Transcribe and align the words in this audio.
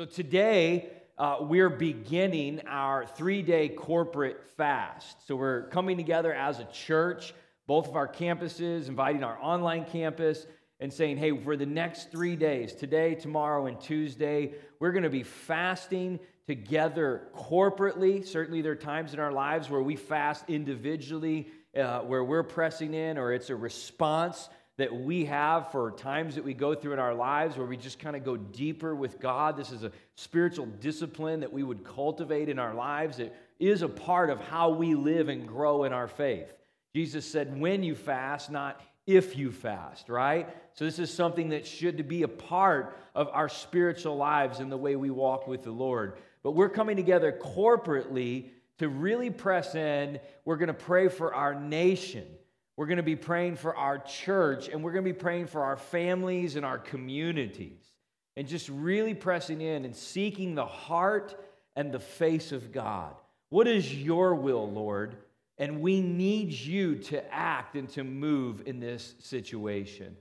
So 0.00 0.06
today, 0.06 0.88
uh, 1.18 1.36
we're 1.40 1.68
beginning 1.68 2.62
our 2.66 3.04
three 3.04 3.42
day 3.42 3.68
corporate 3.68 4.42
fast. 4.56 5.26
So 5.26 5.36
we're 5.36 5.64
coming 5.64 5.98
together 5.98 6.32
as 6.32 6.58
a 6.58 6.64
church, 6.64 7.34
both 7.66 7.86
of 7.86 7.96
our 7.96 8.08
campuses, 8.08 8.88
inviting 8.88 9.22
our 9.22 9.38
online 9.38 9.84
campus, 9.84 10.46
and 10.80 10.90
saying, 10.90 11.18
hey, 11.18 11.36
for 11.36 11.54
the 11.54 11.66
next 11.66 12.10
three 12.10 12.34
days, 12.34 12.72
today, 12.72 13.14
tomorrow, 13.14 13.66
and 13.66 13.78
Tuesday, 13.78 14.54
we're 14.78 14.92
going 14.92 15.02
to 15.02 15.10
be 15.10 15.22
fasting 15.22 16.18
together 16.46 17.28
corporately. 17.36 18.26
Certainly, 18.26 18.62
there 18.62 18.72
are 18.72 18.76
times 18.76 19.12
in 19.12 19.20
our 19.20 19.32
lives 19.32 19.68
where 19.68 19.82
we 19.82 19.96
fast 19.96 20.46
individually, 20.48 21.48
uh, 21.76 21.98
where 22.00 22.24
we're 22.24 22.42
pressing 22.42 22.94
in, 22.94 23.18
or 23.18 23.34
it's 23.34 23.50
a 23.50 23.54
response 23.54 24.48
that 24.80 24.94
we 24.94 25.26
have 25.26 25.70
for 25.72 25.90
times 25.90 26.34
that 26.36 26.44
we 26.44 26.54
go 26.54 26.74
through 26.74 26.94
in 26.94 26.98
our 26.98 27.14
lives 27.14 27.56
where 27.56 27.66
we 27.66 27.76
just 27.76 27.98
kind 27.98 28.16
of 28.16 28.24
go 28.24 28.36
deeper 28.36 28.94
with 28.94 29.20
God. 29.20 29.56
This 29.56 29.72
is 29.72 29.84
a 29.84 29.92
spiritual 30.14 30.66
discipline 30.66 31.40
that 31.40 31.52
we 31.52 31.62
would 31.62 31.84
cultivate 31.84 32.48
in 32.48 32.58
our 32.58 32.74
lives. 32.74 33.18
It 33.18 33.34
is 33.58 33.82
a 33.82 33.88
part 33.88 34.30
of 34.30 34.40
how 34.40 34.70
we 34.70 34.94
live 34.94 35.28
and 35.28 35.46
grow 35.46 35.84
in 35.84 35.92
our 35.92 36.08
faith. 36.08 36.52
Jesus 36.94 37.24
said, 37.26 37.60
when 37.60 37.82
you 37.82 37.94
fast, 37.94 38.50
not 38.50 38.80
if 39.06 39.36
you 39.36 39.52
fast, 39.52 40.08
right? 40.08 40.48
So, 40.74 40.84
this 40.84 40.98
is 40.98 41.12
something 41.12 41.50
that 41.50 41.66
should 41.66 42.08
be 42.08 42.22
a 42.22 42.28
part 42.28 42.96
of 43.14 43.28
our 43.32 43.48
spiritual 43.48 44.16
lives 44.16 44.60
and 44.60 44.70
the 44.70 44.76
way 44.76 44.96
we 44.96 45.10
walk 45.10 45.46
with 45.46 45.64
the 45.64 45.70
Lord. 45.70 46.18
But 46.42 46.52
we're 46.52 46.70
coming 46.70 46.96
together 46.96 47.38
corporately 47.38 48.50
to 48.78 48.88
really 48.88 49.30
press 49.30 49.74
in. 49.74 50.20
We're 50.44 50.56
going 50.56 50.68
to 50.68 50.74
pray 50.74 51.08
for 51.08 51.34
our 51.34 51.54
nation. 51.54 52.26
We're 52.80 52.86
going 52.86 52.96
to 52.96 53.02
be 53.02 53.14
praying 53.14 53.56
for 53.56 53.76
our 53.76 53.98
church 53.98 54.70
and 54.70 54.82
we're 54.82 54.92
going 54.92 55.04
to 55.04 55.12
be 55.12 55.18
praying 55.18 55.48
for 55.48 55.64
our 55.64 55.76
families 55.76 56.56
and 56.56 56.64
our 56.64 56.78
communities 56.78 57.82
and 58.38 58.48
just 58.48 58.70
really 58.70 59.12
pressing 59.12 59.60
in 59.60 59.84
and 59.84 59.94
seeking 59.94 60.54
the 60.54 60.64
heart 60.64 61.38
and 61.76 61.92
the 61.92 61.98
face 61.98 62.52
of 62.52 62.72
God. 62.72 63.12
What 63.50 63.68
is 63.68 63.94
your 63.94 64.34
will, 64.34 64.72
Lord? 64.72 65.16
And 65.58 65.82
we 65.82 66.00
need 66.00 66.52
you 66.52 66.94
to 66.96 67.34
act 67.34 67.76
and 67.76 67.86
to 67.90 68.02
move 68.02 68.62
in 68.64 68.80
this 68.80 69.14
situation. 69.18 70.16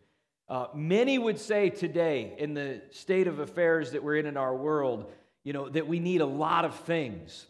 Uh, 0.49 0.65
many 0.75 1.17
would 1.17 1.39
say 1.39 1.69
today, 1.69 2.35
in 2.39 2.55
the 2.55 2.81
state 2.91 3.27
of 3.27 3.39
affairs 3.39 3.91
that 3.91 4.03
we're 4.03 4.17
in 4.17 4.25
in 4.25 4.35
our 4.35 4.53
world, 4.53 5.09
you 5.45 5.53
know, 5.53 5.69
that 5.69 5.87
we 5.87 5.99
need 5.99 6.19
a 6.19 6.25
lot 6.25 6.65
of 6.65 6.75
things. 6.75 7.45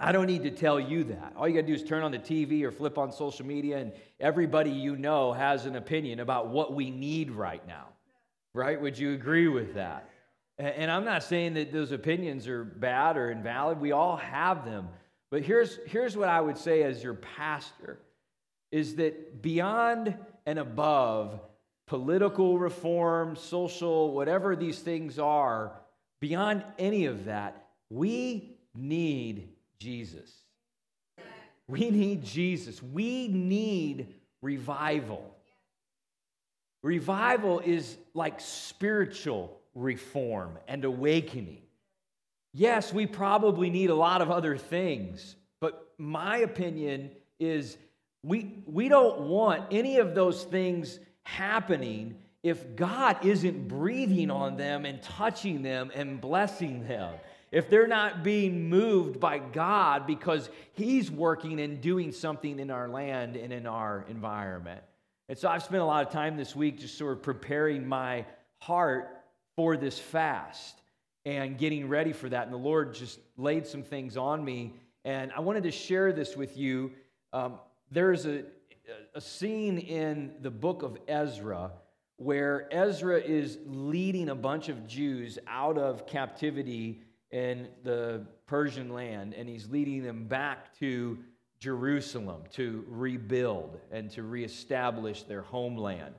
I 0.00 0.12
don't 0.12 0.26
need 0.26 0.44
to 0.44 0.50
tell 0.50 0.78
you 0.78 1.04
that. 1.04 1.32
All 1.36 1.48
you 1.48 1.54
got 1.54 1.62
to 1.62 1.66
do 1.66 1.74
is 1.74 1.82
turn 1.82 2.04
on 2.04 2.12
the 2.12 2.18
TV 2.18 2.62
or 2.62 2.70
flip 2.70 2.98
on 2.98 3.10
social 3.10 3.44
media, 3.44 3.78
and 3.78 3.92
everybody 4.20 4.70
you 4.70 4.96
know 4.96 5.32
has 5.32 5.66
an 5.66 5.74
opinion 5.74 6.20
about 6.20 6.48
what 6.48 6.72
we 6.72 6.90
need 6.90 7.32
right 7.32 7.66
now. 7.66 7.86
Right? 8.54 8.80
Would 8.80 8.98
you 8.98 9.14
agree 9.14 9.48
with 9.48 9.74
that? 9.74 10.08
And 10.58 10.90
I'm 10.90 11.04
not 11.04 11.22
saying 11.22 11.54
that 11.54 11.72
those 11.72 11.92
opinions 11.92 12.48
are 12.48 12.64
bad 12.64 13.16
or 13.16 13.30
invalid. 13.30 13.80
We 13.80 13.92
all 13.92 14.16
have 14.16 14.64
them. 14.64 14.88
But 15.30 15.42
here's, 15.42 15.78
here's 15.86 16.16
what 16.16 16.28
I 16.28 16.40
would 16.40 16.58
say 16.58 16.82
as 16.82 17.02
your 17.02 17.14
pastor 17.14 17.98
is 18.72 18.96
that 18.96 19.40
beyond 19.40 20.16
and 20.46 20.58
above 20.58 21.40
political 21.86 22.58
reform, 22.58 23.36
social, 23.36 24.12
whatever 24.12 24.56
these 24.56 24.80
things 24.80 25.18
are, 25.18 25.72
beyond 26.20 26.64
any 26.78 27.06
of 27.06 27.26
that, 27.26 27.68
we 27.88 28.58
need 28.74 29.48
Jesus. 29.80 30.30
We 31.66 31.90
need 31.90 32.24
Jesus. 32.24 32.82
We 32.82 33.28
need 33.28 34.14
revival. 34.42 35.34
Revival 36.82 37.60
is 37.60 37.96
like 38.14 38.40
spiritual 38.40 39.58
reform 39.74 40.58
and 40.66 40.84
awakening. 40.84 41.62
Yes, 42.54 42.92
we 42.92 43.06
probably 43.06 43.70
need 43.70 43.90
a 43.90 43.94
lot 43.94 44.22
of 44.22 44.30
other 44.30 44.56
things, 44.56 45.36
but 45.60 45.92
my 45.98 46.38
opinion 46.38 47.10
is 47.38 47.76
we, 48.22 48.62
we 48.66 48.88
don't 48.88 49.20
want 49.20 49.66
any 49.70 49.98
of 49.98 50.14
those 50.14 50.44
things 50.44 50.98
happening 51.24 52.16
if 52.42 52.74
God 52.74 53.24
isn't 53.24 53.68
breathing 53.68 54.30
on 54.30 54.56
them 54.56 54.86
and 54.86 55.02
touching 55.02 55.62
them 55.62 55.90
and 55.94 56.20
blessing 56.20 56.86
them 56.86 57.14
if 57.50 57.70
they're 57.70 57.86
not 57.86 58.22
being 58.22 58.68
moved 58.68 59.20
by 59.20 59.38
God 59.38 60.06
because 60.06 60.50
He's 60.72 61.10
working 61.10 61.60
and 61.60 61.80
doing 61.80 62.12
something 62.12 62.58
in 62.58 62.70
our 62.70 62.88
land 62.88 63.36
and 63.36 63.52
in 63.52 63.66
our 63.66 64.04
environment. 64.08 64.82
And 65.28 65.36
so 65.36 65.48
I've 65.48 65.62
spent 65.62 65.82
a 65.82 65.84
lot 65.84 66.06
of 66.06 66.12
time 66.12 66.36
this 66.36 66.56
week 66.56 66.78
just 66.78 66.96
sort 66.96 67.12
of 67.12 67.22
preparing 67.22 67.86
my 67.86 68.24
heart 68.58 69.24
for 69.56 69.76
this 69.76 69.98
fast 69.98 70.80
and 71.24 71.58
getting 71.58 71.88
ready 71.88 72.12
for 72.12 72.28
that. 72.28 72.44
And 72.44 72.52
the 72.52 72.58
Lord 72.58 72.94
just 72.94 73.18
laid 73.36 73.66
some 73.66 73.82
things 73.82 74.16
on 74.16 74.44
me. 74.44 74.74
And 75.04 75.30
I 75.36 75.40
wanted 75.40 75.64
to 75.64 75.70
share 75.70 76.12
this 76.12 76.36
with 76.36 76.56
you. 76.56 76.92
Um, 77.32 77.58
there's 77.90 78.24
a, 78.24 78.44
a 79.14 79.20
scene 79.20 79.78
in 79.78 80.32
the 80.40 80.50
book 80.50 80.82
of 80.82 80.96
Ezra 81.06 81.72
where 82.16 82.66
Ezra 82.72 83.18
is 83.18 83.58
leading 83.66 84.28
a 84.30 84.34
bunch 84.34 84.68
of 84.68 84.86
Jews 84.86 85.38
out 85.46 85.78
of 85.78 86.06
captivity 86.06 87.02
in 87.30 87.68
the 87.82 88.26
Persian 88.46 88.92
land, 88.92 89.34
and 89.34 89.48
he's 89.48 89.68
leading 89.68 90.02
them 90.02 90.26
back 90.26 90.76
to 90.78 91.18
Jerusalem 91.58 92.42
to 92.52 92.84
rebuild 92.88 93.78
and 93.90 94.10
to 94.12 94.22
reestablish 94.22 95.24
their 95.24 95.42
homeland. 95.42 96.14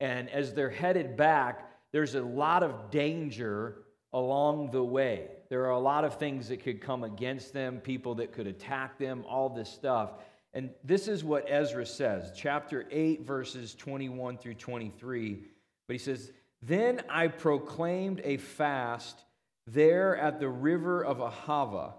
And 0.00 0.30
as 0.30 0.54
they're 0.54 0.70
headed 0.70 1.16
back, 1.16 1.70
there's 1.92 2.14
a 2.14 2.22
lot 2.22 2.62
of 2.62 2.90
danger 2.90 3.84
along 4.12 4.70
the 4.70 4.82
way. 4.82 5.28
There 5.48 5.64
are 5.64 5.70
a 5.70 5.78
lot 5.78 6.04
of 6.04 6.18
things 6.18 6.48
that 6.48 6.62
could 6.62 6.80
come 6.80 7.04
against 7.04 7.52
them, 7.52 7.78
people 7.78 8.14
that 8.16 8.32
could 8.32 8.46
attack 8.46 8.98
them, 8.98 9.24
all 9.28 9.48
this 9.48 9.68
stuff. 9.68 10.12
And 10.54 10.70
this 10.82 11.08
is 11.08 11.22
what 11.24 11.44
Ezra 11.46 11.84
says, 11.84 12.32
chapter 12.34 12.86
8, 12.90 13.22
verses 13.22 13.74
21 13.74 14.38
through 14.38 14.54
23. 14.54 15.38
But 15.86 15.94
he 15.94 15.98
says, 15.98 16.32
Then 16.62 17.02
I 17.08 17.28
proclaimed 17.28 18.20
a 18.24 18.38
fast 18.38 19.24
there 19.72 20.16
at 20.16 20.40
the 20.40 20.48
river 20.48 21.04
of 21.04 21.18
Ahava, 21.18 21.92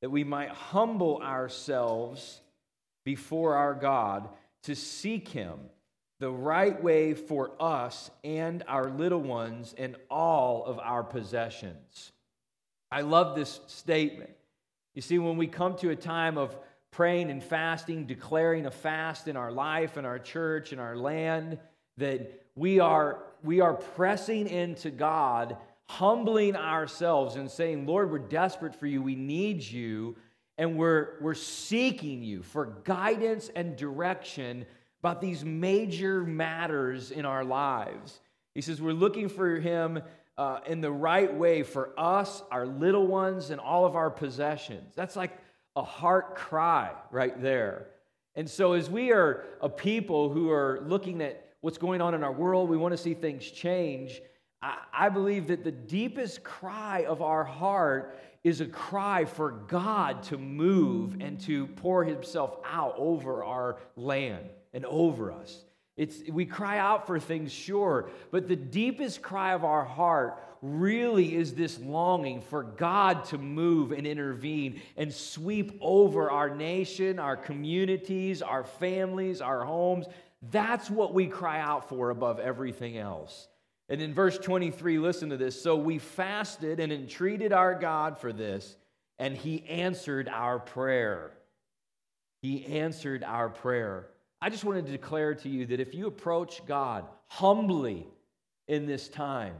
that 0.00 0.10
we 0.10 0.24
might 0.24 0.50
humble 0.50 1.20
ourselves 1.22 2.40
before 3.04 3.54
our 3.54 3.74
God 3.74 4.28
to 4.64 4.74
seek 4.74 5.28
Him, 5.28 5.58
the 6.18 6.30
right 6.30 6.82
way 6.82 7.14
for 7.14 7.52
us 7.60 8.10
and 8.24 8.64
our 8.66 8.88
little 8.88 9.20
ones 9.20 9.74
and 9.76 9.96
all 10.10 10.64
of 10.64 10.78
our 10.78 11.04
possessions. 11.04 12.12
I 12.90 13.02
love 13.02 13.36
this 13.36 13.60
statement. 13.66 14.30
You 14.94 15.02
see, 15.02 15.18
when 15.18 15.36
we 15.36 15.46
come 15.46 15.76
to 15.78 15.90
a 15.90 15.96
time 15.96 16.38
of 16.38 16.56
praying 16.90 17.30
and 17.30 17.42
fasting, 17.42 18.06
declaring 18.06 18.64
a 18.64 18.70
fast 18.70 19.28
in 19.28 19.36
our 19.36 19.52
life, 19.52 19.98
in 19.98 20.06
our 20.06 20.18
church, 20.18 20.72
in 20.72 20.78
our 20.78 20.96
land, 20.96 21.58
that 21.98 22.42
we 22.54 22.80
are, 22.80 23.22
we 23.42 23.60
are 23.60 23.74
pressing 23.74 24.48
into 24.48 24.90
God 24.90 25.58
humbling 25.88 26.56
ourselves 26.56 27.36
and 27.36 27.50
saying, 27.50 27.86
Lord, 27.86 28.10
we're 28.10 28.18
desperate 28.18 28.74
for 28.74 28.86
you. 28.86 29.02
We 29.02 29.14
need 29.14 29.62
you. 29.62 30.16
And 30.58 30.76
we're, 30.76 31.18
we're 31.20 31.34
seeking 31.34 32.22
you 32.22 32.42
for 32.42 32.80
guidance 32.84 33.50
and 33.54 33.76
direction 33.76 34.66
about 35.00 35.20
these 35.20 35.44
major 35.44 36.24
matters 36.24 37.10
in 37.10 37.24
our 37.24 37.44
lives. 37.44 38.20
He 38.54 38.62
says, 38.62 38.80
We're 38.80 38.92
looking 38.92 39.28
for 39.28 39.60
him 39.60 40.00
uh, 40.38 40.60
in 40.66 40.80
the 40.80 40.90
right 40.90 41.32
way 41.32 41.62
for 41.62 41.92
us, 41.98 42.42
our 42.50 42.66
little 42.66 43.06
ones, 43.06 43.50
and 43.50 43.60
all 43.60 43.84
of 43.84 43.96
our 43.96 44.10
possessions. 44.10 44.94
That's 44.94 45.14
like 45.14 45.38
a 45.76 45.82
heart 45.82 46.34
cry 46.34 46.92
right 47.10 47.40
there. 47.40 47.88
And 48.34 48.48
so, 48.48 48.72
as 48.72 48.90
we 48.90 49.12
are 49.12 49.44
a 49.60 49.68
people 49.68 50.30
who 50.30 50.50
are 50.50 50.80
looking 50.86 51.22
at 51.22 51.50
what's 51.60 51.78
going 51.78 52.00
on 52.00 52.14
in 52.14 52.22
our 52.22 52.32
world, 52.32 52.68
we 52.68 52.76
want 52.76 52.92
to 52.92 52.98
see 52.98 53.14
things 53.14 53.50
change. 53.50 54.20
I, 54.62 55.08
believe 55.10 55.48
that 55.48 55.64
the 55.64 55.72
deepest 55.72 56.42
cry 56.42 57.04
of 57.06 57.22
our 57.22 57.44
heart 57.44 58.18
is 58.42 58.60
a 58.60 58.66
cry 58.66 59.24
for 59.24 59.50
God 59.50 60.22
to 60.24 60.38
move 60.38 61.16
and 61.20 61.38
to 61.40 61.66
pour 61.66 62.04
Himself 62.04 62.58
out 62.64 62.94
over 62.96 63.44
our 63.44 63.78
land 63.96 64.48
and 64.72 64.84
over 64.86 65.32
us. 65.32 65.64
It's, 65.96 66.22
we 66.30 66.44
cry 66.44 66.78
out 66.78 67.06
for 67.06 67.18
things, 67.18 67.52
sure, 67.52 68.10
but 68.30 68.48
the 68.48 68.56
deepest 68.56 69.22
cry 69.22 69.54
of 69.54 69.64
our 69.64 69.84
heart 69.84 70.42
really 70.62 71.34
is 71.34 71.54
this 71.54 71.78
longing 71.78 72.40
for 72.40 72.62
God 72.62 73.24
to 73.26 73.38
move 73.38 73.92
and 73.92 74.06
intervene 74.06 74.80
and 74.96 75.12
sweep 75.12 75.78
over 75.80 76.30
our 76.30 76.54
nation, 76.54 77.18
our 77.18 77.36
communities, 77.36 78.42
our 78.42 78.64
families, 78.64 79.40
our 79.40 79.64
homes. 79.64 80.06
That's 80.50 80.90
what 80.90 81.14
we 81.14 81.26
cry 81.26 81.60
out 81.60 81.88
for 81.88 82.10
above 82.10 82.40
everything 82.40 82.98
else. 82.98 83.48
And 83.88 84.02
in 84.02 84.14
verse 84.14 84.36
23, 84.38 84.98
listen 84.98 85.30
to 85.30 85.36
this. 85.36 85.60
So 85.60 85.76
we 85.76 85.98
fasted 85.98 86.80
and 86.80 86.92
entreated 86.92 87.52
our 87.52 87.74
God 87.74 88.18
for 88.18 88.32
this, 88.32 88.76
and 89.18 89.36
he 89.36 89.64
answered 89.66 90.28
our 90.28 90.58
prayer. 90.58 91.32
He 92.42 92.66
answered 92.66 93.22
our 93.22 93.48
prayer. 93.48 94.08
I 94.40 94.50
just 94.50 94.64
wanted 94.64 94.86
to 94.86 94.92
declare 94.92 95.34
to 95.34 95.48
you 95.48 95.66
that 95.66 95.80
if 95.80 95.94
you 95.94 96.06
approach 96.06 96.64
God 96.66 97.06
humbly 97.28 98.06
in 98.68 98.86
this 98.86 99.08
time 99.08 99.54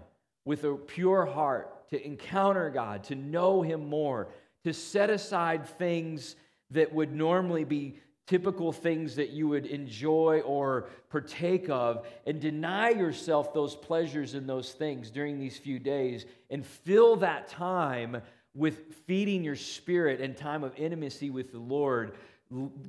with 0.45 0.65
a 0.65 0.75
pure 0.75 1.25
heart, 1.25 1.73
to 1.91 2.05
encounter 2.05 2.69
God, 2.71 3.05
to 3.05 3.15
know 3.15 3.63
Him 3.63 3.89
more, 3.89 4.29
to 4.65 4.73
set 4.73 5.09
aside 5.09 5.67
things 5.67 6.37
that 6.71 6.93
would 6.93 7.13
normally 7.13 7.65
be 7.65 8.01
typical 8.27 8.73
things 8.73 9.15
that 9.17 9.31
you 9.31 9.49
would 9.49 9.67
enjoy 9.67 10.41
or 10.41 10.89
partake 11.11 11.69
of, 11.71 12.07
and 12.27 12.41
deny 12.41 12.91
yourself 12.91 13.55
those 13.55 13.75
pleasures 13.75 14.35
and 14.35 14.49
those 14.49 14.73
things 14.73 15.11
during 15.11 15.39
these 15.39 15.57
few 15.57 15.79
days, 15.79 16.27
and 16.51 16.67
fill 16.67 17.17
that 17.17 17.49
time 17.49 18.21
with 18.55 18.95
feeding 19.07 19.45
your 19.45 19.57
spirit 19.57 20.21
and 20.21 20.37
time 20.37 20.65
of 20.65 20.77
intimacy 20.77 21.31
with 21.31 21.53
the 21.53 21.59
Lord. 21.59 22.15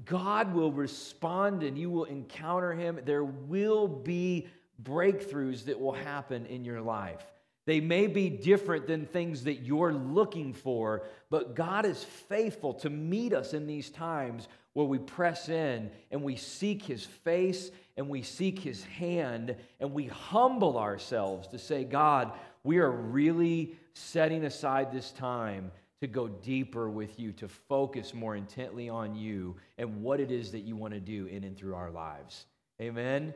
God 0.05 0.53
will 0.53 0.71
respond 0.71 1.63
and 1.63 1.77
you 1.77 1.89
will 1.89 2.05
encounter 2.05 2.73
Him. 2.73 2.99
There 3.05 3.23
will 3.23 3.87
be 3.87 4.47
breakthroughs 4.81 5.65
that 5.65 5.79
will 5.79 5.93
happen 5.93 6.45
in 6.45 6.63
your 6.63 6.81
life. 6.81 7.25
They 7.65 7.81
may 7.81 8.07
be 8.07 8.29
different 8.29 8.87
than 8.87 9.05
things 9.05 9.43
that 9.43 9.55
you're 9.55 9.93
looking 9.93 10.53
for, 10.53 11.03
but 11.29 11.53
God 11.53 11.85
is 11.85 12.01
faithful 12.01 12.73
to 12.75 12.89
meet 12.89 13.33
us 13.33 13.53
in 13.53 13.67
these 13.67 13.89
times 13.89 14.47
where 14.77 14.85
we 14.85 14.99
press 14.99 15.49
in 15.49 15.89
and 16.11 16.21
we 16.21 16.35
seek 16.35 16.83
His 16.83 17.03
face 17.03 17.71
and 17.97 18.07
we 18.07 18.21
seek 18.21 18.59
His 18.59 18.83
hand 18.83 19.55
and 19.79 19.91
we 19.91 20.05
humble 20.05 20.77
ourselves 20.77 21.47
to 21.47 21.57
say, 21.57 21.83
God, 21.83 22.31
we 22.63 22.77
are 22.77 22.91
really 22.91 23.75
setting 23.93 24.45
aside 24.45 24.91
this 24.91 25.09
time 25.09 25.71
to 26.01 26.05
go 26.05 26.27
deeper 26.27 26.91
with 26.91 27.19
you, 27.19 27.31
to 27.31 27.47
focus 27.47 28.13
more 28.13 28.35
intently 28.35 28.87
on 28.87 29.15
you 29.15 29.55
and 29.79 30.03
what 30.03 30.19
it 30.19 30.29
is 30.29 30.51
that 30.51 30.59
you 30.59 30.75
want 30.75 30.93
to 30.93 30.99
do 30.99 31.25
in 31.25 31.43
and 31.43 31.57
through 31.57 31.73
our 31.73 31.89
lives. 31.89 32.45
Amen. 32.79 33.33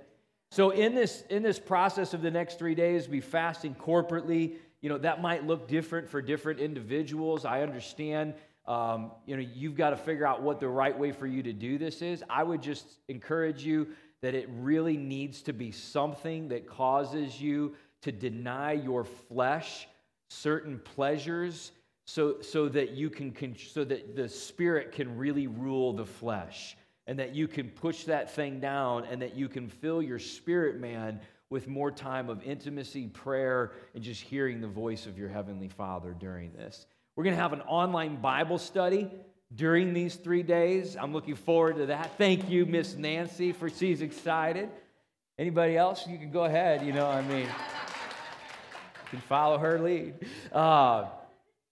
So 0.51 0.69
in 0.69 0.93
this 0.93 1.23
in 1.31 1.41
this 1.41 1.57
process 1.57 2.13
of 2.13 2.21
the 2.21 2.29
next 2.29 2.59
3 2.59 2.75
days, 2.75 3.07
be 3.07 3.19
fasting 3.19 3.73
corporately. 3.73 4.57
You 4.81 4.89
know, 4.89 4.99
that 4.99 5.23
might 5.23 5.47
look 5.47 5.67
different 5.67 6.07
for 6.07 6.21
different 6.21 6.59
individuals. 6.59 7.45
I 7.45 7.63
understand 7.63 8.35
um, 8.67 9.11
you 9.25 9.35
know, 9.35 9.43
you've 9.53 9.75
got 9.75 9.89
to 9.91 9.97
figure 9.97 10.25
out 10.25 10.41
what 10.41 10.59
the 10.59 10.67
right 10.67 10.97
way 10.97 11.11
for 11.11 11.27
you 11.27 11.41
to 11.43 11.53
do 11.53 11.77
this 11.77 12.01
is. 12.01 12.23
I 12.29 12.43
would 12.43 12.61
just 12.61 12.85
encourage 13.07 13.63
you 13.63 13.87
that 14.21 14.35
it 14.35 14.47
really 14.51 14.97
needs 14.97 15.41
to 15.43 15.53
be 15.53 15.71
something 15.71 16.49
that 16.49 16.67
causes 16.67 17.41
you 17.41 17.75
to 18.01 18.11
deny 18.11 18.73
your 18.73 19.03
flesh 19.03 19.87
certain 20.29 20.79
pleasures 20.79 21.71
so, 22.05 22.41
so 22.41 22.69
that 22.69 22.91
you 22.91 23.09
can 23.09 23.33
so 23.57 23.83
that 23.83 24.15
the 24.15 24.29
spirit 24.29 24.91
can 24.91 25.17
really 25.17 25.47
rule 25.47 25.93
the 25.93 26.05
flesh 26.05 26.77
and 27.07 27.19
that 27.19 27.35
you 27.35 27.47
can 27.47 27.69
push 27.69 28.05
that 28.05 28.33
thing 28.33 28.59
down 28.59 29.05
and 29.05 29.21
that 29.21 29.35
you 29.35 29.49
can 29.49 29.67
fill 29.67 30.01
your 30.01 30.19
spirit 30.19 30.79
man 30.79 31.19
with 31.49 31.67
more 31.67 31.91
time 31.91 32.29
of 32.29 32.41
intimacy 32.43 33.07
prayer 33.07 33.73
and 33.93 34.03
just 34.03 34.21
hearing 34.21 34.61
the 34.61 34.67
voice 34.67 35.05
of 35.05 35.17
your 35.17 35.27
heavenly 35.27 35.67
father 35.67 36.15
during 36.17 36.53
this 36.53 36.85
we're 37.15 37.23
going 37.23 37.35
to 37.35 37.41
have 37.41 37.53
an 37.53 37.61
online 37.61 38.15
bible 38.21 38.57
study 38.57 39.09
during 39.55 39.93
these 39.93 40.15
three 40.15 40.43
days 40.43 40.97
i'm 40.99 41.13
looking 41.13 41.35
forward 41.35 41.77
to 41.77 41.87
that 41.87 42.17
thank 42.17 42.49
you 42.49 42.65
miss 42.65 42.95
nancy 42.95 43.51
for 43.51 43.69
she's 43.69 44.01
excited 44.01 44.69
anybody 45.37 45.77
else 45.77 46.07
you 46.07 46.17
can 46.17 46.31
go 46.31 46.45
ahead 46.45 46.85
you 46.85 46.93
know 46.93 47.07
i 47.07 47.21
mean 47.21 47.45
you 47.45 49.09
can 49.09 49.19
follow 49.21 49.57
her 49.57 49.79
lead 49.79 50.13
uh, 50.51 51.05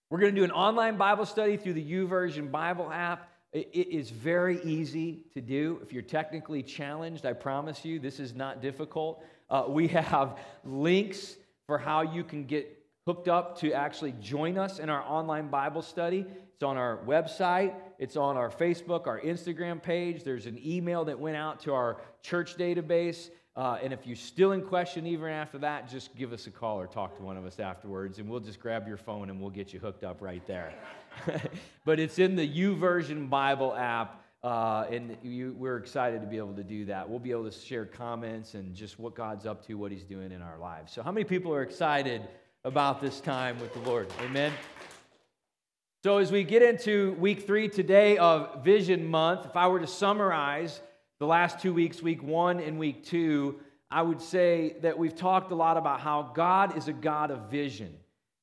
we're 0.10 0.18
going 0.18 0.34
to 0.34 0.42
do 0.42 0.44
an 0.44 0.52
online 0.52 0.98
Bible 0.98 1.28
study 1.28 1.56
through 1.56 1.74
the 1.74 1.86
YouVersion 1.86 2.50
Bible 2.50 2.92
app. 2.92 3.30
It 3.54 3.90
is 3.90 4.10
very 4.10 4.60
easy 4.64 5.22
to 5.36 5.42
do. 5.42 5.80
If 5.84 5.94
you're 5.94 6.02
technically 6.02 6.64
challenged, 6.64 7.28
I 7.28 7.34
promise 7.34 7.86
you, 7.86 8.00
this 8.00 8.20
is 8.20 8.34
not 8.34 8.60
difficult. 8.60 9.24
Uh, 9.52 9.66
we 9.68 9.88
have 9.90 10.40
links 10.66 11.36
for 11.68 11.78
how 11.78 12.02
you 12.02 12.24
can 12.24 12.46
get 12.46 12.79
hooked 13.10 13.28
up 13.28 13.58
to 13.58 13.74
actually 13.74 14.14
join 14.22 14.56
us 14.56 14.78
in 14.78 14.88
our 14.88 15.02
online 15.02 15.48
Bible 15.48 15.82
study. 15.82 16.28
It's 16.54 16.62
on 16.62 16.78
our 16.78 17.00
website, 17.08 17.74
it's 17.98 18.16
on 18.16 18.38
our 18.38 18.52
Facebook, 18.52 19.08
our 19.08 19.20
Instagram 19.22 19.82
page. 19.82 20.24
There's 20.24 20.46
an 20.46 20.60
email 20.64 21.04
that 21.06 21.20
went 21.20 21.36
out 21.36 21.60
to 21.62 21.74
our 21.74 21.98
church 22.22 22.56
database. 22.56 23.32
Uh, 23.56 23.80
and 23.82 23.92
if 23.92 24.06
you're 24.06 24.16
still 24.16 24.52
in 24.52 24.62
question 24.62 25.08
even 25.08 25.32
after 25.32 25.58
that, 25.58 25.90
just 25.90 26.16
give 26.16 26.32
us 26.34 26.46
a 26.46 26.52
call 26.52 26.80
or 26.80 26.86
talk 26.86 27.18
to 27.18 27.24
one 27.24 27.36
of 27.36 27.48
us 27.48 27.60
afterwards, 27.60 28.20
and 28.20 28.30
we'll 28.30 28.40
just 28.40 28.60
grab 28.60 28.88
your 28.88 28.96
phone 28.96 29.32
and 29.32 29.42
we'll 29.42 29.50
get 29.50 29.74
you 29.74 29.80
hooked 29.80 30.04
up 30.04 30.22
right 30.22 30.46
there. 30.46 30.72
but 31.86 32.00
it's 32.00 32.20
in 32.20 32.36
the 32.36 32.48
YouVersion 32.48 33.28
Bible 33.28 33.74
app, 33.76 34.24
uh, 34.44 34.86
and 34.92 35.18
you, 35.24 35.56
we're 35.58 35.78
excited 35.78 36.22
to 36.22 36.28
be 36.28 36.38
able 36.38 36.54
to 36.54 36.64
do 36.64 36.86
that. 36.86 37.10
We'll 37.10 37.18
be 37.18 37.32
able 37.32 37.50
to 37.50 37.60
share 37.60 37.86
comments 37.86 38.54
and 38.54 38.76
just 38.76 39.00
what 39.00 39.16
God's 39.16 39.48
up 39.48 39.66
to, 39.66 39.74
what 39.80 39.92
He's 39.92 40.04
doing 40.04 40.32
in 40.32 40.44
our 40.44 40.60
lives. 40.60 40.94
So, 40.94 41.02
how 41.02 41.12
many 41.12 41.24
people 41.24 41.52
are 41.52 41.64
excited 41.64 42.22
about 42.66 43.00
this 43.00 43.22
time 43.22 43.60
with 43.60 43.74
the 43.74 43.80
Lord? 43.80 44.08
Amen. 44.22 44.52
So, 46.04 46.18
as 46.18 46.32
we 46.32 46.44
get 46.44 46.62
into 46.62 47.14
week 47.20 47.46
three 47.46 47.70
today 47.70 48.18
of 48.18 48.64
Vision 48.64 49.08
Month, 49.08 49.46
if 49.46 49.56
I 49.56 49.68
were 49.68 49.80
to 49.80 49.88
summarize, 49.88 50.82
the 51.20 51.26
last 51.26 51.60
two 51.60 51.74
weeks, 51.74 52.02
week 52.02 52.24
one 52.24 52.60
and 52.60 52.80
week 52.80 53.06
two, 53.06 53.60
I 53.92 54.02
would 54.02 54.22
say 54.22 54.76
that 54.82 54.98
we've 54.98 55.16
talked 55.16 55.52
a 55.52 55.56
lot 55.56 55.78
about 55.78 56.00
how 56.00 56.32
God 56.34 56.78
is 56.78 56.88
a 56.88 56.94
God 56.94 57.32
of 57.32 57.50
vision. 57.50 57.96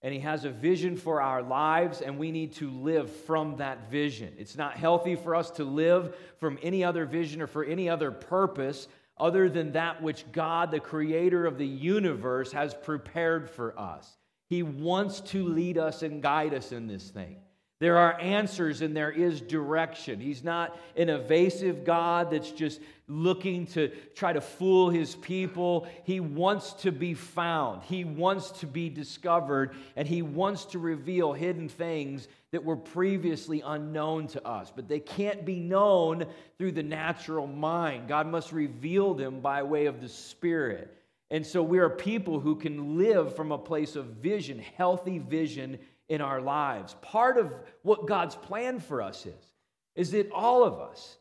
And 0.03 0.13
He 0.13 0.21
has 0.21 0.45
a 0.45 0.51
vision 0.51 0.97
for 0.97 1.23
our 1.23 1.43
lives, 1.43 2.01
and 2.01 2.19
we 2.19 2.31
need 2.31 2.53
to 2.55 2.71
live 2.71 3.11
from 3.11 3.57
that 3.57 3.91
vision. 3.91 4.35
It's 4.39 4.57
not 4.57 4.77
healthy 4.77 5.17
for 5.17 5.35
us 5.35 5.51
to 5.53 5.65
live 5.65 6.15
from 6.39 6.59
any 6.63 6.85
other 6.85 7.07
vision 7.07 7.41
or 7.41 7.47
for 7.47 7.65
any 7.65 7.89
other 7.89 8.11
purpose 8.11 8.89
other 9.19 9.49
than 9.49 9.73
that 9.73 10.03
which 10.03 10.31
God, 10.33 10.71
the 10.71 10.81
creator 10.81 11.47
of 11.47 11.59
the 11.59 11.67
universe, 11.67 12.53
has 12.53 12.75
prepared 12.75 13.49
for 13.51 13.79
us. 13.79 14.17
He 14.49 14.63
wants 14.63 15.21
to 15.21 15.47
lead 15.47 15.79
us 15.79 16.03
and 16.03 16.23
guide 16.23 16.55
us 16.55 16.73
in 16.73 16.87
this 16.87 17.11
thing. 17.11 17.37
There 17.79 17.99
are 17.99 18.19
answers 18.19 18.81
and 18.81 18.97
there 18.97 19.11
is 19.11 19.43
direction. 19.43 20.19
He's 20.19 20.43
not 20.43 20.79
an 20.97 21.11
evasive 21.11 21.85
God 21.85 22.31
that's 22.31 22.51
just 22.51 22.81
looking 23.07 23.67
to 23.67 23.89
try 24.15 24.33
to 24.33 24.41
fool 24.41 24.89
his 24.89 25.15
people. 25.17 25.87
He 26.05 26.19
wants 26.19 26.73
to 26.75 26.91
be 26.91 27.13
found, 27.13 27.83
he 27.83 28.05
wants 28.05 28.51
to 28.61 28.67
be 28.67 28.89
discovered, 28.89 29.77
and 29.95 30.09
he 30.09 30.23
wants 30.23 30.65
to 30.67 30.79
reveal 30.79 31.35
hidden 31.35 31.69
things 31.69 32.29
that 32.51 32.65
were 32.65 32.77
previously 32.77 33.63
unknown 33.65 34.29
to 34.29 34.47
us. 34.47 34.73
But 34.75 34.89
they 34.89 35.01
can't 35.01 35.45
be 35.45 35.61
known 35.61 36.25
through 36.57 36.73
the 36.73 36.83
natural 36.83 37.47
mind. 37.47 38.09
God 38.09 38.27
must 38.27 38.53
reveal 38.53 39.13
them 39.13 39.41
by 39.41 39.63
way 39.63 39.85
of 39.85 40.01
the 40.01 40.09
Spirit. 40.09 40.97
And 41.31 41.45
so 41.45 41.63
we 41.63 41.81
are 41.81 41.91
people 41.91 42.41
who 42.41 42.55
can 42.55 42.97
live 42.97 43.35
from 43.37 43.53
a 43.53 43.59
place 43.59 43.97
of 43.97 44.07
vision, 44.07 44.63
healthy 44.77 45.19
vision 45.19 45.79
in 46.09 46.21
our 46.21 46.41
lives. 46.41 46.95
Part 47.03 47.37
of 47.37 47.53
what 47.83 48.07
God's 48.07 48.35
plan 48.35 48.81
for 48.81 49.03
us 49.03 49.27
is, 49.27 49.53
is 49.95 50.11
that 50.13 50.31
all 50.33 50.65
of 50.65 50.79
us, 50.79 51.17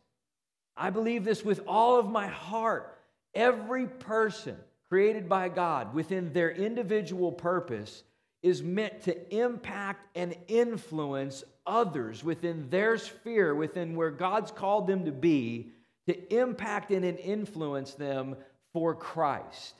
I 0.77 0.89
believe 0.89 1.24
this 1.24 1.44
with 1.44 1.62
all 1.68 2.00
of 2.00 2.10
my 2.10 2.27
heart, 2.27 2.98
every 3.34 3.88
person 3.88 4.58
created 4.89 5.27
by 5.27 5.50
God 5.50 5.94
within 5.94 6.34
their 6.34 6.51
individual 6.51 7.32
purpose 7.32 8.04
is 8.44 8.62
meant 8.62 9.01
to 9.01 9.36
impact 9.36 10.06
and 10.15 10.36
influence 10.48 11.44
others 11.65 12.24
within 12.24 12.70
their 12.70 12.98
sphere, 12.98 13.56
within 13.56 13.96
where 13.96 14.12
God's 14.12 14.51
called 14.51 14.86
them 14.88 15.06
to 15.06 15.12
be, 15.12 15.72
to 16.08 16.34
impact 16.34 16.92
and 16.92 17.04
influence 17.04 17.94
them 17.94 18.36
for 18.72 18.94
Christ. 18.94 19.74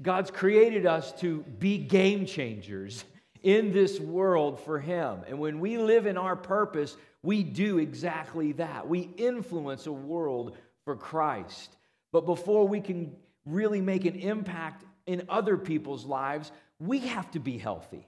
God's 0.00 0.30
created 0.30 0.84
us 0.84 1.12
to 1.20 1.40
be 1.58 1.78
game 1.78 2.26
changers 2.26 3.04
in 3.42 3.72
this 3.72 3.98
world 3.98 4.60
for 4.60 4.78
Him. 4.78 5.20
And 5.28 5.38
when 5.38 5.60
we 5.60 5.78
live 5.78 6.06
in 6.06 6.16
our 6.16 6.36
purpose, 6.36 6.96
we 7.22 7.42
do 7.42 7.78
exactly 7.78 8.52
that. 8.52 8.88
We 8.88 9.10
influence 9.16 9.86
a 9.86 9.92
world 9.92 10.56
for 10.84 10.96
Christ. 10.96 11.76
But 12.12 12.26
before 12.26 12.66
we 12.66 12.80
can 12.80 13.14
really 13.46 13.80
make 13.80 14.04
an 14.04 14.16
impact 14.16 14.84
in 15.06 15.26
other 15.28 15.56
people's 15.56 16.04
lives, 16.04 16.52
we 16.78 17.00
have 17.00 17.30
to 17.32 17.40
be 17.40 17.58
healthy. 17.58 18.06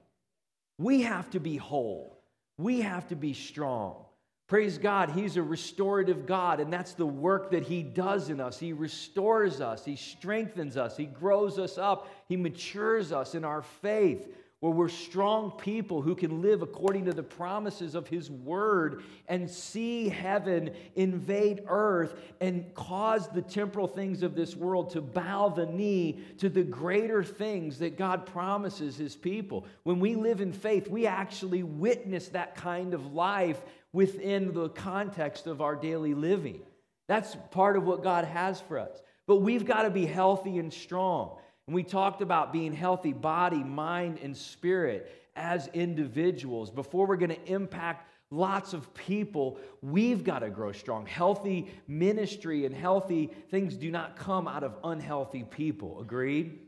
We 0.79 1.03
have 1.03 1.31
to 1.31 1.41
be 1.41 1.57
whole. 1.57 2.19
We 2.59 2.81
have 2.81 3.09
to 3.09 3.17
be 3.17 3.33
strong. 3.33 4.05
Praise 4.47 4.77
God, 4.77 5.11
He's 5.11 5.37
a 5.37 5.43
restorative 5.43 6.27
God, 6.27 6.61
and 6.61 6.71
that's 6.73 6.93
the 6.93 7.07
work 7.07 7.51
that 7.53 7.63
He 7.63 7.83
does 7.83 8.29
in 8.29 8.41
us. 8.41 8.59
He 8.59 8.73
restores 8.73 9.61
us, 9.61 9.85
He 9.85 9.97
strengthens 9.97 10.77
us, 10.77 10.97
He 10.97 11.07
grows 11.07 11.59
us 11.59 11.79
up, 11.79 12.09
He 12.29 12.37
matures 12.37 13.11
us 13.11 13.35
in 13.35 13.45
our 13.45 13.63
faith 13.63 14.29
where 14.65 14.73
we're 14.73 14.89
strong 14.89 15.51
people 15.51 16.01
who 16.01 16.15
can 16.15 16.41
live 16.41 16.63
according 16.63 17.05
to 17.05 17.13
the 17.13 17.23
promises 17.23 17.95
of 17.95 18.09
His 18.09 18.31
Word 18.31 19.03
and 19.29 19.51
see 19.51 20.09
heaven 20.09 20.71
invade 20.95 21.65
earth 21.67 22.15
and 22.41 22.73
cause 22.73 23.29
the 23.29 23.43
temporal 23.43 23.87
things 23.87 24.23
of 24.23 24.35
this 24.35 24.57
world 24.57 24.89
to 24.93 25.03
bow 25.03 25.51
the 25.51 25.67
knee 25.67 26.19
to 26.39 26.49
the 26.49 26.63
greater 26.63 27.23
things 27.23 27.79
that 27.81 27.99
God 27.99 28.25
promises 28.25 28.97
His 28.97 29.15
people. 29.15 29.67
When 29.83 30.01
we 30.01 30.15
live 30.15 30.41
in 30.41 30.55
faith, 30.55 30.89
we 30.89 31.07
actually 31.07 31.63
witness 31.63 32.29
that 32.29 32.55
kind 32.55 32.95
of 32.95 33.13
life 33.13 33.61
within 33.93 34.55
the 34.55 34.71
context 34.71 35.47
of 35.47 35.61
our 35.61 35.77
daily 35.77 36.15
living. 36.15 36.63
That's 37.07 37.37
part 37.51 37.77
of 37.77 37.85
what 37.85 38.03
God 38.03 38.25
has 38.25 38.63
for 38.63 38.79
us. 38.79 39.03
But 39.27 39.43
we've 39.43 39.67
got 39.67 39.83
to 39.83 39.91
be 39.91 40.07
healthy 40.07 40.57
and 40.57 40.73
strong. 40.73 41.37
And 41.67 41.75
we 41.75 41.83
talked 41.83 42.21
about 42.21 42.53
being 42.53 42.73
healthy 42.73 43.13
body, 43.13 43.63
mind, 43.65 44.19
and 44.23 44.37
spirit. 44.37 45.21
as 45.37 45.69
individuals, 45.69 46.71
before 46.71 47.07
we're 47.07 47.17
going 47.17 47.31
to 47.31 47.53
impact 47.53 48.09
lots 48.31 48.73
of 48.73 48.93
people, 48.95 49.59
we've 49.83 50.25
got 50.25 50.41
to 50.41 50.51
grow 50.51 50.73
strong. 50.73 51.07
Healthy 51.07 51.71
ministry 51.89 52.67
and 52.67 52.75
healthy 52.75 53.31
things 53.51 53.77
do 53.77 53.91
not 53.91 54.17
come 54.17 54.49
out 54.49 54.65
of 54.65 54.77
unhealthy 54.85 55.45
people. 55.45 56.01
Agreed? 56.01 56.59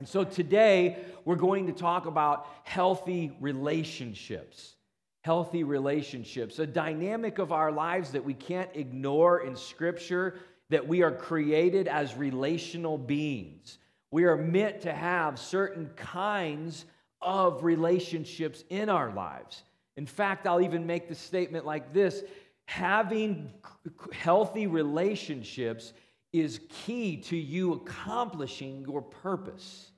And 0.00 0.08
so 0.08 0.24
today, 0.24 0.98
we're 1.24 1.36
going 1.36 1.66
to 1.66 1.72
talk 1.72 2.06
about 2.06 2.46
healthy 2.64 3.36
relationships. 3.40 4.74
Healthy 5.22 5.64
relationships, 5.64 6.58
a 6.58 6.66
dynamic 6.66 7.38
of 7.38 7.52
our 7.52 7.72
lives 7.72 8.12
that 8.12 8.24
we 8.24 8.34
can't 8.34 8.70
ignore 8.74 9.40
in 9.40 9.56
Scripture, 9.56 10.38
that 10.70 10.86
we 10.86 11.02
are 11.02 11.10
created 11.10 11.88
as 11.88 12.14
relational 12.14 12.96
beings. 12.96 13.78
We 14.10 14.24
are 14.24 14.36
meant 14.36 14.82
to 14.82 14.92
have 14.92 15.38
certain 15.38 15.90
kinds 15.96 16.84
of 17.20 17.64
relationships 17.64 18.64
in 18.70 18.88
our 18.88 19.12
lives. 19.12 19.62
In 19.96 20.06
fact, 20.06 20.46
I'll 20.46 20.60
even 20.60 20.86
make 20.86 21.08
the 21.08 21.14
statement 21.14 21.66
like 21.66 21.92
this 21.92 22.22
having 22.66 23.50
healthy 24.12 24.66
relationships 24.66 25.94
is 26.32 26.60
key 26.68 27.16
to 27.16 27.36
you 27.36 27.72
accomplishing 27.72 28.84
your 28.86 29.00
purpose. 29.00 29.90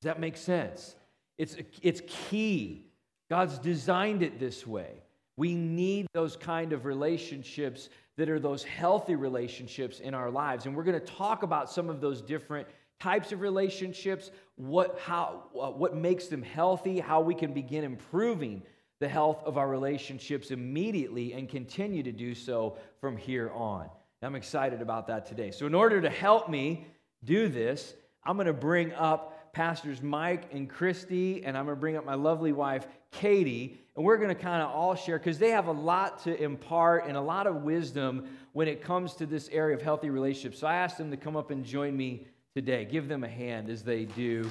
Does 0.00 0.06
that 0.06 0.20
make 0.20 0.36
sense? 0.36 0.94
It's, 1.38 1.56
it's 1.82 2.02
key. 2.06 2.86
God's 3.28 3.58
designed 3.58 4.22
it 4.22 4.38
this 4.38 4.66
way. 4.66 5.02
We 5.36 5.54
need 5.54 6.06
those 6.14 6.36
kind 6.36 6.72
of 6.72 6.84
relationships 6.84 7.90
that 8.16 8.30
are 8.30 8.38
those 8.38 8.64
healthy 8.64 9.16
relationships 9.16 10.00
in 10.00 10.14
our 10.14 10.30
lives. 10.30 10.64
And 10.64 10.74
we're 10.74 10.84
going 10.84 10.98
to 10.98 11.06
talk 11.06 11.42
about 11.42 11.70
some 11.70 11.90
of 11.90 12.00
those 12.00 12.22
different 12.22 12.66
types 13.00 13.32
of 13.32 13.40
relationships, 13.40 14.30
what, 14.56 14.98
how, 15.00 15.44
uh, 15.60 15.70
what 15.70 15.94
makes 15.96 16.26
them 16.26 16.42
healthy, 16.42 16.98
how 16.98 17.20
we 17.20 17.34
can 17.34 17.52
begin 17.52 17.84
improving 17.84 18.62
the 18.98 19.08
health 19.08 19.42
of 19.44 19.58
our 19.58 19.68
relationships 19.68 20.50
immediately 20.50 21.34
and 21.34 21.48
continue 21.48 22.02
to 22.02 22.12
do 22.12 22.34
so 22.34 22.78
from 23.00 23.16
here 23.16 23.50
on. 23.52 23.88
I'm 24.22 24.34
excited 24.34 24.80
about 24.80 25.06
that 25.08 25.26
today. 25.26 25.50
So, 25.50 25.66
in 25.66 25.74
order 25.74 26.00
to 26.00 26.10
help 26.10 26.48
me 26.48 26.86
do 27.24 27.48
this, 27.48 27.94
I'm 28.24 28.36
going 28.36 28.46
to 28.46 28.52
bring 28.52 28.92
up 28.94 29.52
Pastors 29.52 30.02
Mike 30.02 30.48
and 30.52 30.68
Christy, 30.68 31.44
and 31.44 31.56
I'm 31.56 31.66
going 31.66 31.76
to 31.76 31.80
bring 31.80 31.96
up 31.96 32.04
my 32.04 32.14
lovely 32.14 32.52
wife, 32.52 32.88
Katie, 33.12 33.78
and 33.94 34.04
we're 34.04 34.16
going 34.16 34.34
to 34.34 34.34
kind 34.34 34.62
of 34.62 34.70
all 34.70 34.94
share 34.94 35.18
because 35.18 35.38
they 35.38 35.50
have 35.50 35.68
a 35.68 35.72
lot 35.72 36.24
to 36.24 36.42
impart 36.42 37.06
and 37.06 37.16
a 37.16 37.20
lot 37.20 37.46
of 37.46 37.56
wisdom 37.56 38.26
when 38.52 38.68
it 38.68 38.82
comes 38.82 39.14
to 39.14 39.26
this 39.26 39.48
area 39.52 39.76
of 39.76 39.82
healthy 39.82 40.10
relationships. 40.10 40.58
So, 40.58 40.66
I 40.66 40.76
asked 40.76 40.98
them 40.98 41.10
to 41.10 41.16
come 41.16 41.36
up 41.36 41.50
and 41.50 41.64
join 41.64 41.96
me 41.96 42.26
today. 42.56 42.86
Give 42.86 43.06
them 43.06 43.22
a 43.22 43.28
hand 43.28 43.68
as 43.68 43.82
they 43.82 44.06
do. 44.06 44.50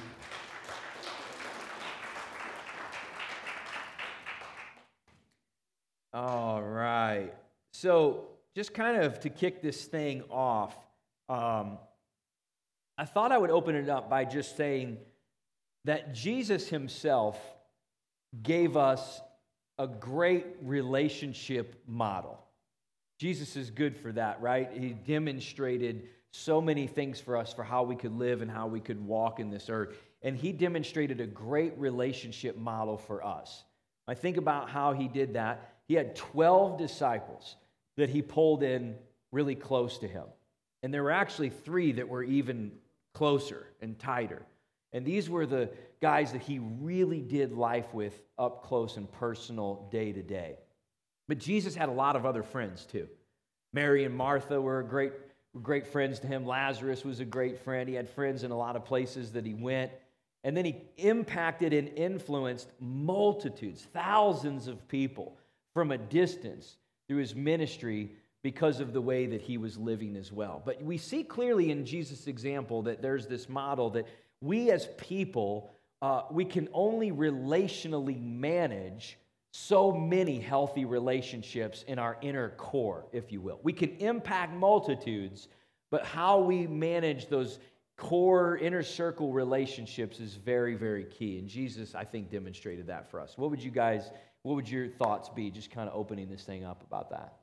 All 6.13 6.61
right. 6.61 7.31
So, 7.73 8.27
just 8.53 8.75
kind 8.75 9.01
of 9.01 9.19
to 9.21 9.31
kick 9.31 9.63
this 9.63 9.85
thing 9.85 10.21
off, 10.29 10.75
um, 11.29 11.79
I 12.95 13.05
thought 13.05 13.31
I 13.31 13.39
would 13.39 13.49
open 13.49 13.73
it 13.73 13.89
up 13.89 14.07
by 14.07 14.23
just 14.23 14.55
saying 14.55 14.99
that 15.85 16.13
Jesus 16.13 16.69
himself 16.69 17.39
gave 18.43 18.77
us 18.77 19.19
a 19.79 19.87
great 19.87 20.45
relationship 20.61 21.81
model. 21.87 22.39
Jesus 23.19 23.55
is 23.55 23.71
good 23.71 23.97
for 23.97 24.11
that, 24.11 24.39
right? 24.43 24.69
He 24.71 24.89
demonstrated 24.89 26.07
so 26.35 26.61
many 26.61 26.87
things 26.87 27.19
for 27.19 27.37
us 27.37 27.53
for 27.53 27.63
how 27.63 27.83
we 27.83 27.95
could 27.95 28.17
live 28.17 28.41
and 28.41 28.51
how 28.51 28.67
we 28.67 28.79
could 28.79 29.05
walk 29.05 29.39
in 29.39 29.49
this 29.49 29.69
earth. 29.69 29.95
And 30.21 30.35
he 30.35 30.51
demonstrated 30.51 31.21
a 31.21 31.27
great 31.27 31.77
relationship 31.77 32.57
model 32.57 32.97
for 32.97 33.25
us. 33.25 33.63
I 34.07 34.13
think 34.13 34.37
about 34.37 34.69
how 34.69 34.93
he 34.93 35.07
did 35.07 35.33
that. 35.33 35.75
He 35.87 35.93
had 35.93 36.15
12 36.15 36.77
disciples 36.77 37.55
that 37.97 38.09
he 38.09 38.21
pulled 38.21 38.63
in 38.63 38.95
really 39.31 39.55
close 39.55 39.97
to 39.99 40.07
him. 40.07 40.25
And 40.83 40.93
there 40.93 41.03
were 41.03 41.11
actually 41.11 41.49
three 41.49 41.93
that 41.93 42.07
were 42.07 42.23
even 42.23 42.71
closer 43.13 43.67
and 43.81 43.97
tighter. 43.97 44.43
And 44.93 45.05
these 45.05 45.29
were 45.29 45.45
the 45.45 45.69
guys 46.01 46.31
that 46.33 46.41
he 46.41 46.59
really 46.59 47.21
did 47.21 47.51
life 47.51 47.93
with 47.93 48.21
up 48.37 48.63
close 48.63 48.97
and 48.97 49.11
personal 49.11 49.87
day 49.91 50.11
to 50.11 50.21
day. 50.21 50.57
But 51.27 51.39
Jesus 51.39 51.75
had 51.75 51.89
a 51.89 51.93
lot 51.93 52.15
of 52.15 52.25
other 52.25 52.43
friends 52.43 52.85
too. 52.85 53.07
Mary 53.73 54.05
and 54.05 54.15
Martha 54.15 54.61
were 54.61 54.79
a 54.79 54.85
great, 54.85 55.11
great 55.61 55.87
friends 55.87 56.19
to 56.19 56.27
him. 56.27 56.45
Lazarus 56.45 57.03
was 57.03 57.19
a 57.19 57.25
great 57.25 57.59
friend. 57.59 57.87
He 57.87 57.95
had 57.95 58.09
friends 58.09 58.43
in 58.43 58.51
a 58.51 58.57
lot 58.57 58.75
of 58.75 58.85
places 58.85 59.31
that 59.33 59.45
he 59.45 59.53
went. 59.53 59.91
And 60.43 60.55
then 60.55 60.65
he 60.65 60.75
impacted 60.97 61.73
and 61.73 61.89
influenced 61.89 62.69
multitudes, 62.79 63.87
thousands 63.93 64.67
of 64.67 64.87
people 64.87 65.37
from 65.73 65.91
a 65.91 65.97
distance 65.97 66.77
through 67.07 67.17
his 67.17 67.35
ministry 67.35 68.11
because 68.43 68.79
of 68.79 68.93
the 68.93 69.01
way 69.01 69.25
that 69.25 69.41
he 69.41 69.57
was 69.57 69.75
living 69.77 70.15
as 70.15 70.31
well. 70.31 70.61
But 70.63 70.81
we 70.83 70.99
see 70.99 71.23
clearly 71.23 71.71
in 71.71 71.83
Jesus' 71.83 72.27
example 72.27 72.83
that 72.83 73.01
there's 73.01 73.25
this 73.25 73.49
model 73.49 73.89
that 73.91 74.07
we 74.39 74.69
as 74.69 74.87
people, 74.97 75.71
uh, 76.01 76.23
we 76.29 76.45
can 76.45 76.69
only 76.73 77.11
relationally 77.11 78.21
manage 78.21 79.17
so 79.57 79.91
many 79.91 80.39
healthy 80.39 80.85
relationships 80.85 81.83
in 81.87 81.99
our 81.99 82.17
inner 82.21 82.49
core, 82.57 83.05
if 83.11 83.31
you 83.31 83.41
will. 83.41 83.59
We 83.63 83.73
can 83.73 83.97
impact 83.97 84.53
multitudes, 84.53 85.47
but 85.91 86.05
how 86.05 86.39
we 86.39 86.67
manage 86.67 87.27
those 87.27 87.59
core 87.97 88.57
inner 88.57 88.83
circle 88.83 89.31
relationships 89.31 90.19
is 90.19 90.35
very, 90.35 90.75
very 90.75 91.05
key. 91.05 91.39
And 91.39 91.47
Jesus, 91.47 91.95
I 91.95 92.03
think, 92.03 92.29
demonstrated 92.29 92.87
that 92.87 93.09
for 93.09 93.19
us. 93.19 93.37
What 93.37 93.49
would 93.49 93.63
you 93.63 93.71
guys 93.71 94.11
what 94.45 94.53
would 94.53 94.69
your 94.69 94.87
thoughts 94.87 95.27
be, 95.27 95.49
just 95.49 95.71
kind 95.71 95.89
of 95.89 95.95
opening 95.95 96.29
this 96.29 96.43
thing 96.43 96.63
up 96.63 96.83
about 96.83 97.09
that? 97.09 97.33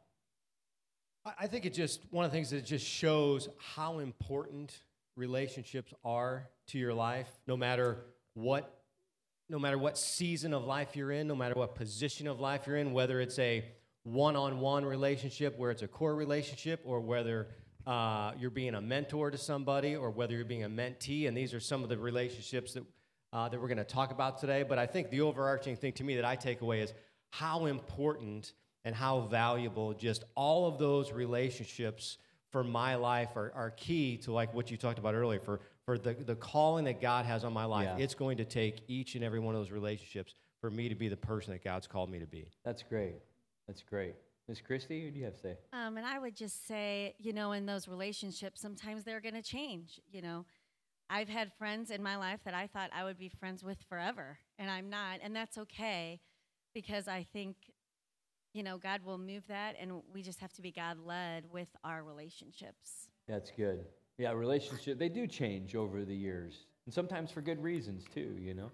I 1.36 1.48
think 1.48 1.66
it 1.66 1.74
just, 1.74 2.00
one 2.10 2.24
of 2.24 2.30
the 2.30 2.36
things 2.36 2.50
that 2.50 2.64
just 2.64 2.86
shows 2.86 3.48
how 3.74 3.98
important 3.98 4.72
relationships 5.16 5.92
are 6.04 6.48
to 6.68 6.78
your 6.78 6.94
life, 6.94 7.26
no 7.48 7.56
matter 7.56 8.04
what 8.34 8.81
no 9.48 9.58
matter 9.58 9.78
what 9.78 9.98
season 9.98 10.54
of 10.54 10.64
life 10.64 10.96
you're 10.96 11.12
in, 11.12 11.26
no 11.26 11.36
matter 11.36 11.54
what 11.54 11.74
position 11.74 12.26
of 12.26 12.40
life 12.40 12.66
you're 12.66 12.76
in, 12.76 12.92
whether 12.92 13.20
it's 13.20 13.38
a 13.38 13.64
one-on-one 14.04 14.84
relationship 14.84 15.58
where 15.58 15.70
it's 15.70 15.82
a 15.82 15.88
core 15.88 16.14
relationship, 16.14 16.80
or 16.84 17.00
whether 17.00 17.48
uh, 17.86 18.32
you're 18.38 18.50
being 18.50 18.74
a 18.74 18.80
mentor 18.80 19.30
to 19.30 19.38
somebody, 19.38 19.94
or 19.94 20.10
whether 20.10 20.34
you're 20.34 20.44
being 20.44 20.64
a 20.64 20.68
mentee, 20.68 21.28
and 21.28 21.36
these 21.36 21.54
are 21.54 21.60
some 21.60 21.82
of 21.82 21.88
the 21.88 21.98
relationships 21.98 22.72
that 22.74 22.84
uh, 23.32 23.48
that 23.48 23.60
we're 23.60 23.68
going 23.68 23.78
to 23.78 23.84
talk 23.84 24.10
about 24.10 24.38
today. 24.38 24.62
But 24.62 24.78
I 24.78 24.86
think 24.86 25.10
the 25.10 25.22
overarching 25.22 25.76
thing 25.76 25.92
to 25.94 26.04
me 26.04 26.16
that 26.16 26.24
I 26.24 26.36
take 26.36 26.60
away 26.60 26.80
is 26.80 26.92
how 27.30 27.66
important 27.66 28.52
and 28.84 28.94
how 28.94 29.20
valuable 29.22 29.94
just 29.94 30.24
all 30.34 30.66
of 30.66 30.78
those 30.78 31.12
relationships 31.12 32.18
for 32.50 32.62
my 32.62 32.96
life 32.96 33.36
are, 33.36 33.52
are 33.54 33.70
key 33.70 34.18
to 34.18 34.32
like 34.32 34.52
what 34.52 34.70
you 34.70 34.76
talked 34.76 34.98
about 34.98 35.14
earlier 35.14 35.40
for, 35.40 35.60
for 35.84 35.98
the, 35.98 36.14
the 36.14 36.36
calling 36.36 36.84
that 36.84 37.00
God 37.00 37.24
has 37.26 37.44
on 37.44 37.52
my 37.52 37.64
life. 37.64 37.88
Yeah. 37.96 38.04
It's 38.04 38.14
going 38.14 38.36
to 38.38 38.44
take 38.44 38.82
each 38.88 39.14
and 39.14 39.24
every 39.24 39.40
one 39.40 39.54
of 39.54 39.60
those 39.60 39.70
relationships 39.70 40.34
for 40.60 40.70
me 40.70 40.88
to 40.88 40.94
be 40.94 41.08
the 41.08 41.16
person 41.16 41.52
that 41.52 41.64
God's 41.64 41.86
called 41.86 42.10
me 42.10 42.18
to 42.20 42.26
be. 42.26 42.48
That's 42.64 42.82
great. 42.82 43.16
That's 43.66 43.82
great. 43.82 44.14
Miss 44.48 44.60
Christie, 44.60 45.04
what 45.04 45.14
do 45.14 45.18
you 45.18 45.24
have 45.24 45.34
to 45.36 45.40
say? 45.40 45.56
Um, 45.72 45.96
and 45.96 46.06
I 46.06 46.18
would 46.18 46.36
just 46.36 46.66
say, 46.66 47.14
you 47.18 47.32
know, 47.32 47.52
in 47.52 47.66
those 47.66 47.88
relationships, 47.88 48.60
sometimes 48.60 49.04
they're 49.04 49.20
going 49.20 49.34
to 49.34 49.42
change, 49.42 50.00
you 50.10 50.22
know. 50.22 50.44
I've 51.08 51.28
had 51.28 51.52
friends 51.52 51.90
in 51.90 52.02
my 52.02 52.16
life 52.16 52.40
that 52.44 52.54
I 52.54 52.66
thought 52.66 52.90
I 52.94 53.04
would 53.04 53.18
be 53.18 53.28
friends 53.28 53.62
with 53.62 53.78
forever, 53.88 54.38
and 54.58 54.70
I'm 54.70 54.88
not, 54.88 55.20
and 55.22 55.36
that's 55.36 55.58
okay 55.58 56.20
because 56.74 57.06
I 57.06 57.26
think 57.34 57.56
you 58.54 58.62
know 58.62 58.78
God 58.78 59.02
will 59.04 59.18
move 59.18 59.42
that, 59.48 59.76
and 59.78 60.02
we 60.12 60.22
just 60.22 60.40
have 60.40 60.54
to 60.54 60.62
be 60.62 60.72
God 60.72 60.98
led 61.04 61.44
with 61.52 61.68
our 61.84 62.02
relationships. 62.02 63.08
That's 63.28 63.50
good. 63.50 63.84
Yeah, 64.18 64.32
relationship 64.32 64.98
they 64.98 65.08
do 65.08 65.26
change 65.26 65.74
over 65.74 66.04
the 66.04 66.14
years, 66.14 66.66
and 66.86 66.94
sometimes 66.94 67.30
for 67.30 67.40
good 67.40 67.62
reasons 67.62 68.04
too. 68.14 68.36
You 68.38 68.54
know, 68.54 68.70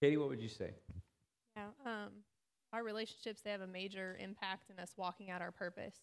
Katie, 0.00 0.16
what 0.16 0.28
would 0.28 0.40
you 0.40 0.48
say? 0.48 0.70
Yeah, 1.56 1.66
um, 1.84 2.10
our 2.72 2.82
relationships 2.82 3.40
they 3.42 3.50
have 3.50 3.60
a 3.60 3.66
major 3.66 4.16
impact 4.20 4.70
in 4.70 4.78
us 4.82 4.92
walking 4.96 5.30
out 5.30 5.42
our 5.42 5.50
purpose, 5.50 5.96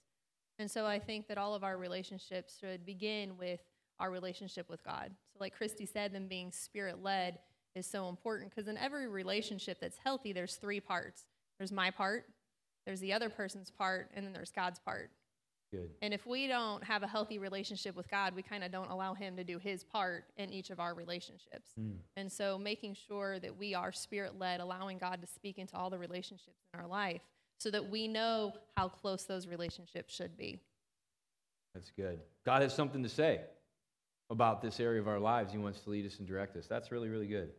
and 0.60 0.70
so 0.70 0.86
I 0.86 1.00
think 1.00 1.28
that 1.28 1.38
all 1.38 1.56
of 1.56 1.64
our 1.64 1.78
relationships 1.78 2.58
should 2.60 2.86
begin 2.86 3.38
with 3.38 3.62
our 4.00 4.12
relationship 4.12 4.70
with 4.70 4.84
God. 4.84 5.12
So, 5.34 5.38
like 5.40 5.56
Christy 5.56 5.86
said, 5.86 6.14
them 6.14 6.28
being 6.28 6.52
spirit 6.52 7.02
led 7.02 7.40
is 7.76 7.88
so 7.88 8.10
important 8.10 8.50
because 8.50 8.68
in 8.68 8.78
every 8.78 9.08
relationship 9.08 9.80
that's 9.80 9.98
healthy, 10.04 10.34
there's 10.34 10.56
three 10.56 10.80
parts 10.80 11.26
there's 11.62 11.72
my 11.72 11.92
part, 11.92 12.26
there's 12.88 13.00
the 13.02 13.14
other 13.14 13.30
person's 13.30 13.70
part, 13.70 14.10
and 14.16 14.26
then 14.26 14.34
there's 14.34 14.52
God's 14.52 14.80
part. 14.80 15.12
Good. 15.72 15.90
And 16.02 16.14
if 16.14 16.26
we 16.26 16.48
don't 16.48 16.84
have 16.84 17.02
a 17.02 17.08
healthy 17.08 17.40
relationship 17.40 17.96
with 17.96 18.10
God, 18.10 18.36
we 18.36 18.42
kind 18.42 18.64
of 18.64 18.72
don't 18.74 18.90
allow 18.90 19.14
Him 19.14 19.38
to 19.38 19.44
do 19.44 19.58
His 19.58 19.86
part 19.86 20.26
in 20.36 20.52
each 20.52 20.70
of 20.70 20.82
our 20.82 20.94
relationships. 20.94 21.72
Mm. 21.80 21.96
And 22.18 22.30
so, 22.30 22.58
making 22.58 22.96
sure 23.08 23.40
that 23.40 23.58
we 23.58 23.74
are 23.74 23.94
spirit 23.94 24.38
led, 24.38 24.60
allowing 24.60 24.98
God 24.98 25.22
to 25.22 25.28
speak 25.28 25.58
into 25.58 25.78
all 25.78 25.90
the 25.90 25.98
relationships 25.98 26.60
in 26.74 26.80
our 26.80 26.88
life 26.88 27.22
so 27.58 27.72
that 27.72 27.90
we 27.90 28.08
know 28.08 28.54
how 28.76 28.90
close 28.90 29.24
those 29.24 29.48
relationships 29.48 30.14
should 30.14 30.36
be. 30.36 30.60
That's 31.74 31.92
good. 31.92 32.20
God 32.46 32.64
has 32.64 32.74
something 32.74 33.02
to 33.04 33.10
say 33.10 33.42
about 34.30 34.62
this 34.62 34.80
area 34.80 35.00
of 35.00 35.08
our 35.08 35.20
lives. 35.20 35.54
He 35.54 35.58
wants 35.58 35.80
to 35.82 35.90
lead 35.90 36.06
us 36.06 36.18
and 36.20 36.28
direct 36.28 36.58
us. 36.58 36.68
That's 36.68 36.92
really, 36.92 37.08
really 37.08 37.28
good. 37.28 37.52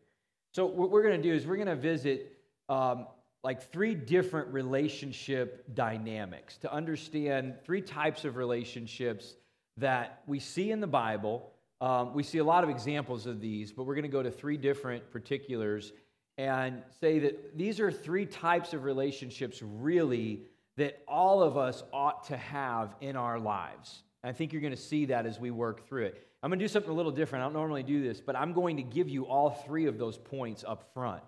So, 0.55 0.67
what 0.67 0.91
we're 0.91 1.03
going 1.03 1.17
to 1.17 1.23
do 1.23 1.35
is 1.35 1.47
we're 1.47 1.57
going 1.57 1.69
to 1.69 1.77
visit 1.77 2.37
um, 2.69 3.07
like 3.45 3.73
three 3.73 3.95
different 3.95 4.53
relationship 4.53 5.65
dynamics 5.75 6.59
to 6.59 6.73
understand 6.73 7.55
three 7.65 7.83
types 7.83 8.25
of 8.25 8.37
relationships 8.37 9.35
that 9.79 10.23
we 10.27 10.39
see 10.39 10.71
in 10.71 10.81
the 10.81 10.87
Bible. 10.87 11.51
Um, 11.81 12.15
we 12.15 12.23
see 12.23 12.39
a 12.39 12.45
lot 12.45 12.63
of 12.63 12.71
examples 12.71 13.27
of 13.27 13.41
these, 13.41 13.73
but 13.73 13.85
we're 13.85 13.95
going 13.95 14.05
to 14.05 14.09
go 14.09 14.23
to 14.23 14.31
three 14.31 14.57
different 14.57 15.11
particulars 15.11 15.93
and 16.39 16.83
say 17.01 17.19
that 17.21 17.59
these 17.59 17.81
are 17.81 17.91
three 17.91 18.27
types 18.27 18.73
of 18.75 18.85
relationships, 18.85 19.61
really, 19.61 20.43
that 20.77 21.03
all 21.09 21.43
of 21.43 21.57
us 21.57 21.83
ought 21.93 22.25
to 22.29 22.37
have 22.37 22.95
in 23.01 23.17
our 23.17 23.39
lives. 23.39 24.05
I 24.25 24.33
think 24.33 24.53
you're 24.53 24.63
going 24.63 24.75
to 24.75 24.81
see 24.81 25.07
that 25.07 25.27
as 25.27 25.41
we 25.41 25.51
work 25.51 25.87
through 25.89 26.05
it. 26.05 26.29
I'm 26.43 26.51
going 26.51 26.61
to 26.61 26.65
do 26.65 26.69
something 26.69 26.91
a 26.91 26.95
little 26.95 27.13
different. 27.13 27.43
I 27.43 27.47
don't 27.47 27.55
normally 27.55 27.83
do 27.83 28.03
this, 28.03 28.21
but 28.21 28.37
I'm 28.37 28.53
going 28.53 28.77
to 28.77 28.83
give 28.83 29.09
you 29.09 29.27
all 29.27 29.51
three 29.51 29.87
of 29.87 29.99
those 29.99 30.17
points 30.17 30.65
up 30.67 30.93
front 30.95 31.25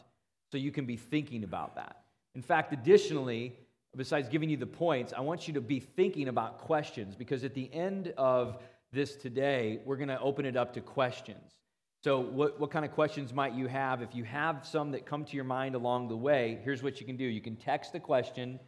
so 0.50 0.59
you 0.59 0.71
can 0.71 0.87
be 0.87 0.97
thinking 0.97 1.42
about 1.42 1.75
that. 1.75 2.03
In 2.35 2.43
fact, 2.43 2.73
additionally, 2.73 3.57
besides 3.97 4.29
giving 4.29 4.50
you 4.50 4.57
the 4.57 4.67
points, 4.67 5.12
I 5.17 5.21
want 5.21 5.47
you 5.47 5.55
to 5.55 5.61
be 5.61 5.81
thinking 5.81 6.29
about 6.29 6.59
questions 6.59 7.14
because 7.14 7.45
at 7.45 7.55
the 7.55 7.73
end 7.73 8.12
of 8.17 8.59
this 8.93 9.17
today, 9.17 9.81
we're 9.85 9.97
going 9.97 10.09
to 10.09 10.21
open 10.21 10.45
it 10.47 10.57
up 10.57 10.73
to 10.75 10.81
questions. 10.81 11.55
So, 12.03 12.21
what, 12.21 12.61
what 12.61 12.71
kind 12.71 12.85
of 12.85 12.93
questions 12.93 13.33
might 13.33 13.55
you 13.55 13.67
have? 13.67 14.03
If 14.03 14.14
you 14.14 14.25
have 14.25 14.67
some 14.67 14.91
that 14.91 15.07
come 15.07 15.25
to 15.25 15.37
your 15.37 15.45
mind 15.45 15.75
along 15.75 16.09
the 16.09 16.17
way, 16.17 16.61
here's 16.62 16.83
what 16.83 17.00
you 17.00 17.07
can 17.07 17.17
do 17.17 17.25
you 17.25 17.41
can 17.41 17.57
text 17.57 17.93
the 17.93 18.00
question 18.00 18.61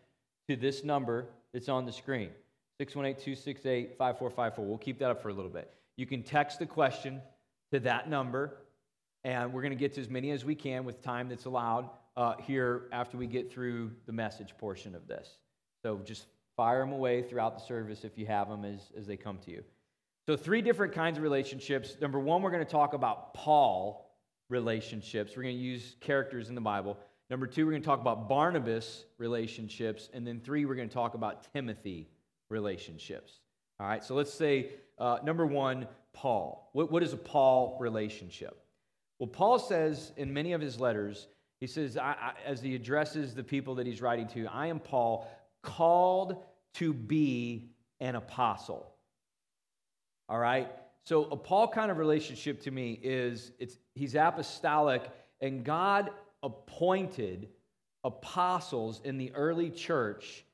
to 0.48 0.56
this 0.56 0.84
number 0.84 1.26
that's 1.52 1.68
on 1.68 1.84
the 1.84 1.92
screen 1.92 2.30
618 2.78 3.22
268 3.22 3.98
5454. 3.98 4.64
We'll 4.64 4.78
keep 4.78 4.98
that 5.00 5.10
up 5.10 5.22
for 5.22 5.28
a 5.28 5.34
little 5.34 5.50
bit. 5.50 5.70
You 5.96 6.06
can 6.06 6.22
text 6.22 6.58
the 6.58 6.66
question 6.66 7.20
to 7.72 7.80
that 7.80 8.08
number, 8.08 8.56
and 9.24 9.52
we're 9.52 9.62
going 9.62 9.72
to 9.72 9.78
get 9.78 9.94
to 9.94 10.00
as 10.00 10.08
many 10.08 10.30
as 10.30 10.44
we 10.44 10.54
can 10.54 10.84
with 10.84 11.02
time 11.02 11.28
that's 11.28 11.44
allowed 11.44 11.90
uh, 12.16 12.34
here 12.40 12.88
after 12.92 13.16
we 13.16 13.26
get 13.26 13.52
through 13.52 13.90
the 14.06 14.12
message 14.12 14.56
portion 14.58 14.94
of 14.94 15.06
this. 15.06 15.38
So 15.82 16.00
just 16.04 16.26
fire 16.56 16.80
them 16.80 16.92
away 16.92 17.22
throughout 17.22 17.58
the 17.58 17.64
service 17.64 18.04
if 18.04 18.16
you 18.16 18.26
have 18.26 18.48
them 18.48 18.64
as, 18.64 18.80
as 18.96 19.06
they 19.06 19.16
come 19.16 19.38
to 19.44 19.50
you. 19.50 19.62
So, 20.26 20.36
three 20.36 20.60
different 20.60 20.92
kinds 20.92 21.18
of 21.18 21.22
relationships. 21.22 21.96
Number 22.00 22.18
one, 22.18 22.42
we're 22.42 22.50
going 22.50 22.64
to 22.64 22.70
talk 22.70 22.94
about 22.94 23.32
Paul 23.32 24.10
relationships. 24.48 25.36
We're 25.36 25.44
going 25.44 25.56
to 25.56 25.62
use 25.62 25.94
characters 26.00 26.48
in 26.48 26.56
the 26.56 26.60
Bible. 26.60 26.98
Number 27.30 27.46
two, 27.46 27.64
we're 27.64 27.72
going 27.72 27.82
to 27.82 27.86
talk 27.86 28.00
about 28.00 28.28
Barnabas 28.28 29.04
relationships. 29.18 30.08
And 30.12 30.26
then 30.26 30.40
three, 30.40 30.64
we're 30.64 30.74
going 30.74 30.88
to 30.88 30.94
talk 30.94 31.14
about 31.14 31.46
Timothy 31.52 32.08
relationships. 32.48 33.40
All 33.78 33.86
right, 33.86 34.02
so 34.02 34.16
let's 34.16 34.32
say 34.32 34.70
uh, 34.98 35.18
number 35.22 35.46
one, 35.46 35.86
Paul. 36.12 36.70
What, 36.72 36.90
what 36.90 37.04
is 37.04 37.12
a 37.12 37.18
Paul 37.18 37.76
relationship? 37.80 38.58
Well, 39.20 39.28
Paul 39.28 39.60
says 39.60 40.12
in 40.16 40.32
many 40.32 40.54
of 40.54 40.60
his 40.60 40.80
letters, 40.80 41.28
he 41.60 41.66
says, 41.66 41.96
I, 41.96 42.12
I, 42.12 42.32
as 42.44 42.60
he 42.60 42.74
addresses 42.74 43.34
the 43.34 43.44
people 43.44 43.76
that 43.76 43.86
he's 43.86 44.02
writing 44.02 44.28
to, 44.28 44.46
I 44.46 44.66
am 44.66 44.78
Paul, 44.78 45.30
called 45.62 46.36
to 46.74 46.92
be 46.92 47.70
an 48.00 48.14
apostle. 48.14 48.92
All 50.28 50.38
right? 50.38 50.70
So 51.04 51.24
a 51.24 51.36
Paul 51.36 51.68
kind 51.68 51.90
of 51.90 51.98
relationship 51.98 52.60
to 52.62 52.70
me 52.70 52.98
is 53.02 53.52
it's 53.58 53.78
he's 53.94 54.14
apostolic 54.14 55.08
and 55.40 55.64
God 55.64 56.10
appointed 56.42 57.48
apostles 58.04 59.00
in 59.04 59.16
the 59.16 59.32
early 59.34 59.70
church 59.70 60.44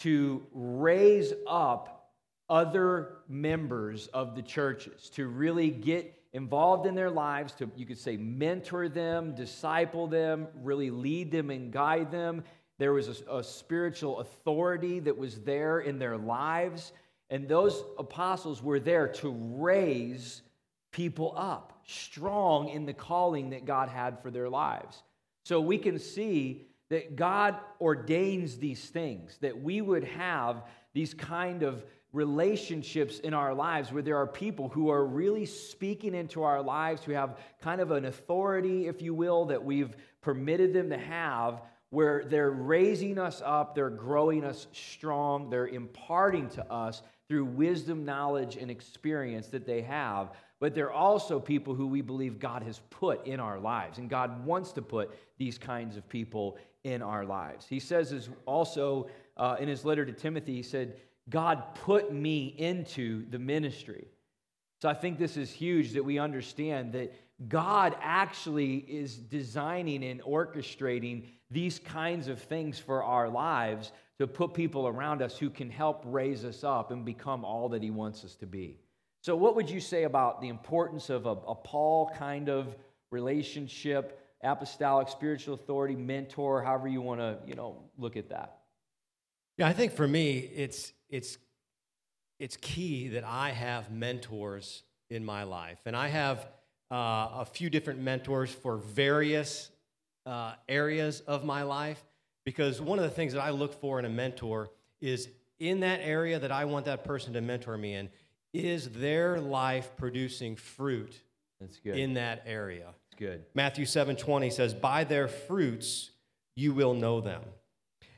to 0.00 0.46
raise 0.52 1.32
up 1.46 2.12
other 2.48 3.18
members 3.28 4.08
of 4.08 4.34
the 4.34 4.42
churches 4.42 5.10
to 5.10 5.28
really 5.28 5.70
get 5.70 6.19
involved 6.32 6.86
in 6.86 6.94
their 6.94 7.10
lives 7.10 7.52
to 7.52 7.70
you 7.76 7.86
could 7.86 7.98
say 7.98 8.16
mentor 8.16 8.88
them 8.88 9.34
disciple 9.34 10.06
them 10.06 10.46
really 10.62 10.90
lead 10.90 11.30
them 11.30 11.50
and 11.50 11.72
guide 11.72 12.10
them 12.10 12.44
there 12.78 12.92
was 12.92 13.08
a, 13.08 13.36
a 13.38 13.44
spiritual 13.44 14.20
authority 14.20 15.00
that 15.00 15.16
was 15.16 15.40
there 15.40 15.80
in 15.80 15.98
their 15.98 16.16
lives 16.16 16.92
and 17.30 17.48
those 17.48 17.84
apostles 17.96 18.62
were 18.62 18.80
there 18.80 19.06
to 19.06 19.30
raise 19.30 20.42
people 20.90 21.32
up, 21.36 21.80
strong 21.86 22.68
in 22.68 22.86
the 22.86 22.92
calling 22.92 23.50
that 23.50 23.64
God 23.64 23.88
had 23.88 24.20
for 24.20 24.30
their 24.30 24.48
lives. 24.48 25.02
So 25.44 25.60
we 25.60 25.78
can 25.78 25.98
see 25.98 26.66
that 26.88 27.14
God 27.14 27.56
ordains 27.80 28.56
these 28.56 28.84
things, 28.90 29.38
that 29.40 29.62
we 29.62 29.80
would 29.80 30.04
have 30.04 30.64
these 30.92 31.14
kind 31.14 31.62
of 31.62 31.84
relationships 32.12 33.20
in 33.20 33.34
our 33.34 33.54
lives 33.54 33.92
where 33.92 34.02
there 34.02 34.16
are 34.16 34.26
people 34.26 34.68
who 34.68 34.90
are 34.90 35.04
really 35.04 35.46
speaking 35.46 36.14
into 36.14 36.42
our 36.42 36.60
lives, 36.62 37.04
who 37.04 37.12
have 37.12 37.38
kind 37.60 37.80
of 37.80 37.92
an 37.92 38.04
authority, 38.04 38.88
if 38.88 39.00
you 39.00 39.14
will, 39.14 39.44
that 39.46 39.64
we've 39.64 39.96
permitted 40.20 40.72
them 40.72 40.90
to 40.90 40.98
have, 40.98 41.62
where 41.90 42.24
they're 42.24 42.50
raising 42.50 43.18
us 43.18 43.42
up, 43.44 43.74
they're 43.74 43.90
growing 43.90 44.44
us 44.44 44.66
strong, 44.72 45.50
they're 45.50 45.68
imparting 45.68 46.48
to 46.48 46.72
us 46.72 47.02
through 47.28 47.44
wisdom, 47.44 48.04
knowledge, 48.04 48.56
and 48.56 48.70
experience 48.70 49.48
that 49.48 49.66
they 49.66 49.82
have. 49.82 50.30
But 50.58 50.74
they're 50.74 50.92
also 50.92 51.40
people 51.40 51.74
who 51.74 51.86
we 51.86 52.02
believe 52.02 52.38
God 52.38 52.62
has 52.64 52.80
put 52.90 53.26
in 53.26 53.40
our 53.40 53.58
lives. 53.58 53.98
And 53.98 54.10
God 54.10 54.44
wants 54.44 54.72
to 54.72 54.82
put 54.82 55.16
these 55.38 55.56
kinds 55.56 55.96
of 55.96 56.08
people 56.08 56.58
in 56.84 57.02
our 57.02 57.24
lives. 57.24 57.66
He 57.68 57.80
says 57.80 58.28
also 58.46 59.08
uh, 59.36 59.56
in 59.58 59.68
his 59.68 59.84
letter 59.84 60.04
to 60.04 60.12
Timothy, 60.12 60.54
he 60.56 60.62
said, 60.62 60.96
God 61.30 61.74
put 61.74 62.12
me 62.12 62.54
into 62.58 63.24
the 63.30 63.38
ministry. 63.38 64.08
So 64.82 64.88
I 64.88 64.94
think 64.94 65.18
this 65.18 65.36
is 65.36 65.50
huge 65.50 65.92
that 65.92 66.04
we 66.04 66.18
understand 66.18 66.92
that 66.94 67.14
God 67.48 67.96
actually 68.00 68.76
is 68.76 69.16
designing 69.16 70.04
and 70.04 70.20
orchestrating 70.22 71.24
these 71.50 71.78
kinds 71.78 72.28
of 72.28 72.40
things 72.40 72.78
for 72.78 73.02
our 73.02 73.28
lives 73.28 73.92
to 74.18 74.26
put 74.26 74.52
people 74.52 74.86
around 74.86 75.22
us 75.22 75.38
who 75.38 75.48
can 75.48 75.70
help 75.70 76.02
raise 76.04 76.44
us 76.44 76.64
up 76.64 76.90
and 76.90 77.04
become 77.04 77.44
all 77.44 77.68
that 77.70 77.82
He 77.82 77.90
wants 77.90 78.24
us 78.24 78.34
to 78.36 78.46
be. 78.46 78.78
So, 79.22 79.36
what 79.36 79.56
would 79.56 79.68
you 79.68 79.80
say 79.80 80.04
about 80.04 80.40
the 80.40 80.48
importance 80.48 81.10
of 81.10 81.26
a, 81.26 81.30
a 81.30 81.54
Paul 81.54 82.10
kind 82.16 82.48
of 82.48 82.76
relationship, 83.10 84.20
apostolic, 84.42 85.08
spiritual 85.08 85.54
authority, 85.54 85.96
mentor, 85.96 86.62
however 86.62 86.88
you 86.88 87.02
want 87.02 87.20
to, 87.20 87.38
you 87.46 87.54
know, 87.54 87.82
look 87.98 88.16
at 88.16 88.28
that? 88.30 88.59
Yeah, 89.60 89.68
I 89.68 89.74
think 89.74 89.92
for 89.92 90.08
me, 90.08 90.38
it's 90.38 90.94
it's 91.10 91.36
it's 92.38 92.56
key 92.56 93.08
that 93.08 93.24
I 93.24 93.50
have 93.50 93.92
mentors 93.92 94.84
in 95.10 95.22
my 95.22 95.42
life, 95.42 95.80
and 95.84 95.94
I 95.94 96.08
have 96.08 96.48
uh, 96.90 97.28
a 97.40 97.44
few 97.44 97.68
different 97.68 98.00
mentors 98.00 98.50
for 98.50 98.78
various 98.78 99.70
uh, 100.24 100.54
areas 100.66 101.20
of 101.20 101.44
my 101.44 101.62
life. 101.62 102.02
Because 102.46 102.80
one 102.80 102.98
of 102.98 103.04
the 103.04 103.10
things 103.10 103.34
that 103.34 103.42
I 103.42 103.50
look 103.50 103.78
for 103.82 103.98
in 103.98 104.06
a 104.06 104.08
mentor 104.08 104.70
is 105.02 105.28
in 105.58 105.80
that 105.80 106.00
area 106.02 106.38
that 106.38 106.50
I 106.50 106.64
want 106.64 106.86
that 106.86 107.04
person 107.04 107.34
to 107.34 107.42
mentor 107.42 107.76
me 107.76 107.96
in, 107.96 108.08
is 108.54 108.88
their 108.88 109.42
life 109.42 109.90
producing 109.98 110.56
fruit 110.56 111.12
That's 111.60 111.78
good. 111.80 111.98
in 111.98 112.14
that 112.14 112.44
area? 112.46 112.86
That's 113.10 113.18
good. 113.18 113.44
Matthew 113.52 113.84
7 113.84 114.16
20 114.16 114.48
says, 114.48 114.72
By 114.72 115.04
their 115.04 115.28
fruits 115.28 116.12
you 116.56 116.72
will 116.72 116.94
know 116.94 117.20
them. 117.20 117.42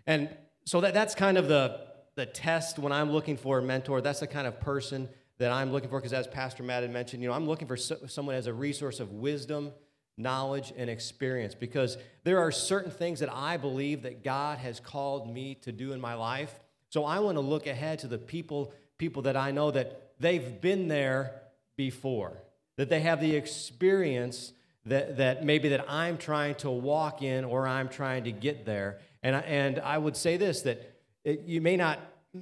And 0.07 0.29
so 0.65 0.81
that, 0.81 0.95
that's 0.95 1.15
kind 1.15 1.39
of 1.39 1.49
the, 1.49 1.81
the 2.15 2.27
test 2.27 2.79
when 2.79 2.93
I'm 2.93 3.11
looking 3.11 3.37
for 3.37 3.59
a 3.59 3.63
mentor. 3.63 4.01
That's 4.01 4.21
the 4.21 4.27
kind 4.27 4.47
of 4.47 4.61
person 4.61 5.09
that 5.39 5.51
I'm 5.51 5.73
looking 5.73 5.91
for, 5.91 5.99
because 5.99 6.13
as 6.13 6.27
Pastor 6.27 6.63
Matt 6.63 6.83
had 6.83 6.93
mentioned, 6.93 7.23
you 7.23 7.29
know, 7.29 7.35
I'm 7.35 7.47
looking 7.47 7.67
for 7.67 7.77
so, 7.77 7.97
someone 8.07 8.35
as 8.35 8.47
a 8.47 8.53
resource 8.53 9.01
of 9.01 9.13
wisdom 9.13 9.73
knowledge 10.19 10.73
and 10.77 10.91
experience 10.91 11.55
because 11.55 11.97
there 12.25 12.39
are 12.39 12.53
certain 12.53 12.91
things 12.91 13.21
that 13.21 13.33
I 13.33 13.57
believe 13.57 14.03
that 14.03 14.23
God 14.23 14.59
has 14.59 14.79
called 14.79 15.33
me 15.33 15.55
to 15.63 15.73
do 15.73 15.93
in 15.93 16.01
my 16.01 16.15
life. 16.15 16.61
So 16.91 17.05
I 17.05 17.21
want 17.21 17.37
to 17.37 17.41
look 17.41 17.67
ahead 17.67 18.01
to 18.01 18.09
the 18.09 18.19
people 18.19 18.73
people 18.99 19.23
that 19.23 19.37
I 19.37 19.51
know 19.51 19.71
that 19.71 20.13
they've 20.21 20.61
been 20.61 20.87
there 20.87 21.43
before. 21.77 22.41
That 22.77 22.89
they 22.89 23.01
have 23.01 23.21
the 23.21 23.35
experience 23.35 24.53
that, 24.87 25.17
that 25.17 25.45
maybe 25.45 25.71
that 25.71 25.85
I'm 25.89 26.19
trying 26.19 26.55
to 26.57 26.71
walk 26.71 27.23
in 27.23 27.45
or 27.45 27.67
I'm 27.67 27.89
trying 27.89 28.25
to 28.25 28.33
get 28.33 28.65
there. 28.65 29.01
And 29.23 29.37
I, 29.37 29.41
and 29.41 29.79
I 29.81 29.99
would 29.99 30.17
say 30.17 30.37
this 30.37 30.63
that 30.63 30.97
it, 31.25 31.43
you 31.43 31.61
may 31.61 31.77
not 31.77 32.01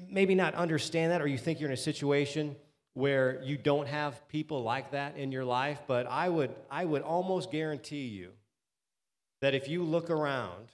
maybe 0.09 0.35
not 0.35 0.55
understand 0.55 1.13
that 1.13 1.21
or 1.21 1.27
you 1.27 1.39
think 1.39 1.61
you're 1.61 1.69
in 1.69 1.75
a 1.75 1.77
situation 1.77 2.57
where 2.95 3.43
you 3.43 3.57
don't 3.57 3.89
have 3.89 4.27
people 4.29 4.63
like 4.63 4.93
that 4.93 5.17
in 5.17 5.33
your 5.33 5.45
life, 5.45 5.81
but 5.87 6.07
I 6.07 6.29
would, 6.29 6.55
I 6.71 6.85
would 6.85 7.03
almost 7.03 7.51
guarantee 7.51 8.07
you 8.07 8.31
that 9.41 9.55
if 9.55 9.69
you 9.69 9.83
look 9.83 10.11
around, 10.11 10.69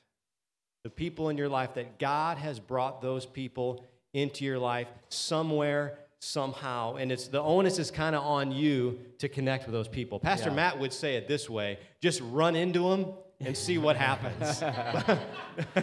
the 0.82 0.90
people 0.90 1.30
in 1.30 1.36
your 1.36 1.48
life, 1.48 1.74
that 1.74 1.98
God 1.98 2.38
has 2.38 2.60
brought 2.60 3.02
those 3.02 3.26
people 3.26 3.84
into 4.14 4.44
your 4.44 4.58
life 4.58 4.86
somewhere, 5.08 5.98
somehow. 6.20 6.94
And 6.94 7.10
it's 7.10 7.28
the 7.28 7.42
onus 7.42 7.78
is 7.78 7.90
kind 7.90 8.14
of 8.14 8.22
on 8.22 8.52
you 8.52 9.00
to 9.18 9.28
connect 9.28 9.66
with 9.66 9.72
those 9.72 9.88
people. 9.88 10.20
Pastor 10.20 10.50
yeah. 10.50 10.56
Matt 10.56 10.78
would 10.78 10.92
say 10.92 11.16
it 11.16 11.28
this 11.28 11.50
way 11.50 11.78
just 12.00 12.20
run 12.24 12.54
into 12.54 12.88
them 12.88 13.12
and 13.40 13.56
see 13.56 13.78
what 13.78 13.96
happens. 13.96 14.60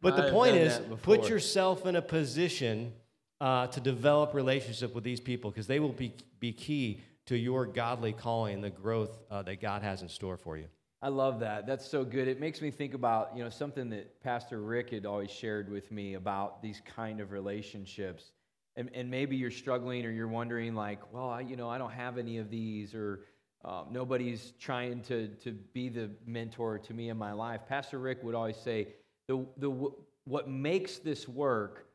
but 0.00 0.16
the 0.16 0.30
point 0.30 0.56
is, 0.56 0.80
put 1.02 1.28
yourself 1.28 1.86
in 1.86 1.96
a 1.96 2.02
position 2.02 2.92
uh, 3.40 3.66
to 3.68 3.80
develop 3.80 4.34
relationship 4.34 4.94
with 4.94 5.04
these 5.04 5.20
people 5.20 5.50
because 5.50 5.66
they 5.66 5.80
will 5.80 5.92
be, 5.92 6.14
be 6.40 6.52
key 6.52 7.00
to 7.26 7.36
your 7.36 7.66
godly 7.66 8.12
calling 8.12 8.54
and 8.54 8.64
the 8.64 8.70
growth 8.70 9.10
uh, 9.30 9.42
that 9.42 9.60
God 9.60 9.82
has 9.82 10.02
in 10.02 10.08
store 10.08 10.36
for 10.36 10.56
you. 10.56 10.66
I 11.02 11.08
love 11.08 11.40
that. 11.40 11.66
That's 11.66 11.86
so 11.86 12.04
good. 12.04 12.26
It 12.26 12.40
makes 12.40 12.62
me 12.62 12.70
think 12.70 12.94
about, 12.94 13.36
you 13.36 13.44
know, 13.44 13.50
something 13.50 13.90
that 13.90 14.20
Pastor 14.22 14.62
Rick 14.62 14.90
had 14.90 15.04
always 15.04 15.30
shared 15.30 15.70
with 15.70 15.92
me 15.92 16.14
about 16.14 16.62
these 16.62 16.80
kind 16.96 17.20
of 17.20 17.32
relationships. 17.32 18.32
And, 18.76 18.90
and 18.94 19.10
maybe 19.10 19.36
you're 19.36 19.50
struggling 19.50 20.04
or 20.06 20.10
you're 20.10 20.28
wondering, 20.28 20.74
like, 20.74 21.00
well, 21.12 21.28
I, 21.28 21.40
you 21.40 21.56
know, 21.56 21.68
I 21.68 21.78
don't 21.78 21.92
have 21.92 22.18
any 22.18 22.38
of 22.38 22.50
these, 22.50 22.94
or 22.94 23.20
um, 23.66 23.88
nobody's 23.90 24.52
trying 24.60 25.02
to, 25.02 25.28
to 25.42 25.52
be 25.52 25.88
the 25.88 26.08
mentor 26.24 26.78
to 26.78 26.94
me 26.94 27.08
in 27.08 27.16
my 27.16 27.32
life. 27.32 27.62
Pastor 27.68 27.98
Rick 27.98 28.22
would 28.22 28.34
always 28.34 28.56
say, 28.56 28.88
the, 29.26 29.44
the, 29.56 29.90
what 30.24 30.48
makes 30.48 30.98
this 30.98 31.28
work 31.28 31.86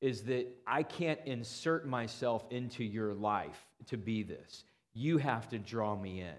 is 0.00 0.22
that 0.22 0.46
I 0.66 0.84
can't 0.84 1.18
insert 1.26 1.86
myself 1.86 2.44
into 2.50 2.84
your 2.84 3.12
life 3.12 3.66
to 3.86 3.96
be 3.96 4.22
this. 4.22 4.64
You 4.94 5.18
have 5.18 5.48
to 5.48 5.58
draw 5.58 5.96
me 5.96 6.20
in. 6.20 6.34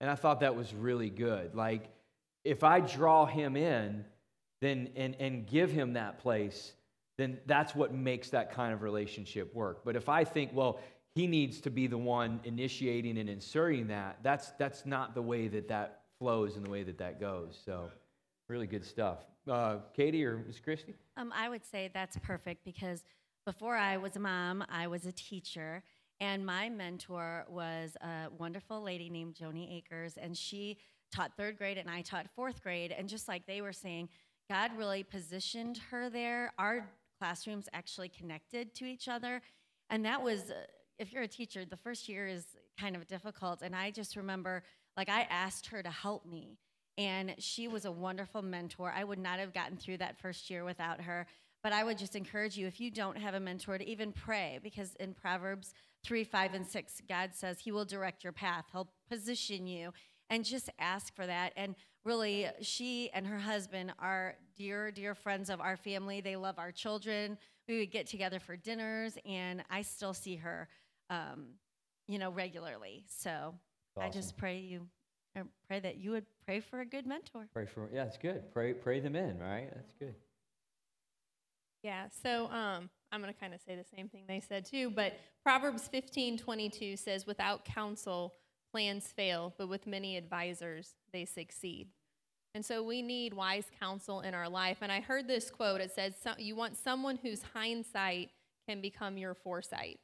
And 0.00 0.08
I 0.08 0.14
thought 0.14 0.40
that 0.40 0.54
was 0.54 0.72
really 0.72 1.10
good. 1.10 1.54
Like, 1.54 1.90
if 2.44 2.62
I 2.62 2.80
draw 2.80 3.26
him 3.26 3.56
in 3.56 4.04
then, 4.60 4.90
and, 4.94 5.16
and 5.18 5.46
give 5.46 5.72
him 5.72 5.94
that 5.94 6.20
place, 6.20 6.74
then 7.16 7.38
that's 7.46 7.74
what 7.74 7.92
makes 7.92 8.30
that 8.30 8.52
kind 8.52 8.72
of 8.72 8.82
relationship 8.82 9.54
work. 9.54 9.82
But 9.84 9.96
if 9.96 10.08
I 10.08 10.24
think, 10.24 10.50
well, 10.52 10.80
he 11.14 11.26
needs 11.26 11.60
to 11.60 11.70
be 11.70 11.86
the 11.86 11.98
one 11.98 12.40
initiating 12.44 13.18
and 13.18 13.28
inserting 13.28 13.86
that, 13.88 14.18
that's, 14.22 14.50
that's 14.58 14.84
not 14.84 15.14
the 15.14 15.22
way 15.22 15.48
that 15.48 15.68
that 15.68 16.00
flows 16.18 16.56
and 16.56 16.64
the 16.64 16.70
way 16.70 16.82
that 16.82 16.98
that 16.98 17.20
goes. 17.20 17.60
So, 17.64 17.90
really 18.48 18.66
good 18.66 18.84
stuff. 18.84 19.18
Uh, 19.48 19.76
Katie 19.94 20.24
or 20.24 20.38
Ms. 20.46 20.60
Christie? 20.60 20.94
Um, 21.16 21.32
I 21.34 21.48
would 21.48 21.64
say 21.64 21.90
that's 21.92 22.16
perfect 22.18 22.64
because 22.64 23.04
before 23.46 23.76
I 23.76 23.96
was 23.96 24.16
a 24.16 24.20
mom, 24.20 24.64
I 24.70 24.86
was 24.86 25.06
a 25.06 25.12
teacher. 25.12 25.82
And 26.20 26.46
my 26.46 26.68
mentor 26.68 27.44
was 27.48 27.96
a 28.00 28.28
wonderful 28.38 28.80
lady 28.80 29.10
named 29.10 29.34
Joni 29.34 29.76
Akers, 29.76 30.16
and 30.16 30.36
she 30.36 30.78
taught 31.12 31.32
third 31.36 31.58
grade 31.58 31.76
and 31.76 31.90
I 31.90 32.02
taught 32.02 32.26
fourth 32.34 32.62
grade. 32.62 32.94
And 32.96 33.08
just 33.08 33.28
like 33.28 33.46
they 33.46 33.60
were 33.60 33.72
saying, 33.72 34.08
God 34.48 34.70
really 34.76 35.02
positioned 35.02 35.78
her 35.90 36.10
there. 36.10 36.52
Our 36.58 36.88
classrooms 37.18 37.68
actually 37.72 38.08
connected 38.08 38.74
to 38.76 38.84
each 38.84 39.08
other. 39.08 39.42
And 39.90 40.04
that 40.04 40.22
was, 40.22 40.50
uh, 40.50 40.54
if 40.98 41.12
you're 41.12 41.22
a 41.22 41.28
teacher, 41.28 41.64
the 41.64 41.76
first 41.76 42.08
year 42.08 42.26
is 42.26 42.46
kind 42.78 42.96
of 42.96 43.06
difficult. 43.06 43.62
And 43.62 43.74
I 43.74 43.90
just 43.90 44.16
remember, 44.16 44.62
like, 44.96 45.08
I 45.08 45.22
asked 45.30 45.66
her 45.68 45.82
to 45.82 45.90
help 45.90 46.26
me. 46.26 46.58
And 46.96 47.34
she 47.38 47.66
was 47.66 47.84
a 47.84 47.90
wonderful 47.92 48.42
mentor. 48.42 48.92
I 48.96 49.02
would 49.02 49.18
not 49.18 49.40
have 49.40 49.52
gotten 49.52 49.76
through 49.76 49.98
that 49.98 50.18
first 50.20 50.48
year 50.48 50.64
without 50.64 51.00
her. 51.00 51.26
But 51.62 51.72
I 51.72 51.82
would 51.82 51.98
just 51.98 52.14
encourage 52.14 52.56
you, 52.56 52.66
if 52.66 52.78
you 52.78 52.90
don't 52.90 53.16
have 53.16 53.34
a 53.34 53.40
mentor, 53.40 53.78
to 53.78 53.88
even 53.88 54.12
pray, 54.12 54.60
because 54.62 54.94
in 54.96 55.14
Proverbs 55.14 55.72
3, 56.04 56.22
5, 56.22 56.54
and 56.54 56.66
6, 56.66 57.02
God 57.08 57.30
says 57.32 57.58
He 57.58 57.72
will 57.72 57.86
direct 57.86 58.22
your 58.22 58.34
path, 58.34 58.66
He'll 58.70 58.90
position 59.10 59.66
you, 59.66 59.92
and 60.28 60.44
just 60.44 60.68
ask 60.78 61.14
for 61.16 61.26
that. 61.26 61.54
And 61.56 61.74
really, 62.04 62.48
she 62.60 63.10
and 63.14 63.26
her 63.26 63.38
husband 63.38 63.94
are 63.98 64.36
dear, 64.56 64.90
dear 64.90 65.14
friends 65.14 65.48
of 65.48 65.60
our 65.60 65.78
family. 65.78 66.20
They 66.20 66.36
love 66.36 66.58
our 66.58 66.70
children. 66.70 67.38
We 67.66 67.78
would 67.78 67.90
get 67.90 68.06
together 68.06 68.40
for 68.40 68.56
dinners, 68.56 69.16
and 69.24 69.64
I 69.70 69.82
still 69.82 70.12
see 70.12 70.36
her, 70.36 70.68
um, 71.10 71.46
you 72.08 72.18
know, 72.18 72.30
regularly. 72.30 73.04
So 73.08 73.54
awesome. 73.96 74.08
I 74.08 74.10
just 74.10 74.36
pray 74.36 74.58
you 74.58 74.86
pray 75.66 75.80
that 75.80 75.96
you 75.96 76.12
would 76.12 76.26
pray 76.44 76.60
for 76.60 76.80
a 76.80 76.86
good 76.86 77.06
mentor. 77.06 77.48
Pray 77.52 77.66
for 77.66 77.88
yeah, 77.92 78.04
that's 78.04 78.18
good. 78.18 78.52
Pray 78.52 78.72
pray 78.72 79.00
them 79.00 79.16
in, 79.16 79.38
right? 79.38 79.68
That's 79.74 79.92
good. 79.98 80.14
Yeah. 81.82 82.06
So 82.22 82.46
um, 82.46 82.88
I'm 83.12 83.20
going 83.20 83.32
to 83.32 83.38
kind 83.38 83.52
of 83.52 83.60
say 83.60 83.76
the 83.76 83.84
same 83.96 84.08
thing 84.08 84.24
they 84.26 84.40
said 84.40 84.64
too, 84.64 84.90
but 84.90 85.18
Proverbs 85.42 85.88
15:22 85.92 86.98
says, 86.98 87.26
"Without 87.26 87.64
counsel, 87.64 88.34
plans 88.72 89.06
fail, 89.08 89.54
but 89.58 89.68
with 89.68 89.86
many 89.86 90.16
advisors, 90.16 90.94
they 91.12 91.24
succeed." 91.24 91.88
And 92.54 92.64
so 92.64 92.82
we 92.82 93.02
need 93.02 93.34
wise 93.34 93.66
counsel 93.80 94.20
in 94.20 94.32
our 94.32 94.48
life. 94.48 94.78
And 94.80 94.92
I 94.92 95.00
heard 95.00 95.26
this 95.26 95.50
quote. 95.50 95.80
It 95.80 95.92
says, 95.92 96.14
"You 96.38 96.56
want 96.56 96.76
someone 96.76 97.16
whose 97.16 97.42
hindsight 97.42 98.30
can 98.66 98.80
become 98.80 99.18
your 99.18 99.34
foresight." 99.34 100.00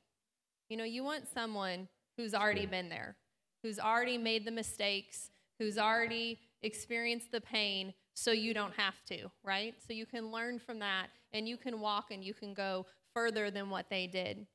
You 0.70 0.76
know, 0.76 0.84
you 0.84 1.02
want 1.02 1.24
someone 1.28 1.88
who's 2.16 2.32
already 2.32 2.64
been 2.64 2.88
there, 2.88 3.16
who's 3.62 3.80
already 3.80 4.16
made 4.16 4.44
the 4.44 4.52
mistakes, 4.52 5.30
who's 5.58 5.76
already 5.76 6.38
experienced 6.62 7.32
the 7.32 7.40
pain, 7.40 7.92
so 8.14 8.30
you 8.30 8.54
don't 8.54 8.74
have 8.74 8.94
to, 9.06 9.30
right? 9.42 9.74
So 9.84 9.92
you 9.92 10.06
can 10.06 10.30
learn 10.30 10.60
from 10.60 10.78
that 10.78 11.08
and 11.32 11.48
you 11.48 11.56
can 11.56 11.80
walk 11.80 12.12
and 12.12 12.22
you 12.22 12.34
can 12.34 12.54
go 12.54 12.86
further 13.12 13.50
than 13.50 13.68
what 13.68 13.90
they 13.90 14.06
did. 14.06 14.46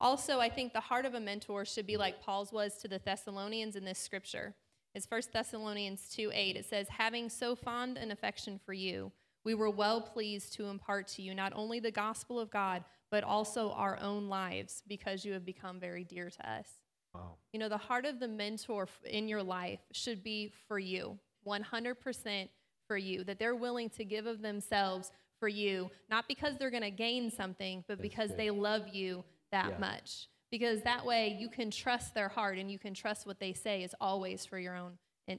Also, 0.00 0.38
I 0.38 0.48
think 0.48 0.72
the 0.72 0.80
heart 0.80 1.06
of 1.06 1.14
a 1.14 1.20
mentor 1.20 1.64
should 1.64 1.86
be 1.86 1.96
like 1.96 2.22
Paul's 2.22 2.52
was 2.52 2.76
to 2.78 2.88
the 2.88 3.00
Thessalonians 3.04 3.74
in 3.74 3.84
this 3.84 3.98
scripture. 3.98 4.54
It's 4.94 5.10
1 5.10 5.22
Thessalonians 5.32 6.08
2 6.10 6.30
8. 6.32 6.56
It 6.56 6.66
says, 6.66 6.88
Having 6.88 7.30
so 7.30 7.56
fond 7.56 7.96
an 7.96 8.12
affection 8.12 8.60
for 8.64 8.74
you, 8.74 9.10
we 9.44 9.54
were 9.54 9.70
well 9.70 10.00
pleased 10.00 10.52
to 10.54 10.66
impart 10.66 11.08
to 11.08 11.22
you 11.22 11.34
not 11.34 11.52
only 11.56 11.80
the 11.80 11.90
gospel 11.90 12.38
of 12.38 12.50
God, 12.50 12.84
but 13.10 13.24
also 13.24 13.70
our 13.72 13.98
own 14.00 14.28
lives, 14.28 14.82
because 14.88 15.24
you 15.24 15.32
have 15.32 15.44
become 15.44 15.78
very 15.78 16.04
dear 16.04 16.30
to 16.30 16.50
us. 16.50 16.68
Wow. 17.14 17.36
You 17.52 17.60
know, 17.60 17.68
the 17.68 17.76
heart 17.76 18.06
of 18.06 18.18
the 18.18 18.28
mentor 18.28 18.88
in 19.04 19.28
your 19.28 19.42
life 19.42 19.80
should 19.92 20.22
be 20.24 20.52
for 20.68 20.78
you, 20.78 21.18
100% 21.46 22.48
for 22.88 22.96
you, 22.96 23.24
that 23.24 23.38
they're 23.38 23.54
willing 23.54 23.88
to 23.90 24.04
give 24.04 24.26
of 24.26 24.42
themselves 24.42 25.12
for 25.38 25.48
you, 25.48 25.90
not 26.10 26.26
because 26.28 26.56
they're 26.58 26.70
going 26.70 26.82
to 26.82 26.90
gain 26.90 27.30
something, 27.30 27.84
but 27.86 28.00
because 28.00 28.30
they 28.36 28.50
love 28.50 28.88
you 28.92 29.24
that 29.52 29.70
yeah. 29.70 29.78
much. 29.78 30.28
Because 30.50 30.82
that 30.82 31.04
way 31.04 31.36
you 31.38 31.48
can 31.48 31.70
trust 31.70 32.14
their 32.14 32.28
heart 32.28 32.58
and 32.58 32.70
you 32.70 32.78
can 32.78 32.94
trust 32.94 33.26
what 33.26 33.40
they 33.40 33.52
say 33.52 33.82
is 33.82 33.94
always 34.00 34.46
for 34.46 34.58
your 34.58 34.76
own 34.76 34.92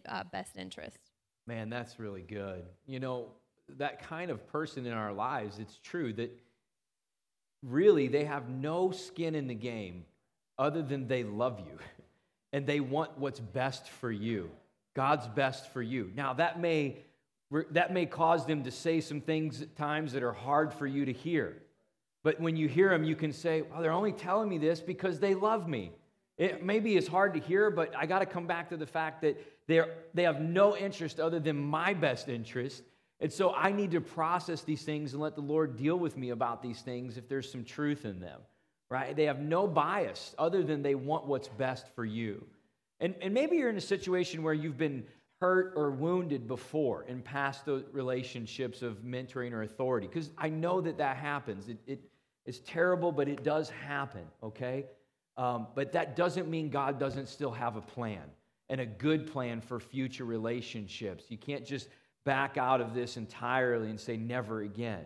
uh, 0.08 0.24
best 0.32 0.58
interest. 0.58 0.98
Man, 1.48 1.70
that's 1.70 2.00
really 2.00 2.22
good. 2.22 2.66
You 2.86 3.00
know, 3.00 3.28
that 3.78 4.02
kind 4.08 4.32
of 4.32 4.46
person 4.48 4.86
in 4.86 4.94
our 4.94 5.14
lives, 5.14 5.60
it's 5.60 5.80
true 5.80 6.14
that 6.14 6.38
really 7.66 8.08
they 8.08 8.26
have 8.26 8.50
no 8.50 8.92
skin 8.92 9.36
in 9.36 9.48
the 9.48 9.56
game 9.56 10.06
other 10.58 10.82
than 10.82 11.08
they 11.08 11.24
love 11.24 11.60
you 11.60 11.78
and 12.54 12.66
they 12.66 12.80
want 12.80 13.18
what's 13.18 13.40
best 13.40 13.90
for 13.90 14.12
you, 14.12 14.50
God's 14.96 15.28
best 15.28 15.72
for 15.74 15.82
you. 15.82 16.12
Now, 16.16 16.34
that 16.34 16.60
may 16.60 16.98
that 17.72 17.94
may 17.94 18.06
cause 18.06 18.46
them 18.46 18.64
to 18.64 18.72
say 18.72 19.00
some 19.02 19.22
things 19.22 19.62
at 19.62 19.76
times 19.76 20.14
that 20.14 20.24
are 20.24 20.34
hard 20.34 20.74
for 20.74 20.88
you 20.88 21.06
to 21.06 21.14
hear. 21.14 21.62
But 22.24 22.40
when 22.40 22.56
you 22.58 22.68
hear 22.68 22.90
them, 22.90 23.04
you 23.04 23.16
can 23.16 23.32
say, 23.32 23.62
well, 23.62 23.82
they're 23.82 23.92
only 23.92 24.12
telling 24.12 24.50
me 24.50 24.58
this 24.58 24.82
because 24.82 25.20
they 25.20 25.36
love 25.36 25.68
me. 25.68 25.92
It 26.38 26.66
maybe 26.66 26.98
is 26.98 27.08
hard 27.08 27.36
to 27.36 27.40
hear, 27.40 27.70
but 27.70 27.96
I 27.96 28.08
got 28.08 28.20
to 28.20 28.26
come 28.26 28.48
back 28.48 28.70
to 28.70 28.78
the 28.78 28.88
fact 28.88 29.22
that 29.22 29.40
they're, 29.68 29.90
they 30.14 30.24
have 30.24 30.42
no 30.42 30.76
interest 30.76 31.20
other 31.20 31.40
than 31.40 31.56
my 31.56 31.94
best 31.94 32.28
interest. 32.28 32.84
And 33.20 33.32
so 33.32 33.54
I 33.54 33.72
need 33.72 33.92
to 33.92 34.02
process 34.02 34.62
these 34.62 34.84
things 34.84 35.14
and 35.14 35.22
let 35.22 35.36
the 35.36 35.42
Lord 35.42 35.78
deal 35.78 35.98
with 35.98 36.18
me 36.18 36.32
about 36.32 36.62
these 36.62 36.82
things 36.82 37.18
if 37.18 37.30
there's 37.30 37.50
some 37.50 37.64
truth 37.64 38.06
in 38.06 38.20
them, 38.20 38.42
right? 38.90 39.16
They 39.16 39.26
have 39.26 39.40
no 39.40 39.68
bias 39.68 40.36
other 40.38 40.64
than 40.64 40.82
they 40.82 40.96
want 40.96 41.26
what's 41.26 41.48
best 41.48 41.88
for 41.96 42.04
you. 42.04 42.46
And, 43.00 43.16
and 43.22 43.34
maybe 43.34 43.58
you're 43.58 43.70
in 43.70 43.78
a 43.78 43.82
situation 43.82 44.44
where 44.44 44.54
you've 44.54 44.78
been 44.78 45.06
hurt 45.42 45.74
or 45.76 45.92
wounded 45.92 46.48
before 46.48 47.04
in 47.04 47.22
past 47.22 47.68
relationships 47.92 48.82
of 48.82 49.04
mentoring 49.04 49.52
or 49.52 49.64
authority 49.64 50.08
because 50.08 50.30
i 50.38 50.48
know 50.48 50.80
that 50.80 50.98
that 50.98 51.18
happens 51.18 51.68
it, 51.68 51.78
it, 51.86 52.00
it's 52.46 52.60
terrible 52.60 53.12
but 53.12 53.28
it 53.28 53.44
does 53.44 53.70
happen 53.70 54.24
okay 54.42 54.86
um, 55.38 55.68
but 55.76 55.92
that 55.92 56.16
doesn't 56.16 56.50
mean 56.50 56.70
god 56.70 56.98
doesn't 56.98 57.28
still 57.28 57.52
have 57.52 57.76
a 57.76 57.82
plan 57.82 58.24
and 58.70 58.80
a 58.80 58.86
good 58.86 59.28
plan 59.32 59.60
for 59.60 59.78
future 59.80 60.24
relationships 60.24 61.26
you 61.28 61.38
can't 61.38 61.66
just 61.66 61.90
back 62.26 62.58
out 62.58 62.82
of 62.82 62.94
this 62.94 63.18
entirely 63.18 63.90
and 63.90 64.00
say 64.00 64.18
never 64.18 64.62
again 64.62 65.06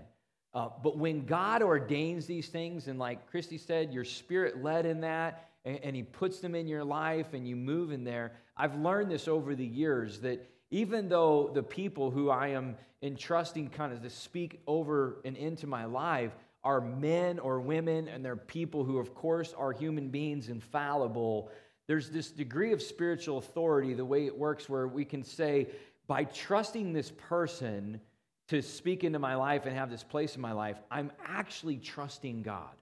uh, 0.53 0.69
but 0.83 0.97
when 0.97 1.25
god 1.25 1.61
ordains 1.61 2.25
these 2.25 2.47
things 2.47 2.87
and 2.87 2.97
like 2.97 3.29
christy 3.29 3.57
said 3.57 3.93
your 3.93 4.05
spirit 4.05 4.63
led 4.63 4.85
in 4.85 5.01
that 5.01 5.49
and, 5.65 5.79
and 5.83 5.95
He 5.95 6.03
puts 6.03 6.39
them 6.39 6.55
in 6.55 6.67
your 6.67 6.83
life 6.83 7.33
and 7.33 7.47
you 7.47 7.55
move 7.55 7.91
in 7.91 8.03
there. 8.03 8.33
I've 8.57 8.75
learned 8.75 9.11
this 9.11 9.27
over 9.27 9.55
the 9.55 9.65
years 9.65 10.19
that 10.19 10.49
even 10.71 11.09
though 11.09 11.51
the 11.53 11.63
people 11.63 12.11
who 12.11 12.29
I 12.29 12.49
am 12.49 12.75
entrusting 13.01 13.69
kind 13.69 13.93
of 13.93 14.01
to 14.03 14.09
speak 14.09 14.61
over 14.67 15.21
and 15.25 15.35
into 15.37 15.67
my 15.67 15.85
life 15.85 16.35
are 16.63 16.81
men 16.81 17.39
or 17.39 17.61
women, 17.61 18.09
and 18.09 18.23
they're 18.23 18.35
people 18.35 18.83
who, 18.83 18.97
of 18.97 19.15
course, 19.15 19.53
are 19.57 19.71
human 19.71 20.09
beings, 20.09 20.49
infallible, 20.49 21.49
there's 21.87 22.09
this 22.09 22.29
degree 22.31 22.73
of 22.73 22.81
spiritual 22.81 23.37
authority, 23.37 23.93
the 23.93 24.05
way 24.05 24.25
it 24.25 24.37
works, 24.37 24.67
where 24.67 24.87
we 24.87 25.05
can 25.05 25.23
say, 25.23 25.69
by 26.09 26.23
trusting 26.23 26.91
this 26.91 27.11
person 27.11 28.01
to 28.47 28.63
speak 28.63 29.03
into 29.03 29.19
my 29.19 29.35
life 29.35 29.67
and 29.67 29.77
have 29.77 29.91
this 29.91 30.03
place 30.03 30.35
in 30.35 30.41
my 30.41 30.53
life, 30.53 30.75
I'm 30.89 31.11
actually 31.23 31.77
trusting 31.77 32.41
God. 32.41 32.73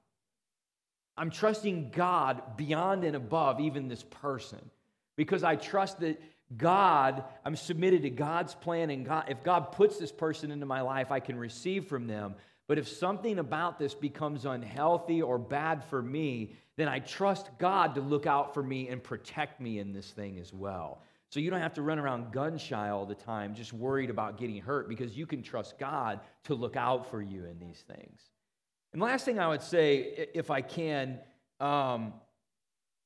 I'm 1.17 1.29
trusting 1.29 1.91
God 1.91 2.55
beyond 2.55 3.03
and 3.03 3.17
above 3.17 3.59
even 3.59 3.89
this 3.89 4.03
person 4.03 4.71
because 5.17 5.43
I 5.43 5.57
trust 5.57 5.99
that 5.99 6.21
God, 6.55 7.25
I'm 7.43 7.57
submitted 7.57 8.03
to 8.03 8.09
God's 8.09 8.55
plan, 8.55 8.89
and 8.89 9.05
God, 9.05 9.25
if 9.27 9.43
God 9.43 9.73
puts 9.73 9.97
this 9.97 10.13
person 10.13 10.49
into 10.49 10.65
my 10.65 10.79
life, 10.79 11.11
I 11.11 11.19
can 11.19 11.37
receive 11.37 11.87
from 11.87 12.07
them. 12.07 12.35
But 12.67 12.77
if 12.77 12.87
something 12.87 13.39
about 13.39 13.77
this 13.77 13.93
becomes 13.93 14.45
unhealthy 14.45 15.21
or 15.21 15.37
bad 15.37 15.83
for 15.83 16.01
me, 16.01 16.53
then 16.77 16.87
I 16.87 16.99
trust 16.99 17.49
God 17.57 17.95
to 17.95 18.01
look 18.01 18.25
out 18.25 18.53
for 18.53 18.63
me 18.63 18.87
and 18.87 19.03
protect 19.03 19.59
me 19.59 19.79
in 19.79 19.91
this 19.91 20.11
thing 20.11 20.39
as 20.39 20.53
well. 20.53 21.01
So 21.29 21.39
you 21.39 21.49
don't 21.49 21.61
have 21.61 21.73
to 21.73 21.81
run 21.81 21.99
around 21.99 22.31
gun 22.31 22.57
shy 22.57 22.89
all 22.89 23.05
the 23.05 23.15
time, 23.15 23.53
just 23.53 23.73
worried 23.73 24.09
about 24.09 24.37
getting 24.37 24.61
hurt, 24.61 24.87
because 24.87 25.17
you 25.17 25.25
can 25.25 25.43
trust 25.43 25.77
God 25.77 26.21
to 26.45 26.55
look 26.55 26.75
out 26.77 27.11
for 27.11 27.21
you 27.21 27.45
in 27.45 27.59
these 27.59 27.83
things. 27.87 28.21
And 28.93 29.01
last 29.01 29.25
thing 29.25 29.37
I 29.37 29.47
would 29.49 29.61
say, 29.61 30.27
if 30.33 30.49
I 30.49 30.61
can, 30.61 31.19
um, 31.59 32.13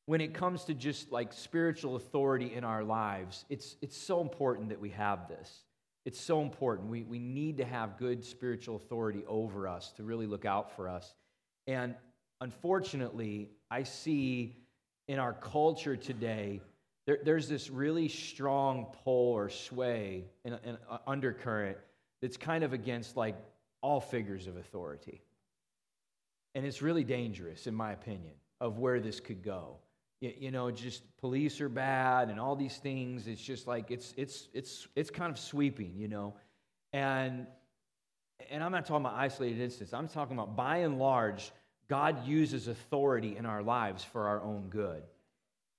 when 0.06 0.22
it 0.22 0.34
comes 0.34 0.66
to 0.66 0.74
just 0.74 1.12
like 1.12 1.34
spiritual 1.34 1.96
authority 1.96 2.54
in 2.54 2.64
our 2.64 2.84
lives, 2.84 3.46
it's, 3.50 3.76
it's 3.82 3.98
so 3.98 4.22
important 4.22 4.70
that 4.70 4.80
we 4.80 4.90
have 4.92 5.28
this. 5.28 5.64
It's 6.06 6.20
so 6.20 6.42
important. 6.42 6.90
We, 6.90 7.04
we 7.04 7.20
need 7.20 7.58
to 7.58 7.66
have 7.66 7.98
good 7.98 8.24
spiritual 8.24 8.76
authority 8.76 9.24
over 9.28 9.68
us 9.68 9.92
to 9.94 10.04
really 10.04 10.28
look 10.28 10.46
out 10.46 10.76
for 10.76 10.90
us. 10.90 11.14
And 11.68 11.96
unfortunately, 12.40 13.50
I 13.70 13.84
see 13.84 14.58
in 15.08 15.20
our 15.20 15.34
culture 15.34 15.96
today, 15.96 16.62
there, 17.12 17.20
there's 17.26 17.50
this 17.50 17.70
really 17.70 18.08
strong 18.08 18.86
pull 19.04 19.34
or 19.34 19.50
sway 19.50 20.26
and 20.46 20.58
uh, 20.90 20.98
undercurrent 21.06 21.78
that's 22.22 22.38
kind 22.38 22.64
of 22.64 22.72
against 22.72 23.18
like 23.18 23.36
all 23.82 24.00
figures 24.00 24.48
of 24.48 24.56
authority. 24.56 25.22
And 26.56 26.66
it's 26.66 26.82
really 26.82 27.04
dangerous, 27.04 27.68
in 27.68 27.76
my 27.76 27.92
opinion, 27.92 28.34
of 28.62 28.80
where 28.80 29.02
this 29.02 29.20
could 29.20 29.44
go. 29.44 29.78
You, 30.22 30.34
you 30.38 30.52
know, 30.52 30.72
just 30.72 31.04
police 31.18 31.60
are 31.60 31.68
bad 31.68 32.30
and 32.30 32.40
all 32.40 32.56
these 32.56 32.78
things. 32.78 33.28
It's 33.28 33.42
just 33.42 33.68
like 33.68 33.92
it's 33.92 34.14
it's 34.16 34.48
it's 34.54 34.88
it's 34.96 35.10
kind 35.10 35.32
of 35.32 35.38
sweeping, 35.38 35.94
you 35.98 36.08
know. 36.08 36.36
And 36.94 37.46
and 38.50 38.64
I'm 38.64 38.72
not 38.72 38.86
talking 38.86 39.06
about 39.06 39.18
isolated 39.18 39.60
instances. 39.60 39.94
I'm 39.94 40.08
talking 40.08 40.38
about 40.38 40.56
by 40.56 40.78
and 40.78 40.98
large, 40.98 41.52
God 41.90 42.26
uses 42.26 42.70
authority 42.70 43.36
in 43.36 43.46
our 43.46 43.62
lives 43.62 44.02
for 44.02 44.28
our 44.28 44.42
own 44.42 44.70
good. 44.70 45.04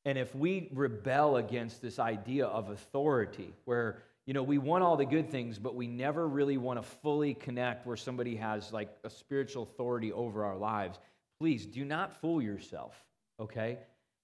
And 0.04 0.18
if 0.18 0.34
we 0.34 0.68
rebel 0.72 1.36
against 1.36 1.80
this 1.80 1.98
idea 1.98 2.46
of 2.46 2.70
authority, 2.70 3.54
where 3.64 4.02
you 4.26 4.34
know 4.34 4.42
we 4.42 4.58
want 4.58 4.82
all 4.82 4.96
the 4.96 5.04
good 5.06 5.30
things, 5.30 5.58
but 5.58 5.74
we 5.74 5.86
never 5.86 6.26
really 6.26 6.56
want 6.56 6.82
to 6.82 6.88
fully 7.02 7.34
connect 7.34 7.86
where 7.86 7.96
somebody 7.96 8.36
has 8.36 8.72
like 8.72 8.90
a 9.04 9.10
spiritual 9.10 9.62
authority 9.62 10.12
over 10.12 10.44
our 10.44 10.56
lives, 10.56 10.98
please 11.38 11.66
do 11.66 11.84
not 11.84 12.20
fool 12.20 12.42
yourself, 12.42 12.94
okay? 13.40 13.78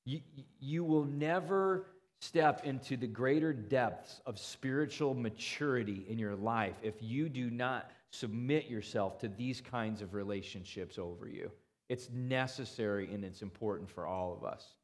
You, 0.05 0.21
you 0.59 0.85
will 0.85 1.05
never 1.05 1.87
step 2.21 2.65
into 2.65 2.97
the 2.97 3.07
greater 3.07 3.53
depths 3.53 4.21
of 4.27 4.39
spiritual 4.39 5.15
maturity 5.15 6.05
in 6.09 6.19
your 6.19 6.35
life 6.35 6.75
if 6.83 6.95
you 7.01 7.29
do 7.29 7.51
not 7.51 7.91
submit 8.11 8.67
yourself 8.67 9.19
to 9.19 9.29
these 9.29 9.61
kinds 9.61 10.03
of 10.03 10.15
relationships 10.15 10.99
over 10.99 11.29
you. 11.29 11.51
It's 11.89 12.11
necessary 12.11 13.13
and 13.13 13.25
it's 13.25 13.43
important 13.43 13.89
for 13.89 14.07
all 14.07 14.33
of 14.33 14.45
us. 14.45 14.75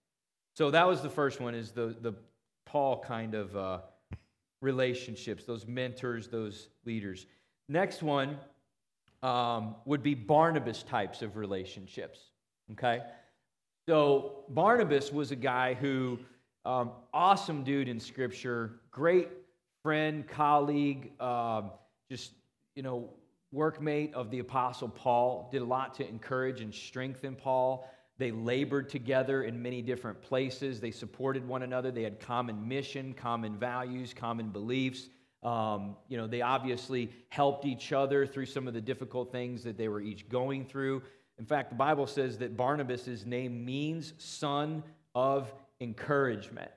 So 0.55 0.71
that 0.71 0.87
was 0.87 1.03
the 1.03 1.11
first 1.11 1.41
one 1.41 1.55
is 1.55 1.73
the, 1.73 1.97
the 2.01 2.15
Paul 2.65 3.01
kind 3.01 3.35
of 3.35 3.57
uh, 3.57 3.79
relationships, 4.61 5.45
those 5.45 5.67
mentors, 5.67 6.29
those 6.29 6.69
leaders. 6.85 7.27
Next 7.69 8.03
one 8.03 8.39
um, 9.23 9.75
would 9.85 10.03
be 10.03 10.15
Barnabas 10.15 10.83
types 10.83 11.23
of 11.23 11.37
relationships. 11.37 12.21
Okay? 12.73 13.03
So 13.89 14.45
Barnabas 14.49 15.13
was 15.13 15.33
a 15.33 15.37
guy 15.37 15.75
who, 15.75 16.19
um, 16.65 16.93
awesome 17.13 17.65
dude 17.65 17.89
in 17.89 17.99
Scripture, 17.99 18.81
great 18.91 19.29
friend, 19.83 20.27
colleague, 20.27 21.13
uh, 21.21 21.63
just, 22.09 22.33
you 22.77 22.83
know, 22.83 23.11
workmate 23.55 24.13
of 24.15 24.31
the 24.31 24.39
Apostle 24.39 24.89
Paul, 24.89 25.49
did 25.53 25.63
a 25.63 25.65
lot 25.65 25.95
to 25.95 26.09
encourage 26.09 26.61
and 26.61 26.75
strengthen 26.75 27.35
Paul. 27.35 27.89
They 28.19 28.31
labored 28.31 28.89
together 28.89 29.43
in 29.43 29.61
many 29.61 29.83
different 29.83 30.23
places. 30.23 30.81
They 30.81 30.91
supported 30.91 31.47
one 31.47 31.63
another. 31.63 31.91
They 31.91 32.05
had 32.05 32.21
common 32.21 32.67
mission, 32.67 33.13
common 33.13 33.59
values, 33.59 34.15
common 34.15 34.51
beliefs. 34.51 35.09
Um, 35.43 35.97
you 36.09 36.17
know, 36.17 36.27
they 36.27 36.41
obviously 36.41 37.11
helped 37.29 37.67
each 37.67 37.93
other 37.93 38.27
through 38.27 38.47
some 38.47 38.69
of 38.69 38.75
the 38.75 38.81
difficult 38.81 39.33
things 39.33 39.65
that 39.65 39.77
they 39.77 39.89
were 39.89 40.01
each 40.01 40.29
going 40.29 40.65
through. 40.65 41.03
In 41.39 41.45
fact, 41.45 41.71
the 41.71 41.77
Bible 41.77 42.07
says 42.07 42.39
that 42.39 42.57
Barnabas' 42.57 43.27
name 43.27 43.65
means 43.65 44.15
son 44.19 44.85
of 45.15 45.53
encouragement. 45.81 46.71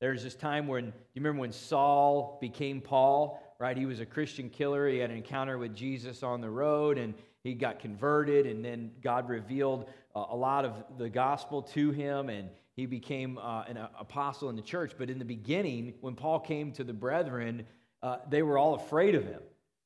There's 0.00 0.22
this 0.22 0.36
time 0.36 0.68
when, 0.68 0.86
you 0.86 0.92
remember 1.16 1.40
when 1.40 1.52
Saul 1.52 2.38
became 2.40 2.80
Paul? 2.80 3.42
right? 3.58 3.76
He 3.76 3.86
was 3.86 4.00
a 4.00 4.06
Christian 4.06 4.48
killer. 4.48 4.88
He 4.88 4.98
had 4.98 5.10
an 5.10 5.16
encounter 5.16 5.58
with 5.58 5.74
Jesus 5.74 6.22
on 6.22 6.40
the 6.40 6.50
road 6.50 6.98
and 6.98 7.14
he 7.42 7.54
got 7.54 7.80
converted. 7.80 8.46
And 8.46 8.64
then 8.64 8.92
God 9.02 9.28
revealed 9.28 9.88
a 10.30 10.36
lot 10.36 10.64
of 10.64 10.72
the 10.98 11.08
gospel 11.08 11.62
to 11.62 11.90
him 11.90 12.28
and 12.28 12.50
he 12.74 12.86
became 12.86 13.38
uh, 13.38 13.64
an 13.68 13.76
apostle 13.98 14.48
in 14.50 14.56
the 14.56 14.62
church. 14.62 14.92
But 14.96 15.10
in 15.10 15.18
the 15.18 15.24
beginning, 15.24 15.94
when 16.00 16.14
Paul 16.14 16.40
came 16.40 16.72
to 16.72 16.84
the 16.84 16.92
brethren, 16.92 17.66
uh, 18.02 18.18
they 18.28 18.42
were 18.42 18.56
all 18.56 18.74
afraid 18.74 19.14
of 19.14 19.24
him 19.24 19.40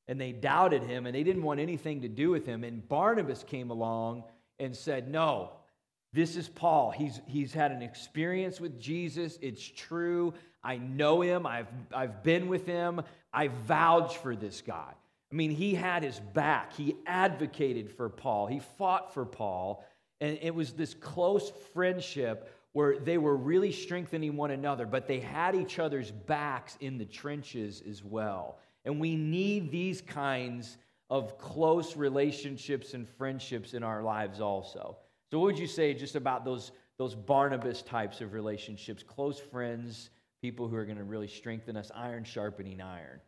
and 0.07 0.19
they 0.19 0.31
doubted 0.31 0.83
him 0.83 1.05
and 1.05 1.15
they 1.15 1.23
didn't 1.23 1.43
want 1.43 1.59
anything 1.59 2.01
to 2.01 2.07
do 2.07 2.29
with 2.29 2.45
him. 2.45 2.63
And 2.63 2.87
Barnabas 2.87 3.43
came 3.43 3.71
along 3.71 4.23
and 4.59 4.75
said, 4.75 5.09
No, 5.09 5.51
this 6.13 6.35
is 6.35 6.47
Paul. 6.47 6.91
He's, 6.91 7.19
he's 7.27 7.53
had 7.53 7.71
an 7.71 7.81
experience 7.81 8.61
with 8.61 8.79
Jesus. 8.79 9.39
It's 9.41 9.63
true. 9.65 10.33
I 10.63 10.77
know 10.77 11.21
him. 11.21 11.45
I've, 11.45 11.67
I've 11.93 12.23
been 12.23 12.47
with 12.47 12.65
him. 12.65 13.01
I 13.33 13.47
vouch 13.47 14.17
for 14.17 14.35
this 14.35 14.61
guy. 14.61 14.93
I 15.31 15.35
mean, 15.35 15.49
he 15.49 15.73
had 15.73 16.03
his 16.03 16.19
back. 16.19 16.73
He 16.73 16.95
advocated 17.07 17.91
for 17.91 18.07
Paul. 18.07 18.45
He 18.45 18.59
fought 18.77 19.15
for 19.15 19.25
Paul. 19.25 19.83
And 20.23 20.39
it 20.41 20.55
was 20.55 20.71
this 20.71 20.93
close 20.93 21.51
friendship 21.73 22.49
where 22.71 22.97
they 22.97 23.17
were 23.17 23.35
really 23.35 23.73
strengthening 23.73 24.37
one 24.37 24.51
another, 24.51 24.85
but 24.85 25.05
they 25.05 25.19
had 25.19 25.53
each 25.53 25.79
other's 25.79 26.11
backs 26.11 26.77
in 26.79 26.97
the 26.97 27.03
trenches 27.03 27.83
as 27.89 28.05
well. 28.05 28.57
And 28.85 29.01
we 29.01 29.17
need 29.17 29.69
these 29.69 29.99
kinds 29.99 30.77
of 31.09 31.37
close 31.37 31.97
relationships 31.97 32.93
and 32.93 33.05
friendships 33.05 33.73
in 33.73 33.83
our 33.83 34.01
lives 34.01 34.39
also. 34.39 34.95
So, 35.29 35.39
what 35.39 35.47
would 35.47 35.59
you 35.59 35.67
say 35.67 35.93
just 35.93 36.15
about 36.15 36.45
those, 36.45 36.71
those 36.97 37.15
Barnabas 37.15 37.81
types 37.81 38.21
of 38.21 38.31
relationships, 38.31 39.03
close 39.03 39.37
friends, 39.37 40.09
people 40.41 40.69
who 40.69 40.77
are 40.77 40.85
going 40.85 40.97
to 40.97 41.03
really 41.03 41.27
strengthen 41.27 41.75
us, 41.75 41.91
iron 41.93 42.23
sharpening 42.23 42.79
iron. 42.79 43.19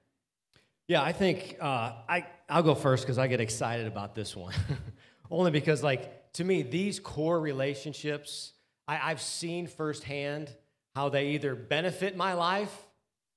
Yeah, 0.88 1.04
I 1.04 1.12
think 1.12 1.58
uh, 1.60 1.92
I, 2.08 2.28
I'll 2.48 2.64
go 2.64 2.74
first 2.74 3.04
because 3.04 3.18
I 3.18 3.28
get 3.28 3.42
excited 3.42 3.86
about 3.86 4.16
this 4.16 4.34
one. 4.34 4.54
Only 5.30 5.52
because, 5.52 5.84
like, 5.84 6.25
to 6.36 6.44
me, 6.44 6.62
these 6.64 7.00
core 7.00 7.40
relationships, 7.40 8.54
I, 8.88 9.12
I've 9.12 9.22
seen 9.22 9.68
firsthand 9.68 10.50
how 10.94 11.10
they 11.10 11.30
either 11.30 11.56
benefit 11.56 12.16
my 12.16 12.34
life 12.34 12.74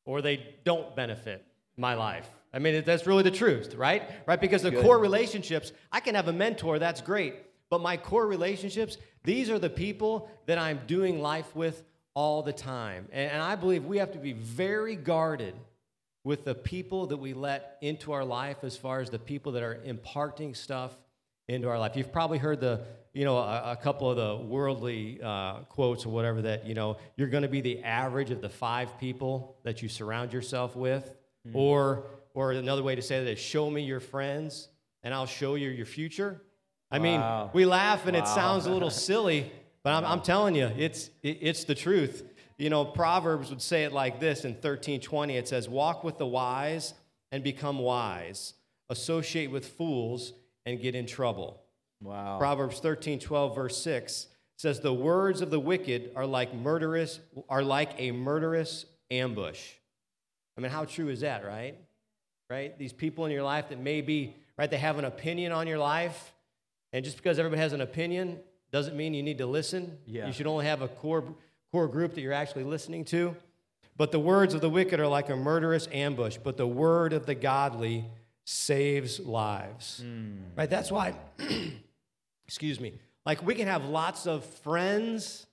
or 0.04 0.20
they 0.20 0.44
don't 0.64 0.94
benefit 0.96 1.44
my 1.76 1.94
life. 1.94 2.28
I 2.52 2.58
mean, 2.58 2.82
that's 2.84 3.06
really 3.06 3.22
the 3.22 3.30
truth, 3.30 3.74
right? 3.74 4.02
Right? 4.26 4.40
Because 4.40 4.62
the 4.62 4.72
Good. 4.72 4.82
core 4.82 4.98
relationships, 4.98 5.72
I 5.92 6.00
can 6.00 6.14
have 6.16 6.28
a 6.28 6.32
mentor, 6.32 6.78
that's 6.78 7.00
great. 7.00 7.36
But 7.70 7.82
my 7.82 7.96
core 7.96 8.26
relationships, 8.26 8.96
these 9.22 9.48
are 9.48 9.58
the 9.58 9.70
people 9.70 10.30
that 10.46 10.58
I'm 10.58 10.80
doing 10.86 11.20
life 11.20 11.54
with 11.54 11.84
all 12.14 12.42
the 12.42 12.52
time. 12.52 13.06
And, 13.12 13.30
and 13.30 13.42
I 13.42 13.54
believe 13.54 13.84
we 13.84 13.98
have 13.98 14.12
to 14.12 14.18
be 14.18 14.32
very 14.32 14.96
guarded 14.96 15.54
with 16.24 16.44
the 16.44 16.54
people 16.54 17.06
that 17.06 17.18
we 17.18 17.32
let 17.32 17.78
into 17.80 18.10
our 18.12 18.24
life 18.24 18.64
as 18.64 18.76
far 18.76 19.00
as 19.00 19.10
the 19.10 19.18
people 19.20 19.52
that 19.52 19.62
are 19.62 19.80
imparting 19.84 20.54
stuff 20.54 20.96
into 21.48 21.68
our 21.68 21.78
life. 21.78 21.96
You've 21.96 22.12
probably 22.12 22.38
heard 22.38 22.60
the, 22.60 22.82
you 23.14 23.24
know, 23.24 23.38
a, 23.38 23.72
a 23.72 23.76
couple 23.76 24.10
of 24.10 24.16
the 24.16 24.44
worldly 24.46 25.18
uh, 25.22 25.60
quotes 25.70 26.04
or 26.04 26.10
whatever 26.10 26.42
that, 26.42 26.66
you 26.66 26.74
know, 26.74 26.98
you're 27.16 27.28
going 27.28 27.42
to 27.42 27.48
be 27.48 27.62
the 27.62 27.82
average 27.82 28.30
of 28.30 28.40
the 28.40 28.48
five 28.48 28.98
people 28.98 29.56
that 29.64 29.82
you 29.82 29.88
surround 29.88 30.32
yourself 30.32 30.76
with. 30.76 31.14
Mm. 31.46 31.54
Or, 31.54 32.06
or 32.34 32.52
another 32.52 32.82
way 32.82 32.94
to 32.94 33.02
say 33.02 33.24
that 33.24 33.30
is 33.30 33.38
show 33.38 33.70
me 33.70 33.82
your 33.82 34.00
friends 34.00 34.68
and 35.02 35.14
I'll 35.14 35.26
show 35.26 35.54
you 35.54 35.70
your 35.70 35.86
future. 35.86 36.42
I 36.90 36.98
wow. 36.98 37.02
mean, 37.44 37.50
we 37.54 37.64
laugh 37.64 38.06
and 38.06 38.16
wow. 38.16 38.22
it 38.22 38.28
sounds 38.28 38.66
a 38.66 38.70
little 38.70 38.90
silly, 38.90 39.50
but 39.82 39.94
I'm, 39.94 40.04
I'm 40.04 40.20
telling 40.20 40.54
you, 40.54 40.70
it's, 40.76 41.10
it, 41.22 41.38
it's 41.40 41.64
the 41.64 41.74
truth. 41.74 42.24
You 42.58 42.70
know, 42.70 42.84
Proverbs 42.84 43.50
would 43.50 43.62
say 43.62 43.84
it 43.84 43.92
like 43.92 44.20
this 44.20 44.44
in 44.44 44.52
1320 44.52 45.36
it 45.36 45.48
says, 45.48 45.68
Walk 45.68 46.04
with 46.04 46.18
the 46.18 46.26
wise 46.26 46.94
and 47.32 47.42
become 47.42 47.78
wise, 47.78 48.54
associate 48.90 49.50
with 49.50 49.66
fools 49.66 50.32
and 50.68 50.80
get 50.80 50.94
in 50.94 51.06
trouble. 51.06 51.60
Wow. 52.02 52.38
Proverbs 52.38 52.78
13 52.80 53.18
12, 53.18 53.54
verse 53.54 53.82
6 53.82 54.28
says, 54.56 54.80
The 54.80 54.92
words 54.92 55.40
of 55.40 55.50
the 55.50 55.58
wicked 55.58 56.12
are 56.14 56.26
like 56.26 56.54
murderous, 56.54 57.20
are 57.48 57.62
like 57.62 57.92
a 57.98 58.12
murderous 58.12 58.84
ambush. 59.10 59.60
I 60.56 60.60
mean, 60.60 60.70
how 60.70 60.84
true 60.84 61.08
is 61.08 61.20
that, 61.20 61.44
right? 61.44 61.76
Right? 62.50 62.78
These 62.78 62.92
people 62.92 63.24
in 63.26 63.32
your 63.32 63.42
life 63.42 63.70
that 63.70 63.78
maybe, 63.78 64.36
right, 64.58 64.70
they 64.70 64.78
have 64.78 64.98
an 64.98 65.04
opinion 65.04 65.52
on 65.52 65.66
your 65.66 65.78
life. 65.78 66.34
And 66.92 67.04
just 67.04 67.16
because 67.16 67.38
everybody 67.38 67.60
has 67.60 67.72
an 67.72 67.80
opinion 67.80 68.38
doesn't 68.72 68.96
mean 68.96 69.14
you 69.14 69.22
need 69.22 69.38
to 69.38 69.46
listen. 69.46 69.98
Yeah. 70.06 70.26
You 70.26 70.32
should 70.32 70.46
only 70.46 70.66
have 70.66 70.82
a 70.82 70.88
core, 70.88 71.24
core 71.72 71.88
group 71.88 72.14
that 72.14 72.20
you're 72.20 72.32
actually 72.32 72.64
listening 72.64 73.04
to. 73.06 73.36
But 73.96 74.12
the 74.12 74.20
words 74.20 74.54
of 74.54 74.60
the 74.60 74.70
wicked 74.70 75.00
are 75.00 75.08
like 75.08 75.28
a 75.28 75.36
murderous 75.36 75.88
ambush, 75.92 76.38
but 76.42 76.56
the 76.56 76.66
word 76.66 77.12
of 77.12 77.26
the 77.26 77.34
godly 77.34 78.04
saves 78.50 79.20
lives. 79.20 80.02
Mm. 80.02 80.38
Right? 80.56 80.70
That's 80.70 80.90
why, 80.90 81.14
excuse 82.46 82.80
me, 82.80 82.94
like 83.26 83.44
we 83.44 83.54
can 83.54 83.68
have 83.68 83.84
lots 83.84 84.26
of 84.26 84.42
friends, 84.42 85.46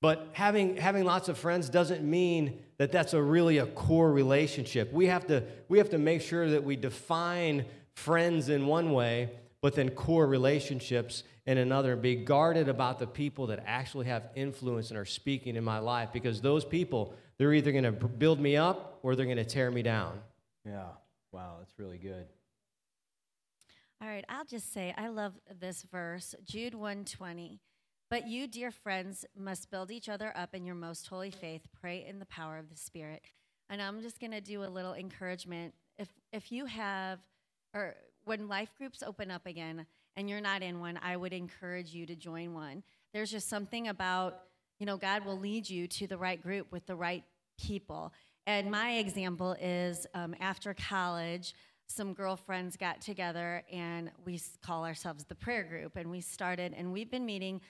But 0.00 0.28
having, 0.32 0.76
having 0.76 1.04
lots 1.04 1.28
of 1.28 1.38
friends 1.38 1.68
doesn't 1.68 2.04
mean 2.04 2.62
that 2.76 2.92
that's 2.92 3.14
a 3.14 3.22
really 3.22 3.58
a 3.58 3.66
core 3.66 4.12
relationship. 4.12 4.92
We 4.92 5.06
have, 5.06 5.26
to, 5.28 5.42
we 5.68 5.78
have 5.78 5.88
to 5.90 5.98
make 5.98 6.20
sure 6.20 6.50
that 6.50 6.62
we 6.62 6.76
define 6.76 7.64
friends 7.94 8.48
in 8.50 8.66
one 8.66 8.92
way, 8.92 9.30
but 9.60 9.74
then 9.74 9.88
core 9.90 10.26
relationships 10.26 11.24
in 11.46 11.58
another, 11.58 11.94
and 11.94 12.02
be 12.02 12.14
guarded 12.14 12.68
about 12.68 12.98
the 12.98 13.06
people 13.06 13.46
that 13.46 13.64
actually 13.66 14.06
have 14.06 14.28
influence 14.36 14.90
and 14.90 14.98
are 14.98 15.06
speaking 15.06 15.56
in 15.56 15.64
my 15.64 15.78
life 15.78 16.10
because 16.12 16.42
those 16.42 16.64
people, 16.64 17.14
they're 17.38 17.54
either 17.54 17.72
going 17.72 17.84
to 17.84 17.92
build 17.92 18.38
me 18.38 18.58
up 18.58 18.98
or 19.02 19.16
they're 19.16 19.24
going 19.24 19.38
to 19.38 19.44
tear 19.44 19.70
me 19.70 19.82
down. 19.82 20.20
Yeah. 20.66 20.88
Wow, 21.38 21.54
that's 21.60 21.78
really 21.78 21.98
good. 21.98 22.26
All 24.02 24.08
right, 24.08 24.24
I'll 24.28 24.44
just 24.44 24.72
say 24.72 24.92
I 24.98 25.06
love 25.06 25.34
this 25.60 25.82
verse, 25.82 26.34
Jude 26.44 26.74
120. 26.74 27.60
But 28.10 28.26
you, 28.26 28.48
dear 28.48 28.72
friends, 28.72 29.24
must 29.38 29.70
build 29.70 29.92
each 29.92 30.08
other 30.08 30.32
up 30.36 30.52
in 30.52 30.64
your 30.64 30.74
most 30.74 31.06
holy 31.06 31.30
faith, 31.30 31.62
pray 31.80 32.04
in 32.04 32.18
the 32.18 32.26
power 32.26 32.58
of 32.58 32.70
the 32.70 32.76
Spirit. 32.76 33.22
And 33.70 33.80
I'm 33.80 34.02
just 34.02 34.18
going 34.18 34.32
to 34.32 34.40
do 34.40 34.64
a 34.64 34.66
little 34.66 34.94
encouragement. 34.94 35.74
If 35.96 36.08
if 36.32 36.50
you 36.50 36.66
have 36.66 37.20
or 37.72 37.94
when 38.24 38.48
life 38.48 38.74
groups 38.76 39.04
open 39.04 39.30
up 39.30 39.46
again 39.46 39.86
and 40.16 40.28
you're 40.28 40.40
not 40.40 40.64
in 40.64 40.80
one, 40.80 40.98
I 41.00 41.16
would 41.16 41.32
encourage 41.32 41.94
you 41.94 42.04
to 42.06 42.16
join 42.16 42.52
one. 42.52 42.82
There's 43.14 43.30
just 43.30 43.48
something 43.48 43.86
about, 43.86 44.40
you 44.80 44.86
know, 44.86 44.96
God 44.96 45.24
will 45.24 45.38
lead 45.38 45.70
you 45.70 45.86
to 45.86 46.08
the 46.08 46.18
right 46.18 46.42
group 46.42 46.72
with 46.72 46.86
the 46.86 46.96
right 46.96 47.22
people. 47.60 48.12
And 48.48 48.70
my 48.70 48.92
example 48.92 49.54
is 49.60 50.06
um, 50.14 50.34
after 50.40 50.72
college, 50.72 51.54
some 51.86 52.14
girlfriends 52.14 52.78
got 52.78 53.02
together 53.02 53.62
and 53.70 54.10
we 54.24 54.40
call 54.64 54.86
ourselves 54.86 55.24
the 55.24 55.34
prayer 55.34 55.64
group. 55.64 55.96
And 55.96 56.10
we 56.10 56.22
started, 56.22 56.72
and 56.74 56.90
we've 56.90 57.10
been 57.10 57.26
meeting 57.26 57.60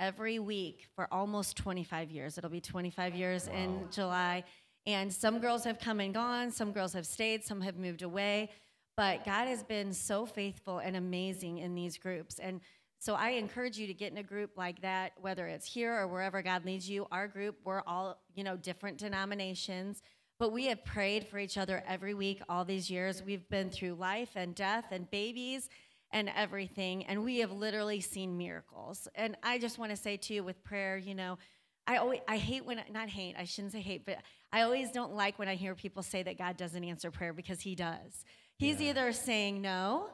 every 0.00 0.38
week 0.38 0.88
for 0.96 1.06
almost 1.12 1.58
25 1.58 2.10
years. 2.10 2.38
It'll 2.38 2.48
be 2.48 2.62
25 2.62 3.14
years 3.14 3.46
wow. 3.46 3.56
in 3.56 3.88
July. 3.90 4.44
And 4.86 5.12
some 5.12 5.38
girls 5.38 5.64
have 5.64 5.78
come 5.78 6.00
and 6.00 6.14
gone, 6.14 6.50
some 6.50 6.72
girls 6.72 6.94
have 6.94 7.04
stayed, 7.04 7.44
some 7.44 7.60
have 7.60 7.76
moved 7.76 8.00
away. 8.00 8.48
But 8.96 9.26
God 9.26 9.48
has 9.48 9.62
been 9.62 9.92
so 9.92 10.24
faithful 10.24 10.78
and 10.78 10.96
amazing 10.96 11.58
in 11.58 11.74
these 11.74 11.98
groups. 11.98 12.38
And 12.38 12.62
so 12.98 13.16
I 13.16 13.30
encourage 13.30 13.76
you 13.76 13.86
to 13.86 13.94
get 13.94 14.12
in 14.12 14.18
a 14.18 14.22
group 14.22 14.52
like 14.56 14.80
that, 14.80 15.12
whether 15.20 15.46
it's 15.46 15.66
here 15.66 15.92
or 15.92 16.06
wherever 16.06 16.40
God 16.40 16.64
leads 16.64 16.88
you. 16.88 17.06
Our 17.12 17.28
group, 17.28 17.58
we're 17.64 17.82
all, 17.86 18.18
you 18.34 18.44
know, 18.44 18.56
different 18.56 18.96
denominations, 18.96 20.00
but 20.42 20.50
we 20.50 20.66
have 20.66 20.84
prayed 20.84 21.28
for 21.28 21.38
each 21.38 21.56
other 21.56 21.84
every 21.86 22.14
week 22.14 22.42
all 22.48 22.64
these 22.64 22.90
years. 22.90 23.22
We've 23.24 23.48
been 23.48 23.70
through 23.70 23.94
life 23.94 24.30
and 24.34 24.56
death 24.56 24.86
and 24.90 25.08
babies 25.08 25.68
and 26.10 26.28
everything. 26.34 27.04
And 27.04 27.22
we 27.22 27.38
have 27.38 27.52
literally 27.52 28.00
seen 28.00 28.36
miracles. 28.36 29.06
And 29.14 29.36
I 29.44 29.58
just 29.58 29.78
want 29.78 29.92
to 29.92 29.96
say 29.96 30.16
to 30.16 30.34
you 30.34 30.42
with 30.42 30.64
prayer, 30.64 30.96
you 30.96 31.14
know, 31.14 31.38
I 31.86 31.98
always 31.98 32.22
I 32.26 32.38
hate 32.38 32.66
when 32.66 32.82
not 32.90 33.08
hate, 33.08 33.36
I 33.38 33.44
shouldn't 33.44 33.72
say 33.72 33.82
hate, 33.82 34.04
but 34.04 34.18
I 34.52 34.62
always 34.62 34.90
don't 34.90 35.14
like 35.14 35.38
when 35.38 35.46
I 35.46 35.54
hear 35.54 35.76
people 35.76 36.02
say 36.02 36.24
that 36.24 36.38
God 36.38 36.56
doesn't 36.56 36.82
answer 36.82 37.12
prayer 37.12 37.32
because 37.32 37.60
he 37.60 37.76
does. 37.76 38.24
He's 38.58 38.80
yeah. 38.80 38.90
either 38.90 39.12
saying 39.12 39.62
no, 39.62 40.08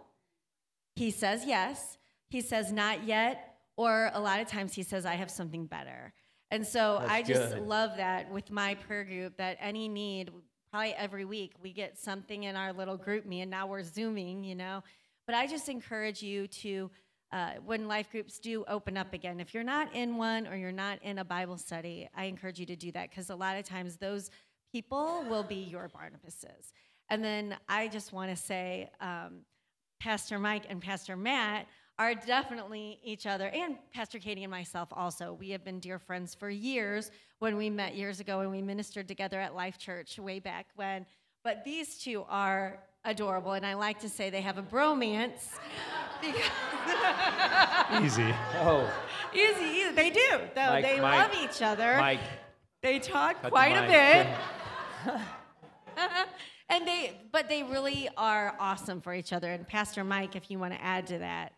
he 0.94 1.10
says 1.10 1.46
yes, 1.46 1.96
he 2.28 2.42
says 2.42 2.70
not 2.70 3.04
yet, 3.04 3.56
or 3.78 4.10
a 4.12 4.20
lot 4.20 4.40
of 4.40 4.48
times 4.48 4.74
he 4.74 4.82
says 4.82 5.06
I 5.06 5.14
have 5.14 5.30
something 5.30 5.64
better. 5.64 6.12
And 6.50 6.66
so 6.66 6.98
That's 7.00 7.12
I 7.12 7.22
just 7.22 7.54
good. 7.54 7.66
love 7.66 7.96
that 7.96 8.30
with 8.30 8.50
my 8.50 8.74
prayer 8.74 9.04
group 9.04 9.36
that 9.36 9.58
any 9.60 9.88
need 9.88 10.30
probably 10.70 10.94
every 10.94 11.24
week 11.24 11.52
we 11.62 11.72
get 11.72 11.98
something 11.98 12.44
in 12.44 12.56
our 12.56 12.72
little 12.72 12.98
GroupMe 12.98 13.42
and 13.42 13.50
now 13.50 13.66
we're 13.66 13.82
zooming, 13.82 14.44
you 14.44 14.54
know, 14.54 14.82
but 15.26 15.34
I 15.34 15.46
just 15.46 15.68
encourage 15.68 16.22
you 16.22 16.46
to, 16.46 16.90
uh, 17.32 17.52
when 17.64 17.86
life 17.86 18.10
groups 18.10 18.38
do 18.38 18.64
open 18.66 18.96
up 18.96 19.12
again, 19.12 19.40
if 19.40 19.52
you're 19.52 19.62
not 19.62 19.94
in 19.94 20.16
one 20.16 20.46
or 20.46 20.56
you're 20.56 20.72
not 20.72 21.02
in 21.02 21.18
a 21.18 21.24
Bible 21.24 21.58
study, 21.58 22.08
I 22.16 22.24
encourage 22.24 22.58
you 22.58 22.66
to 22.66 22.76
do 22.76 22.92
that 22.92 23.10
because 23.10 23.28
a 23.28 23.36
lot 23.36 23.56
of 23.56 23.64
times 23.64 23.96
those 23.96 24.30
people 24.72 25.24
will 25.28 25.42
be 25.42 25.56
your 25.56 25.88
Barnabases. 25.88 26.72
And 27.10 27.22
then 27.22 27.56
I 27.68 27.88
just 27.88 28.12
want 28.12 28.30
to 28.30 28.36
say, 28.36 28.90
um, 29.00 29.40
Pastor 30.00 30.38
Mike 30.38 30.64
and 30.68 30.80
Pastor 30.80 31.16
Matt 31.16 31.66
are 31.98 32.14
definitely 32.14 33.00
each 33.02 33.26
other, 33.26 33.48
and 33.48 33.76
Pastor 33.92 34.18
Katie 34.18 34.44
and 34.44 34.50
myself 34.50 34.88
also. 34.92 35.32
We 35.32 35.50
have 35.50 35.64
been 35.64 35.80
dear 35.80 35.98
friends 35.98 36.34
for 36.34 36.48
years 36.48 37.10
when 37.40 37.56
we 37.56 37.70
met 37.70 37.96
years 37.96 38.20
ago 38.20 38.40
and 38.40 38.50
we 38.50 38.62
ministered 38.62 39.08
together 39.08 39.40
at 39.40 39.54
Life 39.54 39.78
Church 39.78 40.18
way 40.18 40.38
back 40.38 40.66
when. 40.76 41.06
But 41.42 41.64
these 41.64 41.98
two 41.98 42.24
are 42.28 42.78
adorable, 43.04 43.52
and 43.52 43.66
I 43.66 43.74
like 43.74 43.98
to 44.00 44.08
say 44.08 44.30
they 44.30 44.42
have 44.42 44.58
a 44.58 44.62
bromance. 44.62 45.58
easy. 48.02 48.34
Oh. 48.56 48.90
Easy, 49.34 49.64
easy. 49.64 49.92
They 49.92 50.10
do. 50.10 50.40
Though 50.54 50.70
Mike, 50.70 50.84
they 50.84 51.00
Mike, 51.00 51.32
love 51.32 51.42
each 51.42 51.62
other. 51.62 51.96
Mike. 51.98 52.20
They 52.82 52.98
talk 52.98 53.42
quite 53.42 53.72
a 53.72 53.86
bit. 55.06 55.16
and 56.68 56.86
they 56.86 57.18
but 57.32 57.48
they 57.48 57.62
really 57.62 58.08
are 58.16 58.54
awesome 58.60 59.00
for 59.00 59.14
each 59.14 59.32
other. 59.32 59.50
And 59.50 59.66
Pastor 59.66 60.04
Mike, 60.04 60.36
if 60.36 60.50
you 60.50 60.58
want 60.58 60.74
to 60.74 60.82
add 60.82 61.06
to 61.08 61.18
that. 61.18 61.52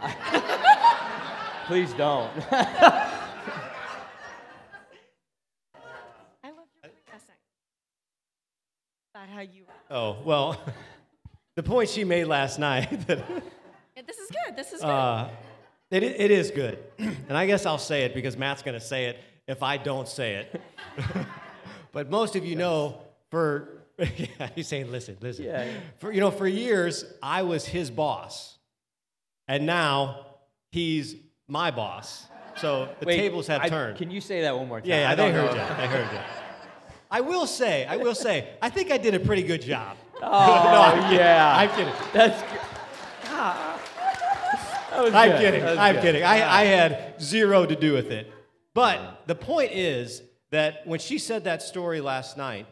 Please 1.66 1.92
don't. 1.92 2.30
I 2.52 3.12
love 6.44 6.66
your 6.82 6.92
essay 7.14 7.32
about 9.14 9.28
how 9.28 9.40
you. 9.40 9.64
Oh 9.90 10.16
well, 10.24 10.60
the 11.56 11.62
point 11.62 11.88
she 11.88 12.04
made 12.04 12.24
last 12.24 12.58
night. 12.58 13.06
That, 13.06 13.18
yeah, 13.96 14.02
this 14.06 14.18
is 14.18 14.30
good. 14.30 14.56
This 14.56 14.72
is 14.72 14.80
good. 14.80 14.88
Uh, 14.88 15.28
it, 15.90 16.02
it 16.02 16.30
is 16.30 16.50
good, 16.50 16.78
and 16.98 17.36
I 17.36 17.46
guess 17.46 17.66
I'll 17.66 17.78
say 17.78 18.04
it 18.04 18.14
because 18.14 18.36
Matt's 18.36 18.62
going 18.62 18.78
to 18.78 18.84
say 18.84 19.06
it 19.06 19.18
if 19.46 19.62
I 19.62 19.76
don't 19.76 20.08
say 20.08 20.34
it. 20.36 20.60
but 21.92 22.08
most 22.10 22.36
of 22.36 22.44
you 22.44 22.50
yes. 22.50 22.58
know, 22.58 23.00
for 23.30 23.80
yeah, 23.98 24.48
he's 24.54 24.66
saying, 24.66 24.90
listen, 24.90 25.18
listen. 25.20 25.44
Yeah, 25.44 25.64
yeah. 25.64 25.72
For 25.98 26.10
you 26.10 26.20
know, 26.20 26.30
for 26.30 26.46
years 26.46 27.04
I 27.22 27.42
was 27.42 27.66
his 27.66 27.90
boss, 27.90 28.56
and 29.50 29.66
now 29.66 30.26
he's 30.70 31.16
my 31.48 31.72
boss. 31.72 32.26
So 32.56 32.88
the 33.00 33.06
Wait, 33.06 33.16
tables 33.16 33.48
have 33.48 33.62
I, 33.62 33.68
turned. 33.68 33.98
Can 33.98 34.08
you 34.08 34.20
say 34.20 34.42
that 34.42 34.56
one 34.56 34.68
more 34.68 34.80
time? 34.80 34.88
Yeah, 34.88 35.00
yeah 35.00 35.14
they 35.16 35.32
heard 35.32 35.56
know. 35.56 35.62
you. 35.62 35.76
They 35.76 35.86
heard 35.88 36.12
you. 36.12 36.18
I 37.10 37.20
will 37.20 37.48
say, 37.48 37.84
I 37.84 37.96
will 37.96 38.14
say, 38.14 38.50
I 38.62 38.70
think 38.70 38.92
I 38.92 38.98
did 38.98 39.14
a 39.14 39.18
pretty 39.18 39.42
good 39.42 39.60
job. 39.60 39.96
Oh, 40.16 40.20
no, 40.22 40.28
I'm 40.28 41.04
oh, 41.04 41.16
yeah. 41.16 41.56
I'm 41.56 41.70
kidding. 41.70 41.94
That's 42.12 42.40
good. 42.42 42.60
Ah, 43.24 43.82
I'm 44.92 45.30
good. 45.32 45.40
kidding. 45.40 45.64
I'm 45.64 45.94
good. 45.96 46.02
kidding. 46.02 46.22
I, 46.22 46.42
ah. 46.42 46.54
I 46.54 46.64
had 46.66 47.20
zero 47.20 47.66
to 47.66 47.74
do 47.74 47.92
with 47.92 48.12
it. 48.12 48.32
But 48.72 49.24
the 49.26 49.34
point 49.34 49.72
is 49.72 50.22
that 50.52 50.86
when 50.86 51.00
she 51.00 51.18
said 51.18 51.44
that 51.44 51.60
story 51.62 52.00
last 52.00 52.36
night, 52.36 52.68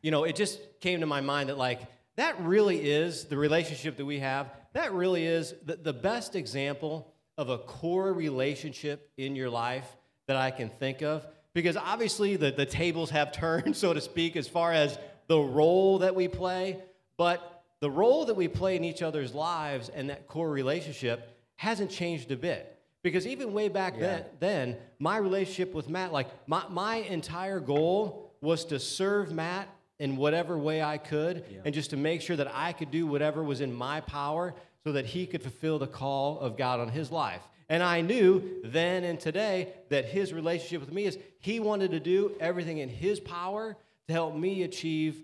you 0.00 0.10
know, 0.10 0.24
it 0.24 0.36
just 0.36 0.58
came 0.80 1.00
to 1.00 1.06
my 1.06 1.20
mind 1.20 1.50
that, 1.50 1.58
like, 1.58 1.82
that 2.16 2.40
really 2.40 2.78
is 2.78 3.24
the 3.24 3.36
relationship 3.36 3.98
that 3.98 4.06
we 4.06 4.20
have. 4.20 4.50
That 4.76 4.92
really 4.92 5.24
is 5.24 5.54
the, 5.64 5.76
the 5.76 5.94
best 5.94 6.36
example 6.36 7.10
of 7.38 7.48
a 7.48 7.56
core 7.56 8.12
relationship 8.12 9.10
in 9.16 9.34
your 9.34 9.48
life 9.48 9.96
that 10.26 10.36
I 10.36 10.50
can 10.50 10.68
think 10.68 11.00
of 11.00 11.26
because 11.54 11.78
obviously 11.78 12.36
the, 12.36 12.50
the 12.50 12.66
tables 12.66 13.08
have 13.08 13.32
turned, 13.42 13.74
so 13.74 13.94
to 13.94 14.02
speak, 14.02 14.36
as 14.36 14.46
far 14.46 14.74
as 14.74 14.98
the 15.28 15.38
role 15.38 16.00
that 16.00 16.14
we 16.14 16.28
play. 16.28 16.76
But 17.16 17.62
the 17.80 17.90
role 17.90 18.26
that 18.26 18.34
we 18.34 18.48
play 18.48 18.76
in 18.76 18.84
each 18.84 19.00
other's 19.00 19.32
lives 19.32 19.88
and 19.88 20.10
that 20.10 20.28
core 20.28 20.50
relationship 20.50 21.26
hasn't 21.54 21.90
changed 21.90 22.30
a 22.30 22.36
bit. 22.36 22.78
Because 23.02 23.26
even 23.26 23.54
way 23.54 23.70
back 23.70 23.94
yeah. 23.94 24.00
then, 24.00 24.24
then, 24.40 24.76
my 24.98 25.16
relationship 25.16 25.72
with 25.72 25.88
Matt, 25.88 26.12
like 26.12 26.28
my, 26.46 26.64
my 26.68 26.96
entire 26.96 27.60
goal 27.60 28.34
was 28.42 28.66
to 28.66 28.78
serve 28.78 29.32
Matt 29.32 29.70
in 29.98 30.16
whatever 30.16 30.58
way 30.58 30.82
I 30.82 30.98
could 30.98 31.44
yeah. 31.50 31.58
and 31.64 31.74
just 31.74 31.90
to 31.90 31.96
make 31.96 32.20
sure 32.20 32.36
that 32.36 32.50
I 32.54 32.72
could 32.72 32.90
do 32.90 33.06
whatever 33.06 33.42
was 33.42 33.60
in 33.60 33.72
my 33.72 34.00
power 34.00 34.54
so 34.84 34.92
that 34.92 35.06
he 35.06 35.26
could 35.26 35.42
fulfill 35.42 35.78
the 35.78 35.86
call 35.86 36.38
of 36.40 36.56
God 36.56 36.80
on 36.80 36.88
his 36.88 37.10
life. 37.10 37.42
And 37.68 37.82
I 37.82 38.00
knew 38.00 38.60
then 38.64 39.04
and 39.04 39.18
today 39.18 39.72
that 39.88 40.04
his 40.04 40.32
relationship 40.32 40.80
with 40.80 40.92
me 40.92 41.04
is 41.04 41.18
he 41.40 41.58
wanted 41.58 41.90
to 41.90 42.00
do 42.00 42.32
everything 42.38 42.78
in 42.78 42.88
his 42.88 43.18
power 43.18 43.76
to 44.06 44.12
help 44.12 44.36
me 44.36 44.62
achieve 44.62 45.22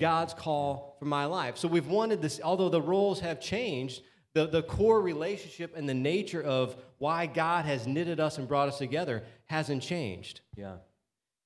God's 0.00 0.34
call 0.34 0.96
for 0.98 1.04
my 1.04 1.26
life. 1.26 1.56
So 1.56 1.68
we've 1.68 1.86
wanted 1.86 2.20
this, 2.20 2.40
although 2.42 2.68
the 2.68 2.82
roles 2.82 3.20
have 3.20 3.40
changed, 3.40 4.02
the, 4.34 4.46
the 4.46 4.62
core 4.62 5.00
relationship 5.00 5.76
and 5.76 5.88
the 5.88 5.94
nature 5.94 6.42
of 6.42 6.76
why 6.98 7.26
God 7.26 7.64
has 7.64 7.86
knitted 7.86 8.18
us 8.18 8.38
and 8.38 8.48
brought 8.48 8.68
us 8.68 8.78
together 8.78 9.22
hasn't 9.46 9.82
changed. 9.82 10.40
Yeah, 10.56 10.76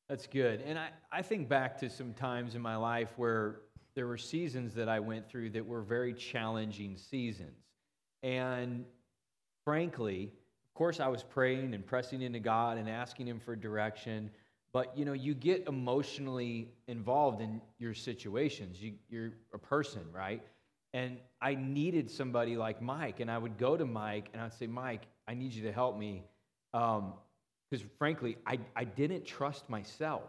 that's 0.09 0.27
good. 0.27 0.63
And 0.67 0.79
I, 0.79 0.89
I 1.11 1.23
think 1.23 1.49
back 1.49 1.79
to 1.81 1.91
some 1.91 2.13
times 2.15 2.55
in 2.55 2.63
my 2.63 2.77
life 2.77 3.11
where 3.17 3.61
there 3.95 4.07
were 4.07 4.19
seasons 4.19 4.75
that 4.75 4.89
I 4.89 5.01
went 5.01 5.29
through 5.29 5.51
that 5.51 5.67
were 5.67 5.83
very 5.83 6.15
challenging 6.15 6.97
seasons. 6.97 7.65
And 8.23 8.85
frankly, 9.65 10.33
of 10.73 10.75
course, 10.75 11.01
I 11.01 11.09
was 11.09 11.23
praying 11.23 11.75
and 11.75 11.85
pressing 11.85 12.23
into 12.23 12.41
God 12.41 12.79
and 12.79 12.89
asking 12.89 13.29
Him 13.29 13.41
for 13.41 13.55
direction. 13.55 14.31
But 14.73 14.97
you 14.97 15.05
know, 15.05 15.13
you 15.13 15.35
get 15.35 15.67
emotionally 15.69 16.69
involved 16.89 17.43
in 17.43 17.61
your 17.79 17.95
situations. 17.95 18.81
You, 18.81 18.95
you're 19.11 19.33
a 19.53 19.59
person, 19.59 20.03
right? 20.15 20.43
And 20.95 21.19
I 21.41 21.55
needed 21.55 22.11
somebody 22.11 22.57
like 22.57 22.83
Mike, 22.83 23.21
and 23.21 23.31
I 23.31 23.39
would 23.39 23.59
go 23.59 23.77
to 23.77 23.85
Mike 23.85 24.29
and 24.33 24.43
I'd 24.43 24.53
say, 24.53 24.67
Mike, 24.67 25.03
I 25.27 25.35
need 25.35 25.53
you 25.53 25.63
to 25.65 25.73
help 25.73 25.99
me 25.99 26.25
um, 26.75 27.15
Because 27.73 27.87
frankly, 27.97 28.37
I, 28.47 28.59
I 28.77 28.85
didn't 28.85 29.25
trust 29.25 29.71
myself, 29.71 30.29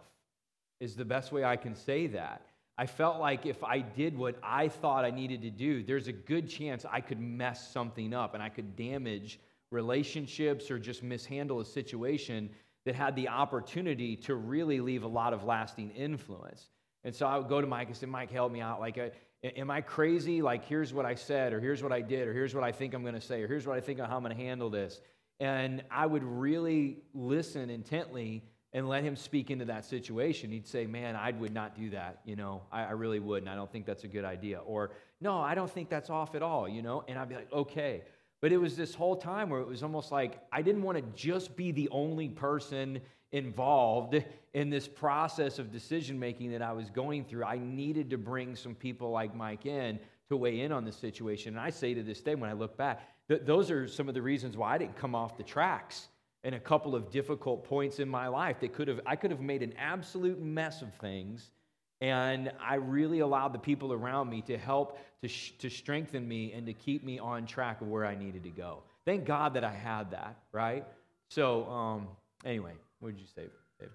is 0.80 0.96
the 0.96 1.04
best 1.04 1.34
way 1.34 1.44
I 1.44 1.58
can 1.58 1.76
say 1.76 2.08
that. 2.08 2.46
I 2.78 2.86
felt 2.86 3.20
like 3.20 3.46
if 3.46 3.62
I 3.66 3.80
did 3.80 4.18
what 4.18 4.38
I 4.42 4.70
thought 4.70 5.04
I 5.04 5.12
needed 5.12 5.42
to 5.42 5.50
do, 5.50 5.84
there's 5.84 6.08
a 6.08 6.14
good 6.14 6.50
chance 6.50 6.86
I 6.90 7.02
could 7.02 7.20
mess 7.20 7.70
something 7.70 8.14
up 8.14 8.34
and 8.34 8.42
I 8.42 8.48
could 8.48 8.78
damage 8.78 9.42
relationships 9.72 10.72
or 10.72 10.80
just 10.80 11.04
mishandle 11.04 11.60
a 11.60 11.66
situation 11.66 12.50
that 12.86 12.96
had 12.96 13.14
the 13.14 13.28
opportunity 13.28 14.16
to 14.16 14.36
really 14.36 14.80
leave 14.80 15.04
a 15.04 15.08
lot 15.08 15.34
of 15.34 15.44
lasting 15.44 15.92
influence. 15.92 16.70
And 17.04 17.14
so 17.14 17.28
I 17.28 17.38
would 17.38 17.50
go 17.50 17.60
to 17.60 17.68
Mike 17.68 17.90
and 17.90 17.98
say, 17.98 18.06
Mike, 18.06 18.32
help 18.32 18.54
me 18.54 18.62
out. 18.62 18.80
Like, 18.80 18.98
uh, 18.98 19.10
am 19.44 19.70
I 19.70 19.82
crazy? 19.82 20.42
Like, 20.42 20.64
here's 20.64 20.94
what 20.94 21.06
I 21.06 21.16
said, 21.16 21.52
or 21.52 21.60
here's 21.60 21.84
what 21.84 21.92
I 21.92 22.00
did, 22.00 22.26
or 22.26 22.34
here's 22.34 22.56
what 22.56 22.64
I 22.64 22.72
think 22.72 22.94
I'm 22.94 23.02
going 23.02 23.16
to 23.16 23.22
say, 23.22 23.44
or 23.44 23.50
here's 23.50 23.68
what 23.68 23.76
I 23.76 23.82
think 23.82 24.00
of 24.00 24.08
how 24.08 24.16
I'm 24.16 24.24
going 24.24 24.34
to 24.34 24.42
handle 24.42 24.70
this. 24.70 25.02
And 25.44 25.84
I 25.92 26.06
would 26.06 26.24
really 26.24 27.00
listen 27.14 27.70
intently 27.70 28.46
and 28.72 28.88
let 28.88 29.04
him 29.04 29.18
speak 29.18 29.52
into 29.52 29.66
that 29.66 29.84
situation. 29.84 30.50
He'd 30.50 30.66
say, 30.66 30.86
Man, 30.86 31.18
I 31.18 31.32
would 31.32 31.54
not 31.54 31.76
do 31.76 31.90
that. 31.90 32.22
You 32.24 32.38
know, 32.38 32.62
I, 32.72 32.84
I 32.84 32.92
really 32.92 33.20
wouldn't. 33.20 33.50
I 33.50 33.56
don't 33.56 33.70
think 33.70 33.86
that's 33.86 34.06
a 34.06 34.08
good 34.08 34.24
idea. 34.24 34.60
Or, 34.60 34.92
No, 35.20 35.40
I 35.40 35.54
don't 35.54 35.70
think 35.70 35.90
that's 35.90 36.10
off 36.10 36.34
at 36.34 36.42
all. 36.42 36.70
You 36.70 36.82
know, 36.82 37.04
and 37.10 37.20
I'd 37.20 37.28
be 37.28 37.36
like, 37.36 37.52
Okay. 37.52 38.04
But 38.40 38.54
it 38.54 38.58
was 38.58 38.78
this 38.78 38.96
whole 38.96 39.18
time 39.18 39.50
where 39.50 39.60
it 39.60 39.68
was 39.68 39.84
almost 39.84 40.14
like 40.14 40.40
I 40.50 40.62
didn't 40.62 40.82
want 40.82 40.98
to 40.98 41.04
just 41.14 41.58
be 41.58 41.74
the 41.74 41.90
only 41.90 42.30
person 42.30 43.02
involved 43.34 44.24
in 44.54 44.70
this 44.70 44.88
process 44.88 45.60
of 45.60 45.74
decision 45.74 46.18
making 46.18 46.54
that 46.54 46.62
I 46.62 46.72
was 46.72 46.90
going 46.90 47.26
through. 47.26 47.44
I 47.44 47.58
needed 47.58 48.10
to 48.12 48.18
bring 48.18 48.56
some 48.56 48.76
people 48.76 49.12
like 49.12 49.36
Mike 49.36 49.66
in 49.66 50.00
to 50.30 50.38
weigh 50.38 50.62
in 50.62 50.72
on 50.72 50.86
the 50.86 50.92
situation. 50.92 51.54
And 51.54 51.60
I 51.60 51.70
say 51.70 51.94
to 51.94 52.04
this 52.04 52.22
day, 52.22 52.36
when 52.36 52.50
I 52.50 52.54
look 52.54 52.78
back, 52.78 53.02
that 53.30 53.46
those 53.46 53.72
are 53.72 53.88
some 53.88 54.08
of 54.08 54.14
the 54.14 54.22
reasons 54.22 54.58
why 54.58 54.76
I 54.76 54.78
didn't 54.78 54.96
come 54.96 55.16
off 55.16 55.38
the 55.38 55.44
tracks 55.44 56.08
in 56.44 56.54
a 56.54 56.60
couple 56.60 56.96
of 56.96 57.10
difficult 57.10 57.64
points 57.64 58.00
in 58.00 58.10
my 58.10 58.28
life. 58.28 58.60
That 58.60 58.74
could 58.74 58.88
have 58.88 59.00
I 59.06 59.16
could 59.16 59.32
have 59.32 59.40
made 59.40 59.64
an 59.64 59.74
absolute 59.78 60.42
mess 60.42 60.82
of 60.82 60.94
things. 60.96 61.52
And 62.02 62.52
I 62.62 62.76
really 62.76 63.20
allowed 63.20 63.54
the 63.54 63.60
people 63.60 63.94
around 63.94 64.30
me 64.30 64.42
to 64.42 64.58
help 64.58 65.00
to, 65.22 65.30
sh- 65.30 65.54
to 65.60 65.70
strengthen 65.70 66.28
me 66.28 66.52
and 66.52 66.66
to 66.66 66.74
keep 66.74 67.02
me 67.02 67.18
on 67.18 67.46
track 67.46 67.80
of 67.80 67.88
where 67.88 68.06
I 68.06 68.14
needed 68.14 68.44
to 68.44 68.50
go. 68.50 68.84
Thank 69.06 69.24
God 69.24 69.54
that 69.54 69.64
I 69.64 69.72
had 69.72 70.12
that, 70.12 70.38
right? 70.52 70.86
So, 71.30 71.64
um, 71.70 72.10
anyway, 72.44 72.74
what 73.00 73.16
did 73.16 73.22
you 73.22 73.28
say, 73.34 73.44
Dave? 73.80 73.90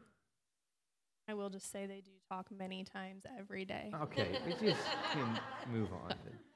I 1.29 1.35
will 1.35 1.51
just 1.51 1.71
say 1.71 1.85
they 1.85 2.01
do 2.01 2.13
talk 2.31 2.47
many 2.51 2.83
times 2.83 3.25
every 3.39 3.67
day. 3.67 3.93
Okay, 4.05 4.39
we 4.47 4.53
just 4.53 4.81
can 5.13 5.39
move 5.71 5.89
on. 5.93 6.15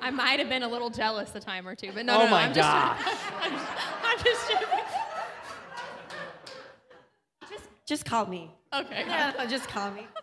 I 0.00 0.10
might 0.10 0.38
have 0.38 0.48
been 0.48 0.62
a 0.62 0.68
little 0.68 0.90
jealous 0.90 1.34
a 1.34 1.40
time 1.40 1.66
or 1.66 1.74
two, 1.74 1.90
but 1.92 2.06
no, 2.06 2.14
oh 2.14 2.18
no, 2.18 2.24
no. 2.26 2.30
my 2.30 2.42
I'm 2.44 2.52
gosh. 2.52 3.04
Just, 3.04 3.24
I'm 3.42 3.52
just, 3.52 3.66
I'm 4.04 4.24
just 4.24 4.50
joking. 4.50 4.84
Just, 7.50 7.64
just 7.86 8.04
call 8.04 8.26
me. 8.26 8.50
Okay. 8.72 9.04
Yeah, 9.06 9.46
just 9.46 9.68
call 9.68 9.90
me. 9.90 10.06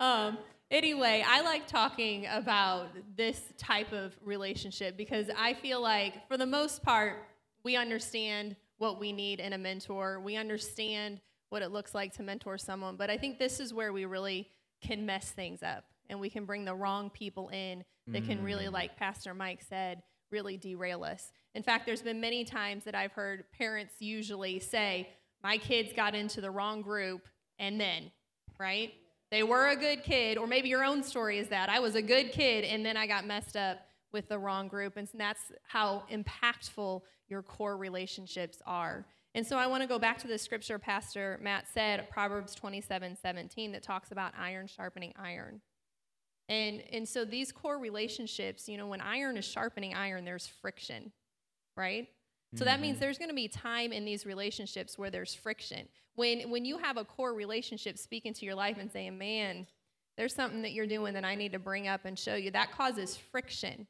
Um, 0.00 0.38
anyway, 0.70 1.24
I 1.26 1.40
like 1.40 1.66
talking 1.66 2.26
about 2.30 2.90
this 3.16 3.42
type 3.56 3.92
of 3.92 4.14
relationship 4.24 4.96
because 4.96 5.28
I 5.36 5.54
feel 5.54 5.82
like, 5.82 6.28
for 6.28 6.36
the 6.36 6.46
most 6.46 6.84
part, 6.84 7.26
we 7.64 7.74
understand 7.74 8.54
what 8.76 9.00
we 9.00 9.10
need 9.10 9.40
in 9.40 9.54
a 9.54 9.58
mentor. 9.58 10.20
We 10.20 10.36
understand 10.36 11.20
what 11.48 11.62
it 11.62 11.72
looks 11.72 11.96
like 11.96 12.12
to 12.14 12.22
mentor 12.22 12.58
someone. 12.58 12.94
But 12.94 13.10
I 13.10 13.18
think 13.18 13.40
this 13.40 13.58
is 13.58 13.74
where 13.74 13.92
we 13.92 14.04
really 14.04 14.48
can 14.80 15.04
mess 15.04 15.32
things 15.32 15.64
up 15.64 15.84
and 16.08 16.20
we 16.20 16.30
can 16.30 16.44
bring 16.44 16.64
the 16.64 16.74
wrong 16.74 17.10
people 17.10 17.48
in 17.50 17.84
that 18.08 18.24
can 18.24 18.42
really, 18.42 18.66
mm. 18.66 18.72
like 18.72 18.96
Pastor 18.96 19.34
Mike 19.34 19.60
said, 19.68 20.02
really 20.30 20.56
derail 20.56 21.04
us. 21.04 21.30
In 21.54 21.62
fact, 21.62 21.86
there's 21.86 22.02
been 22.02 22.20
many 22.20 22.44
times 22.44 22.84
that 22.84 22.94
I've 22.94 23.12
heard 23.12 23.44
parents 23.52 23.94
usually 24.00 24.58
say, 24.58 25.08
My 25.42 25.58
kids 25.58 25.92
got 25.94 26.14
into 26.14 26.40
the 26.40 26.50
wrong 26.50 26.82
group, 26.82 27.28
and 27.58 27.80
then, 27.80 28.10
right? 28.58 28.92
They 29.30 29.42
were 29.42 29.68
a 29.68 29.76
good 29.76 30.04
kid, 30.04 30.38
or 30.38 30.46
maybe 30.46 30.68
your 30.68 30.84
own 30.84 31.02
story 31.02 31.38
is 31.38 31.48
that 31.48 31.68
I 31.68 31.80
was 31.80 31.94
a 31.94 32.02
good 32.02 32.32
kid 32.32 32.64
and 32.64 32.84
then 32.84 32.96
I 32.96 33.06
got 33.06 33.26
messed 33.26 33.56
up 33.56 33.78
with 34.10 34.28
the 34.28 34.38
wrong 34.38 34.68
group. 34.68 34.96
And 34.96 35.06
that's 35.14 35.52
how 35.64 36.04
impactful 36.10 37.02
your 37.28 37.42
core 37.42 37.76
relationships 37.76 38.62
are. 38.64 39.06
And 39.34 39.46
so 39.46 39.58
I 39.58 39.66
want 39.66 39.82
to 39.82 39.86
go 39.86 39.98
back 39.98 40.18
to 40.18 40.26
the 40.28 40.38
scripture 40.38 40.78
Pastor 40.78 41.38
Matt 41.42 41.66
said, 41.72 42.08
Proverbs 42.10 42.54
27 42.54 43.16
17, 43.20 43.72
that 43.72 43.82
talks 43.82 44.10
about 44.12 44.32
iron 44.38 44.66
sharpening 44.66 45.12
iron. 45.18 45.60
And, 46.48 46.82
and 46.92 47.06
so 47.06 47.24
these 47.24 47.52
core 47.52 47.78
relationships, 47.78 48.68
you 48.68 48.78
know, 48.78 48.86
when 48.86 49.00
iron 49.00 49.36
is 49.36 49.44
sharpening 49.44 49.94
iron, 49.94 50.24
there's 50.24 50.46
friction, 50.46 51.12
right? 51.76 52.08
So 52.54 52.64
that 52.64 52.80
means 52.80 52.94
mm-hmm. 52.94 53.00
there's 53.00 53.18
going 53.18 53.28
to 53.28 53.34
be 53.34 53.48
time 53.48 53.92
in 53.92 54.04
these 54.04 54.24
relationships 54.24 54.96
where 54.96 55.10
there's 55.10 55.34
friction. 55.34 55.86
When 56.14 56.50
when 56.50 56.64
you 56.64 56.78
have 56.78 56.96
a 56.96 57.04
core 57.04 57.34
relationship 57.34 57.98
speaking 57.98 58.32
to 58.34 58.46
your 58.46 58.54
life 58.54 58.78
and 58.80 58.90
saying, 58.90 59.18
"Man, 59.18 59.66
there's 60.16 60.34
something 60.34 60.62
that 60.62 60.72
you're 60.72 60.86
doing 60.86 61.12
that 61.14 61.24
I 61.24 61.34
need 61.34 61.52
to 61.52 61.58
bring 61.58 61.88
up 61.88 62.06
and 62.06 62.18
show 62.18 62.36
you," 62.36 62.50
that 62.52 62.72
causes 62.72 63.16
friction. 63.16 63.86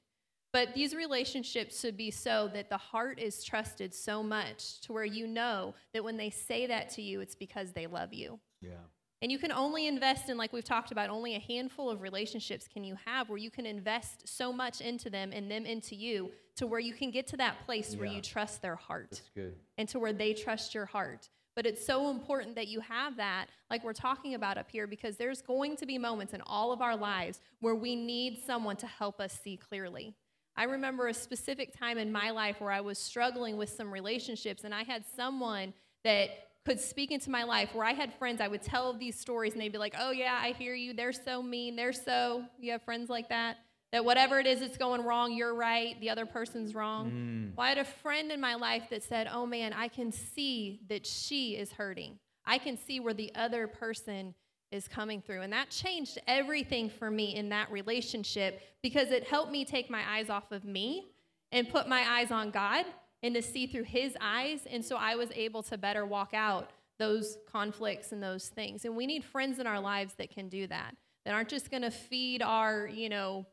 But 0.53 0.75
these 0.75 0.95
relationships 0.95 1.79
should 1.81 1.97
be 1.97 2.11
so 2.11 2.51
that 2.55 2.71
the 2.71 2.77
heart 2.77 3.21
is 3.21 3.45
trusted 3.45 3.95
so 3.95 4.23
much 4.23 4.81
to 4.81 4.93
where 4.93 5.05
you 5.05 5.27
know 5.27 5.75
that 5.93 6.03
when 6.03 6.17
they 6.17 6.31
say 6.31 6.67
that 6.67 6.89
to 6.91 7.03
you, 7.03 7.21
it's 7.21 7.35
because 7.35 7.73
they 7.73 7.87
love 7.87 8.13
you. 8.13 8.41
Yeah. 8.61 8.87
And 9.21 9.33
you 9.33 9.39
can 9.39 9.51
only 9.51 9.89
invest 9.89 10.29
in, 10.29 10.37
like 10.37 10.53
we've 10.53 10.65
talked 10.65 10.93
about, 10.93 11.11
only 11.11 11.35
a 11.35 11.41
handful 11.41 11.91
of 11.91 12.03
relationships 12.03 12.69
can 12.73 12.85
you 12.85 12.97
have 13.05 13.29
where 13.29 13.39
you 13.39 13.51
can 13.51 13.67
invest 13.67 14.29
so 14.29 14.53
much 14.53 14.81
into 14.81 15.11
them 15.11 15.33
and 15.33 15.51
them 15.51 15.67
into 15.67 15.97
you 15.97 16.31
to 16.57 16.67
where 16.67 16.81
you 16.81 16.93
can 16.93 17.11
get 17.11 17.27
to 17.29 17.37
that 17.37 17.65
place 17.67 17.97
where 17.97 18.07
you 18.09 18.21
trust 18.21 18.63
their 18.63 18.77
heart 18.77 19.11
That's 19.11 19.31
good. 19.35 19.55
and 19.77 19.89
to 19.89 19.99
where 19.99 20.13
they 20.13 20.35
trust 20.35 20.75
your 20.75 20.87
heart. 20.87 21.29
But 21.57 21.67
it's 21.67 21.85
so 21.85 22.11
important 22.11 22.55
that 22.55 22.69
you 22.69 22.79
have 22.81 23.17
that, 23.17 23.47
like 23.69 23.83
we're 23.83 23.93
talking 23.93 24.35
about 24.35 24.59
up 24.59 24.71
here, 24.71 24.87
because 24.87 25.17
there's 25.17 25.43
going 25.43 25.77
to 25.79 25.87
be 25.87 25.99
moments 25.99 26.33
in 26.33 26.41
all 26.47 26.71
of 26.71 26.81
our 26.81 26.97
lives 26.97 27.41
where 27.59 27.75
we 27.75 27.97
need 27.97 28.41
someone 28.47 28.77
to 28.77 28.87
help 28.87 29.21
us 29.21 29.41
see 29.43 29.57
clearly. 29.57 30.15
I 30.55 30.65
remember 30.65 31.09
a 31.09 31.15
specific 31.15 31.77
time 31.77 31.99
in 31.99 32.13
my 32.13 32.31
life 32.31 32.61
where 32.61 32.71
I 32.71 32.81
was 32.81 32.99
struggling 32.99 33.57
with 33.57 33.71
some 33.71 33.93
relationships, 33.93 34.63
and 34.63 34.73
I 34.73 34.85
had 34.85 35.05
someone 35.17 35.75
that 36.05 36.31
could 36.69 36.79
speak 36.79 37.11
into 37.11 37.31
my 37.31 37.45
life 37.45 37.75
where 37.75 37.87
I 37.87 37.93
had 37.93 38.13
friends, 38.13 38.43
I 38.43 38.49
would 38.49 38.61
tell 38.61 38.93
these 38.93 39.19
stories, 39.19 39.55
and 39.55 39.63
they'd 39.63 39.73
be 39.73 39.79
like, 39.79 39.95
Oh, 39.99 40.11
yeah, 40.11 40.39
I 40.39 40.53
hear 40.53 40.75
you. 40.75 40.93
They're 40.93 41.15
so 41.15 41.43
mean. 41.43 41.77
They're 41.77 41.95
so, 41.95 42.45
you 42.61 42.73
have 42.73 42.83
friends 42.83 43.09
like 43.09 43.31
that? 43.31 43.57
That 43.91 44.05
whatever 44.05 44.39
it 44.39 44.47
is 44.47 44.61
that's 44.61 44.77
going 44.77 45.03
wrong, 45.03 45.33
you're 45.33 45.55
right, 45.55 45.99
the 45.99 46.11
other 46.11 46.27
person's 46.27 46.75
wrong. 46.75 47.11
Mm. 47.11 47.57
Well, 47.57 47.65
I 47.65 47.71
had 47.71 47.79
a 47.79 47.85
friend 47.85 48.31
in 48.31 48.39
my 48.39 48.55
life 48.55 48.85
that 48.91 49.03
said, 49.03 49.31
Oh 49.33 49.47
man, 49.47 49.73
I 49.73 49.89
can 49.89 50.13
see 50.13 50.81
that 50.91 51.07
she 51.07 51.57
is 51.57 51.73
hurting. 51.73 52.19
I 52.45 52.59
can 52.59 52.77
see 52.77 53.01
where 53.01 53.15
the 53.15 53.35
other 53.35 53.67
person 53.67 54.35
is 54.71 54.87
coming 54.87 55.23
through. 55.23 55.41
And 55.41 55.53
that 55.55 55.71
changed 55.71 56.19
everything 56.27 56.91
for 56.91 57.11
me 57.11 57.35
in 57.35 57.49
that 57.49 57.73
relationship 57.73 58.61
because 58.83 59.11
it 59.11 59.25
helped 59.25 59.51
me 59.51 59.65
take 59.65 59.89
my 59.89 60.03
eyes 60.07 60.29
off 60.29 60.53
of 60.53 60.67
me 60.67 61.07
and 61.51 61.67
put 61.67 61.89
my 61.89 62.05
eyes 62.07 62.31
on 62.31 62.51
God 62.51 62.85
and 63.23 63.35
to 63.35 63.43
see 63.43 63.67
through 63.67 63.85
his 63.85 64.17
eyes. 64.21 64.61
And 64.71 64.85
so 64.85 64.97
I 64.97 65.17
was 65.17 65.31
able 65.35 65.63
to 65.65 65.79
better 65.79 66.07
walk 66.07 66.35
out 66.35 66.71
those 66.99 67.39
conflicts 67.51 68.13
and 68.13 68.23
those 68.23 68.49
things. 68.49 68.85
And 68.85 68.97
we 68.97 69.07
need 69.07 69.25
friends 69.25 69.59
in 69.59 69.67
our 69.67 69.81
lives 69.81 70.15
that 70.15 70.31
can 70.31 70.49
do 70.49 70.67
that, 70.67 70.97
that 71.25 71.35
aren't 71.35 71.49
just 71.49 71.71
going 71.71 71.83
to 71.83 71.91
feed 71.91 72.43
our, 72.43 72.87
you 72.87 73.09
know, 73.09 73.47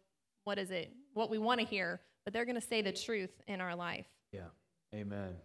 what 0.43 0.57
is 0.57 0.71
it, 0.71 0.91
what 1.13 1.29
we 1.29 1.37
want 1.37 1.59
to 1.59 1.65
hear, 1.65 2.01
but 2.23 2.33
they're 2.33 2.45
going 2.45 2.59
to 2.59 2.61
say 2.61 2.81
the 2.81 2.91
truth 2.91 3.31
in 3.47 3.61
our 3.61 3.75
life. 3.75 4.07
Yeah. 4.31 4.47
Amen. 4.93 5.35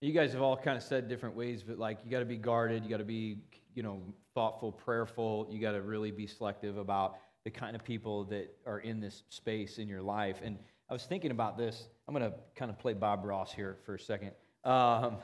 You 0.00 0.12
guys 0.12 0.32
have 0.32 0.42
all 0.42 0.56
kind 0.56 0.76
of 0.76 0.82
said 0.82 1.08
different 1.08 1.34
ways, 1.34 1.62
but 1.62 1.78
like 1.78 1.98
you 2.04 2.10
got 2.10 2.18
to 2.18 2.24
be 2.26 2.36
guarded, 2.36 2.84
you 2.84 2.90
got 2.90 2.98
to 2.98 3.04
be, 3.04 3.38
you 3.74 3.82
know, 3.82 4.02
thoughtful, 4.34 4.70
prayerful. 4.70 5.48
You 5.50 5.60
got 5.60 5.72
to 5.72 5.82
really 5.82 6.10
be 6.10 6.26
selective 6.26 6.76
about 6.76 7.16
the 7.44 7.50
kind 7.50 7.74
of 7.74 7.84
people 7.84 8.24
that 8.24 8.54
are 8.66 8.80
in 8.80 9.00
this 9.00 9.22
space 9.28 9.78
in 9.78 9.88
your 9.88 10.02
life. 10.02 10.40
And 10.42 10.58
I 10.88 10.92
was 10.92 11.04
thinking 11.04 11.30
about 11.30 11.56
this. 11.56 11.88
I'm 12.06 12.14
going 12.14 12.30
to 12.30 12.36
kind 12.56 12.70
of 12.70 12.78
play 12.78 12.92
Bob 12.92 13.24
Ross 13.24 13.52
here 13.52 13.78
for 13.86 13.94
a 13.94 13.98
second. 13.98 14.32
Um, 14.64 15.16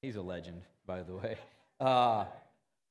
he's 0.00 0.16
a 0.16 0.22
legend, 0.22 0.62
by 0.86 1.02
the 1.02 1.14
way. 1.14 1.36
Uh, 1.78 2.24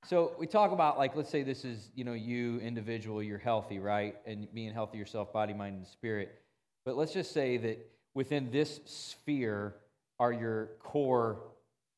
so 0.05 0.33
we 0.37 0.45
talk 0.45 0.71
about 0.71 0.97
like, 0.97 1.15
let's 1.15 1.29
say 1.29 1.41
this 1.41 1.65
is, 1.65 1.89
you 1.95 2.03
know, 2.03 2.13
you 2.13 2.59
individual, 2.59 3.23
you're 3.23 3.39
healthy, 3.39 3.79
right? 3.79 4.15
And 4.25 4.53
being 4.53 4.73
healthy 4.73 4.97
yourself, 4.97 5.33
body, 5.33 5.53
mind, 5.53 5.77
and 5.77 5.87
spirit. 5.87 6.41
But 6.85 6.95
let's 6.95 7.13
just 7.13 7.31
say 7.31 7.57
that 7.57 7.89
within 8.13 8.51
this 8.51 8.79
sphere 8.85 9.75
are 10.19 10.33
your 10.33 10.71
core 10.79 11.39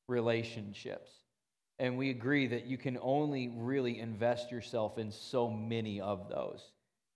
relationships. 0.07 1.11
And 1.79 1.97
we 1.97 2.11
agree 2.11 2.47
that 2.47 2.65
you 2.65 2.77
can 2.77 2.97
only 3.01 3.49
really 3.57 3.99
invest 3.99 4.51
yourself 4.51 4.97
in 4.97 5.11
so 5.11 5.49
many 5.49 5.99
of 5.99 6.29
those 6.29 6.61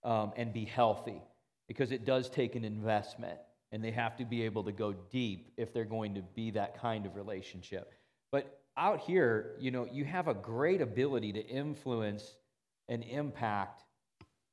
um, 0.04 0.32
and 0.36 0.52
be 0.52 0.66
healthy 0.66 1.22
because 1.68 1.92
it 1.92 2.04
does 2.04 2.28
take 2.28 2.56
an 2.56 2.64
investment 2.64 3.38
and 3.70 3.84
they 3.84 3.90
have 3.90 4.16
to 4.16 4.24
be 4.24 4.42
able 4.42 4.64
to 4.64 4.72
go 4.72 4.94
deep 5.10 5.52
if 5.56 5.72
they're 5.72 5.84
going 5.84 6.14
to 6.14 6.22
be 6.34 6.50
that 6.52 6.80
kind 6.80 7.06
of 7.06 7.14
relationship. 7.14 7.92
But 8.32 8.60
out 8.76 9.00
here, 9.00 9.56
you 9.60 9.70
know, 9.70 9.86
you 9.90 10.04
have 10.04 10.28
a 10.28 10.34
great 10.34 10.80
ability 10.80 11.34
to 11.34 11.46
influence 11.46 12.34
and 12.88 13.04
impact 13.04 13.82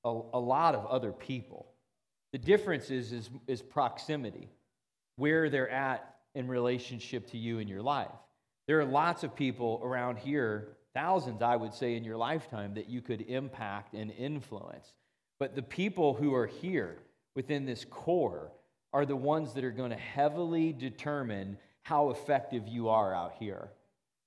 a, 0.04 0.10
a 0.10 0.40
lot 0.40 0.76
of 0.76 0.86
other 0.88 1.12
people. 1.12 1.68
The 2.34 2.38
difference 2.38 2.92
is, 2.92 3.14
is, 3.14 3.30
is 3.48 3.62
proximity, 3.62 4.50
where 5.16 5.50
they're 5.50 5.70
at 5.70 6.16
in 6.34 6.50
relationship 6.50 7.32
to 7.32 7.38
you 7.38 7.60
in 7.60 7.68
your 7.70 7.82
life. 7.82 8.12
There 8.68 8.80
are 8.80 8.86
lots 8.86 9.24
of 9.24 9.36
people 9.36 9.80
around 9.84 10.18
here, 10.18 10.76
thousands, 10.94 11.42
I 11.42 11.56
would 11.56 11.74
say, 11.74 11.96
in 11.96 12.04
your 12.04 12.18
lifetime 12.18 12.74
that 12.74 12.90
you 12.90 13.02
could 13.02 13.22
impact 13.22 13.94
and 13.94 14.12
influence. 14.12 14.92
But 15.40 15.56
the 15.56 15.62
people 15.62 16.14
who 16.14 16.34
are 16.34 16.48
here 16.48 16.98
within 17.36 17.66
this 17.66 17.86
core 17.86 18.52
are 18.94 19.06
the 19.06 19.16
ones 19.16 19.54
that 19.54 19.64
are 19.64 19.72
going 19.72 19.92
to 19.92 19.98
heavily 19.98 20.72
determine 20.72 21.58
how 21.84 22.10
effective 22.10 22.68
you 22.68 22.90
are 22.90 23.14
out 23.14 23.34
here. 23.40 23.70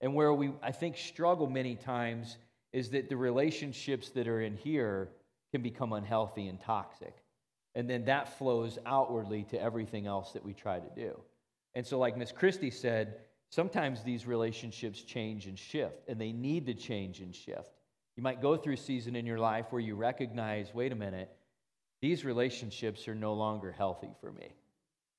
And 0.01 0.15
where 0.15 0.33
we, 0.33 0.53
I 0.63 0.73
think, 0.73 0.97
struggle 0.97 1.49
many 1.49 1.75
times 1.75 2.37
is 2.73 2.91
that 2.91 3.09
the 3.09 3.17
relationships 3.17 4.11
that 4.11 4.29
are 4.29 4.43
in 4.43 4.57
here 4.57 5.09
can 5.53 5.63
become 5.63 5.93
unhealthy 5.93 6.49
and 6.49 6.61
toxic. 6.61 7.17
And 7.75 7.89
then 7.89 8.05
that 8.05 8.39
flows 8.39 8.79
outwardly 8.87 9.45
to 9.45 9.61
everything 9.61 10.07
else 10.07 10.33
that 10.33 10.45
we 10.45 10.53
try 10.53 10.79
to 10.79 10.91
do. 10.95 11.19
And 11.75 11.87
so, 11.87 11.99
like 11.99 12.17
Miss 12.17 12.33
Christie 12.33 12.71
said, 12.71 13.17
sometimes 13.51 14.03
these 14.03 14.27
relationships 14.27 15.01
change 15.03 15.47
and 15.47 15.59
shift, 15.59 16.09
and 16.09 16.21
they 16.21 16.33
need 16.33 16.67
to 16.67 16.75
change 16.75 17.21
and 17.21 17.35
shift. 17.35 17.78
You 18.19 18.23
might 18.23 18.43
go 18.43 18.57
through 18.57 18.75
a 18.75 18.79
season 18.79 19.15
in 19.15 19.27
your 19.27 19.39
life 19.39 19.67
where 19.71 19.81
you 19.81 19.95
recognize 19.95 20.75
wait 20.75 20.91
a 20.91 20.97
minute, 20.97 21.31
these 22.03 22.25
relationships 22.25 23.07
are 23.07 23.15
no 23.15 23.33
longer 23.35 23.71
healthy 23.71 24.11
for 24.21 24.33
me. 24.33 24.57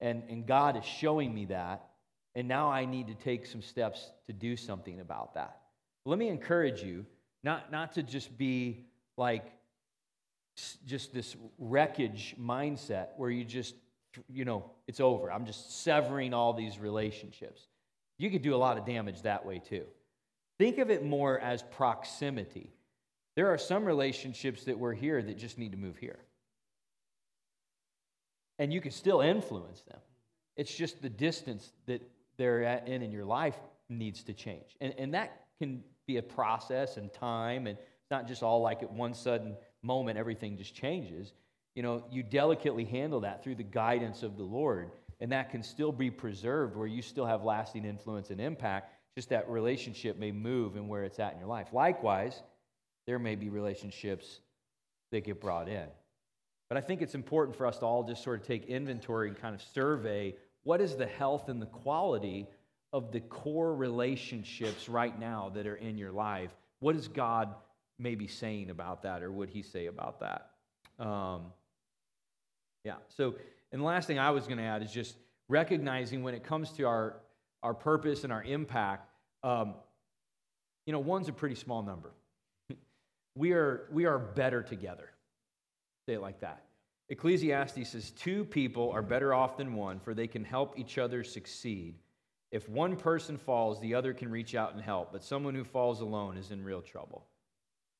And, 0.02 0.24
and 0.28 0.46
God 0.46 0.76
is 0.76 0.84
showing 0.84 1.34
me 1.34 1.46
that, 1.46 1.92
and 2.36 2.46
now 2.46 2.70
I 2.70 2.84
need 2.84 3.08
to 3.08 3.14
take 3.14 3.46
some 3.46 3.62
steps 3.62 4.12
to 4.28 4.34
do 4.34 4.58
something 4.58 5.00
about 5.00 5.36
that. 5.36 5.62
Let 6.04 6.20
me 6.20 6.28
encourage 6.28 6.84
you 6.84 7.06
not, 7.42 7.72
not 7.72 7.94
to 7.94 8.04
just 8.04 8.38
be 8.38 8.84
like 9.16 9.46
just 10.86 11.14
this 11.14 11.38
wreckage 11.58 12.36
mindset 12.38 13.12
where 13.16 13.30
you 13.30 13.46
just, 13.46 13.76
you 14.28 14.44
know, 14.44 14.72
it's 14.90 15.00
over. 15.00 15.32
I'm 15.32 15.46
just 15.46 15.84
severing 15.84 16.34
all 16.34 16.52
these 16.52 16.78
relationships. 16.78 17.62
You 18.18 18.30
could 18.30 18.42
do 18.42 18.54
a 18.54 18.58
lot 18.58 18.78
of 18.78 18.86
damage 18.86 19.22
that 19.22 19.46
way 19.46 19.60
too. 19.60 19.86
Think 20.58 20.80
of 20.80 20.90
it 20.90 21.06
more 21.06 21.40
as 21.40 21.64
proximity. 21.64 22.74
There 23.40 23.54
are 23.54 23.58
some 23.58 23.86
relationships 23.86 24.66
that 24.66 24.78
were 24.78 24.94
here 24.94 25.22
that 25.24 25.38
just 25.38 25.58
need 25.58 25.72
to 25.72 25.78
move 25.78 25.96
here. 25.96 26.20
And 28.58 28.74
you 28.74 28.82
can 28.82 28.92
still 28.92 29.22
influence 29.22 29.82
them. 29.84 30.02
It's 30.58 30.76
just 30.76 31.02
the 31.02 31.08
distance 31.08 31.72
that 31.86 32.02
they're 32.36 32.66
at 32.66 32.90
in 32.90 33.02
in 33.02 33.14
your 33.14 33.24
life 33.24 33.56
needs 33.88 34.24
to 34.24 34.34
change. 34.34 34.76
And, 34.82 34.94
and 34.98 35.14
that 35.14 35.46
can 35.58 35.86
be 36.06 36.18
a 36.18 36.22
process 36.22 36.98
and 36.98 37.14
time. 37.14 37.66
And 37.68 37.78
it's 37.78 38.12
not 38.12 38.28
just 38.28 38.44
all 38.44 38.60
like 38.62 38.84
at 38.84 38.92
one 38.92 39.14
sudden 39.14 39.56
moment 39.84 40.18
everything 40.18 40.58
just 40.58 40.76
changes. 40.76 41.32
You 41.76 41.84
know, 41.84 42.04
you 42.12 42.24
delicately 42.24 42.84
handle 42.84 43.22
that 43.22 43.42
through 43.42 43.56
the 43.56 43.64
guidance 43.64 44.22
of 44.22 44.36
the 44.36 44.44
Lord 44.44 44.92
and 45.22 45.32
that 45.32 45.50
can 45.50 45.64
still 45.64 45.94
be 45.94 46.12
preserved 46.12 46.76
where 46.76 46.88
you 46.88 47.02
still 47.02 47.26
have 47.26 47.46
lasting 47.46 47.86
influence 47.86 48.32
and 48.32 48.42
impact. 48.42 48.92
Just 49.16 49.30
that 49.30 49.50
relationship 49.50 50.20
may 50.20 50.34
move 50.34 50.76
and 50.76 50.90
where 50.90 51.06
it's 51.06 51.20
at 51.20 51.32
in 51.32 51.40
your 51.40 51.48
life. 51.48 51.72
Likewise, 51.72 52.42
there 53.10 53.18
may 53.18 53.34
be 53.34 53.50
relationships 53.50 54.40
that 55.12 55.24
get 55.24 55.42
brought 55.42 55.68
in. 55.68 55.88
But 56.70 56.78
I 56.78 56.82
think 56.82 57.02
it's 57.02 57.16
important 57.16 57.58
for 57.58 57.66
us 57.66 57.80
to 57.80 57.86
all 57.88 58.04
just 58.04 58.24
sort 58.24 58.40
of 58.40 58.46
take 58.46 58.68
inventory 58.68 59.30
and 59.30 59.36
kind 59.36 59.56
of 59.56 59.64
survey 59.74 60.36
what 60.62 60.80
is 60.80 60.96
the 60.96 61.08
health 61.08 61.50
and 61.50 61.60
the 61.60 61.66
quality 61.66 62.46
of 62.94 63.12
the 63.12 63.22
core 63.22 63.74
relationships 63.74 64.88
right 64.88 65.20
now 65.20 65.50
that 65.56 65.66
are 65.66 65.78
in 65.78 65.98
your 65.98 66.12
life. 66.12 66.52
What 66.82 66.96
is 66.96 67.08
God 67.08 67.56
maybe 67.98 68.28
saying 68.28 68.70
about 68.70 69.02
that, 69.02 69.24
or 69.24 69.32
would 69.32 69.50
He 69.50 69.64
say 69.64 69.88
about 69.88 70.20
that? 70.20 70.52
Um, 71.04 71.46
yeah. 72.84 72.98
So 73.08 73.34
and 73.72 73.82
the 73.82 73.86
last 73.86 74.06
thing 74.06 74.20
I 74.20 74.30
was 74.30 74.46
going 74.46 74.60
to 74.60 74.64
add 74.66 74.84
is 74.84 74.92
just 74.92 75.16
recognizing 75.48 76.22
when 76.22 76.36
it 76.36 76.44
comes 76.44 76.74
to 76.74 76.84
our, 76.84 77.16
our 77.64 77.74
purpose 77.74 78.24
and 78.24 78.32
our 78.32 78.44
impact, 78.44 79.10
um, 79.42 79.74
you 80.86 80.94
know, 80.94 81.00
one's 81.00 81.28
a 81.28 81.34
pretty 81.34 81.56
small 81.56 81.82
number. 81.82 82.12
We, 83.36 83.52
are, 83.52 83.88
we 83.92 84.06
are 84.06 84.20
better 84.20 84.62
together. 84.62 85.10
Say 86.06 86.14
it 86.14 86.22
like 86.22 86.40
that. 86.42 86.66
Ecclesiastes 87.10 87.90
says, 87.90 88.12
Two 88.12 88.46
people 88.46 88.92
are 88.92 89.02
better 89.02 89.34
off 89.34 89.58
than 89.58 89.74
one, 89.74 90.00
for 90.00 90.14
they 90.14 90.28
can 90.28 90.44
help 90.44 90.78
each 90.78 90.98
other 90.98 91.24
succeed. 91.24 91.96
If 92.52 92.68
one 92.68 92.96
person 92.96 93.38
falls, 93.38 93.80
the 93.80 93.94
other 93.94 94.14
can 94.14 94.30
reach 94.30 94.56
out 94.56 94.74
and 94.74 94.82
help, 94.82 95.12
but 95.12 95.24
someone 95.24 95.54
who 95.54 95.64
falls 95.64 96.02
alone 96.02 96.38
is 96.38 96.52
in 96.52 96.64
real 96.64 96.82
trouble. 96.82 97.28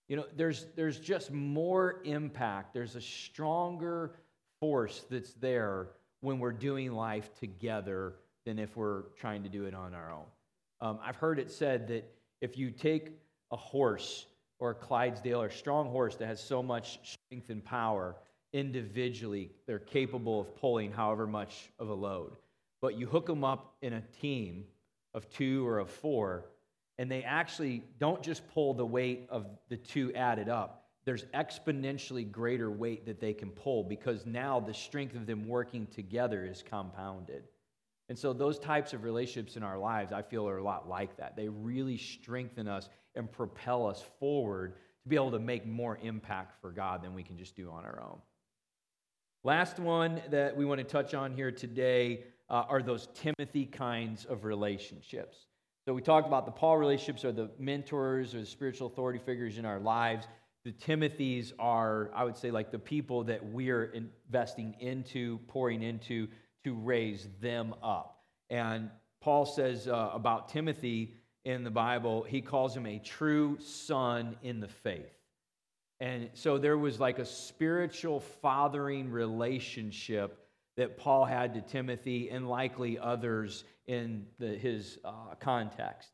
You 0.08 0.18
know, 0.18 0.26
there's, 0.36 0.66
there's 0.76 1.00
just 1.00 1.32
more 1.32 2.02
impact, 2.04 2.74
there's 2.74 2.96
a 2.96 3.02
stronger 3.02 4.16
force 4.60 5.06
that's 5.10 5.34
there 5.34 5.90
when 6.22 6.40
we're 6.40 6.52
doing 6.52 6.92
life 6.92 7.30
together 7.40 8.16
than 8.46 8.58
if 8.58 8.76
we're 8.76 9.04
trying 9.18 9.44
to 9.44 9.50
do 9.50 9.66
it 9.66 9.76
on 9.76 9.94
our 9.94 10.12
own. 10.12 10.26
Um, 10.82 11.00
I've 11.04 11.16
heard 11.16 11.40
it 11.40 11.52
said 11.52 11.88
that 11.90 12.12
if 12.42 12.58
you 12.58 12.72
take 12.72 13.12
a 13.52 13.56
horse 13.56 14.26
or 14.60 14.74
Clydesdale 14.74 15.42
or 15.42 15.50
strong 15.50 15.90
horse 15.90 16.16
that 16.18 16.28
has 16.28 16.42
so 16.42 16.62
much 16.62 17.00
strength 17.04 17.50
and 17.50 17.64
power 17.64 18.16
individually, 18.54 19.52
they're 19.68 19.80
capable 19.80 20.42
of 20.42 20.56
pulling 20.56 20.92
however 20.92 21.28
much 21.28 21.70
of 21.80 21.90
a 21.90 21.94
load. 21.94 22.36
But 22.82 22.98
you 22.98 23.08
hook 23.08 23.26
them 23.26 23.44
up 23.44 23.76
in 23.82 23.94
a 23.94 24.02
team 24.22 24.66
of 25.14 25.30
two 25.30 25.68
or 25.68 25.80
of 25.80 25.90
four, 25.90 26.46
and 26.98 27.10
they 27.10 27.24
actually 27.24 27.84
don't 28.00 28.22
just 28.22 28.48
pull 28.50 28.74
the 28.74 28.86
weight 28.86 29.28
of 29.30 29.46
the 29.70 29.78
two 29.78 30.14
added 30.14 30.50
up, 30.50 30.80
there's 31.06 31.26
exponentially 31.34 32.30
greater 32.30 32.70
weight 32.70 33.06
that 33.06 33.20
they 33.20 33.34
can 33.34 33.50
pull 33.50 33.84
because 33.84 34.26
now 34.26 34.60
the 34.60 34.74
strength 34.74 35.16
of 35.16 35.26
them 35.26 35.48
working 35.48 35.88
together 35.88 36.46
is 36.46 36.64
compounded. 36.68 37.44
And 38.10 38.18
so, 38.18 38.34
those 38.34 38.58
types 38.58 38.94
of 38.94 39.04
relationships 39.04 39.56
in 39.56 39.64
our 39.64 39.78
lives, 39.78 40.12
I 40.12 40.24
feel, 40.24 40.48
are 40.50 40.58
a 40.58 40.64
lot 40.64 40.90
like 40.90 41.16
that. 41.18 41.36
They 41.36 41.48
really 41.48 41.98
strengthen 41.98 42.68
us 42.68 42.90
and 43.16 43.32
propel 43.32 43.86
us 43.86 44.04
forward 44.20 44.74
to 45.04 45.10
be 45.10 45.16
able 45.16 45.32
to 45.32 45.40
make 45.40 45.66
more 45.68 46.00
impact 46.02 46.60
for 46.60 46.72
God 46.72 47.04
than 47.04 47.14
we 47.14 47.24
can 47.24 47.38
just 47.38 47.56
do 47.56 47.70
on 47.70 47.86
our 47.86 48.02
own. 48.04 48.18
Last 49.44 49.80
one 49.80 50.22
that 50.32 50.58
we 50.58 50.66
want 50.66 50.80
to 50.80 50.84
touch 50.84 51.14
on 51.14 51.34
here 51.34 51.52
today 51.52 52.24
uh, 52.50 52.66
are 52.68 52.82
those 52.82 53.08
Timothy 53.14 53.66
kinds 53.66 54.26
of 54.26 54.44
relationships. 54.44 55.46
So, 55.86 55.94
we 55.94 56.02
talked 56.02 56.28
about 56.28 56.48
the 56.48 56.52
Paul 56.52 56.78
relationships 56.78 57.24
are 57.24 57.32
the 57.32 57.52
mentors 57.60 58.34
or 58.34 58.40
the 58.40 58.46
spiritual 58.48 58.88
authority 58.88 59.20
figures 59.24 59.60
in 59.60 59.66
our 59.66 59.80
lives 59.80 60.26
the 60.66 60.72
Timothys 60.74 61.54
are, 61.58 62.12
I 62.14 62.26
would 62.26 62.36
say, 62.36 62.52
like 62.52 62.72
the 62.72 62.80
people 62.80 63.24
that 63.26 63.44
we're 63.46 63.86
investing 63.86 64.76
into, 64.80 65.40
pouring 65.48 65.82
into 65.84 66.28
to 66.64 66.74
raise 66.74 67.28
them 67.42 67.74
up. 67.82 68.24
And 68.50 68.90
Paul 69.22 69.46
says 69.46 69.88
uh, 69.88 70.12
about 70.14 70.50
Timothy 70.50 71.16
in 71.46 71.64
the 71.64 71.72
Bible, 71.72 72.24
he 72.24 72.42
calls 72.42 72.76
him 72.76 72.86
a 72.86 73.00
true 73.00 73.58
son 73.60 74.38
in 74.44 74.60
the 74.60 74.68
faith. 74.68 75.14
And 76.00 76.30
so 76.34 76.58
there 76.58 76.78
was 76.78 77.00
like 77.00 77.20
a 77.20 77.26
spiritual 77.26 78.22
fathering 78.42 79.12
relationship 79.12 80.46
that 80.78 80.98
Paul 80.98 81.26
had 81.26 81.54
to 81.56 81.62
Timothy 81.62 82.30
and 82.30 82.48
likely 82.48 82.98
others 82.98 83.66
in 83.88 84.26
the, 84.40 84.48
his 84.48 84.98
uh, 85.04 85.36
context. 85.40 86.10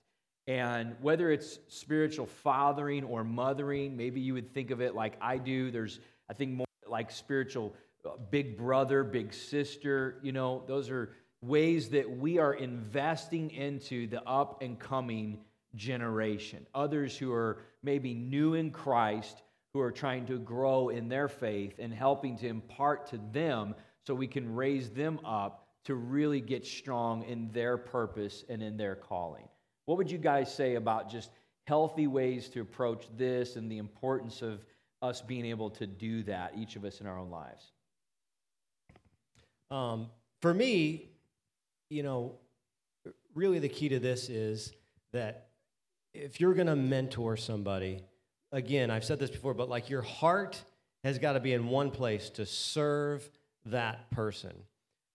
And 0.48 0.96
whether 1.02 1.32
it's 1.32 1.60
spiritual 1.68 2.26
fathering 2.26 3.04
or 3.04 3.24
mothering, 3.24 3.96
maybe 3.96 4.22
you 4.22 4.34
would 4.34 4.54
think 4.54 4.72
of 4.72 4.82
it 4.82 4.96
like 4.96 5.18
I 5.22 5.38
do. 5.38 5.70
There's, 5.70 6.00
I 6.30 6.34
think, 6.34 6.54
more 6.54 6.66
like 6.88 7.12
spiritual 7.12 7.76
Uh, 8.06 8.18
big 8.30 8.58
brother, 8.58 9.04
big 9.04 9.34
sister. 9.34 10.20
You 10.22 10.32
know, 10.32 10.64
those 10.68 10.90
are 10.90 11.12
ways 11.42 11.90
that 11.90 12.10
we 12.10 12.38
are 12.38 12.54
investing 12.54 13.52
into 13.52 14.08
the 14.08 14.22
up 14.24 14.62
and 14.62 14.80
coming 14.80 15.40
generation. 15.76 16.66
Others 16.74 17.18
who 17.18 17.32
are 17.32 17.64
maybe 17.84 18.14
new 18.14 18.54
in 18.54 18.72
Christ, 18.72 19.42
who 19.74 19.80
are 19.82 19.92
trying 19.92 20.26
to 20.28 20.40
grow 20.40 20.90
in 20.90 21.10
their 21.10 21.28
faith 21.28 21.76
and 21.80 21.94
helping 21.94 22.38
to 22.38 22.48
impart 22.48 23.08
to 23.08 23.20
them 23.32 23.76
so 24.06 24.14
we 24.14 24.28
can 24.28 24.56
raise 24.56 24.90
them 24.90 25.20
up 25.26 25.68
to 25.86 25.96
really 25.96 26.42
get 26.42 26.66
strong 26.66 27.24
in 27.24 27.52
their 27.52 27.78
purpose 27.78 28.44
and 28.50 28.62
in 28.64 28.78
their 28.78 28.96
calling. 28.96 29.48
What 29.86 29.98
would 29.98 30.10
you 30.10 30.18
guys 30.18 30.54
say 30.54 30.76
about 30.76 31.10
just 31.10 31.30
healthy 31.68 32.08
ways 32.08 32.50
to 32.50 32.62
approach 32.62 33.06
this 33.18 33.56
and 33.56 33.72
the 33.72 33.78
importance 33.78 34.42
of 34.42 34.66
us 35.02 35.22
being 35.22 35.46
able 35.46 35.70
to 35.72 35.86
do 35.86 36.24
that, 36.24 36.54
each 36.58 36.76
of 36.76 36.86
us 36.86 37.02
in 37.02 37.08
our 37.08 37.20
own 37.20 37.30
lives? 37.30 37.72
Um, 39.76 40.08
for 40.42 40.54
me, 40.54 41.10
you 41.90 42.02
know, 42.02 42.36
really 43.34 43.60
the 43.60 43.68
key 43.68 43.90
to 43.90 44.00
this 44.00 44.30
is 44.30 44.72
that 45.12 45.50
if 46.14 46.40
you're 46.40 46.54
going 46.54 46.68
to 46.68 46.78
mentor 46.78 47.36
somebody, 47.36 48.02
again, 48.54 48.90
I've 48.90 49.04
said 49.04 49.20
this 49.20 49.30
before, 49.30 49.54
but 49.54 49.68
like 49.68 49.90
your 49.90 50.02
heart 50.02 50.64
has 51.04 51.20
got 51.20 51.34
to 51.34 51.42
be 51.42 51.52
in 51.52 51.68
one 51.68 51.92
place 51.92 52.30
to 52.32 52.46
serve 52.46 53.30
that 53.66 54.10
person. 54.12 54.54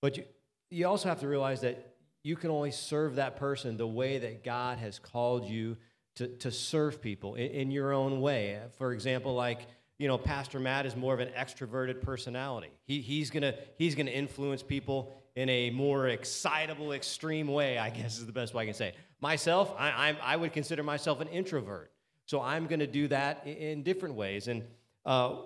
But 0.02 0.18
you, 0.18 0.24
you 0.68 0.86
also 0.86 1.08
have 1.08 1.20
to 1.20 1.28
realize 1.28 1.62
that 1.62 1.94
you 2.22 2.36
can 2.36 2.50
only 2.50 2.70
serve 2.70 3.14
that 3.14 3.36
person 3.36 3.78
the 3.78 3.86
way 3.86 4.18
that 4.18 4.44
God 4.44 4.76
has 4.76 4.98
called 4.98 5.46
you 5.46 5.78
to, 6.16 6.28
to 6.36 6.50
serve 6.50 7.00
people 7.00 7.34
in, 7.34 7.46
in 7.46 7.70
your 7.70 7.94
own 7.94 8.20
way. 8.20 8.60
For 8.76 8.92
example, 8.92 9.34
like 9.34 9.68
you 10.00 10.08
know, 10.08 10.16
Pastor 10.16 10.58
Matt 10.58 10.86
is 10.86 10.96
more 10.96 11.12
of 11.12 11.20
an 11.20 11.28
extroverted 11.38 12.00
personality. 12.00 12.70
He, 12.86 13.02
he's 13.02 13.28
gonna 13.28 13.54
he's 13.76 13.94
gonna 13.94 14.10
influence 14.10 14.62
people 14.62 15.12
in 15.36 15.50
a 15.50 15.68
more 15.68 16.08
excitable, 16.08 16.92
extreme 16.92 17.46
way. 17.48 17.76
I 17.76 17.90
guess 17.90 18.18
is 18.18 18.24
the 18.24 18.32
best 18.32 18.54
way 18.54 18.62
I 18.62 18.64
can 18.64 18.74
say. 18.74 18.94
Myself, 19.20 19.74
I, 19.78 20.08
I'm, 20.08 20.16
I 20.22 20.36
would 20.36 20.54
consider 20.54 20.82
myself 20.82 21.20
an 21.20 21.28
introvert, 21.28 21.92
so 22.24 22.40
I'm 22.40 22.66
gonna 22.66 22.86
do 22.86 23.08
that 23.08 23.42
in, 23.44 23.52
in 23.52 23.82
different 23.82 24.14
ways. 24.14 24.48
And 24.48 24.64
uh, 25.04 25.36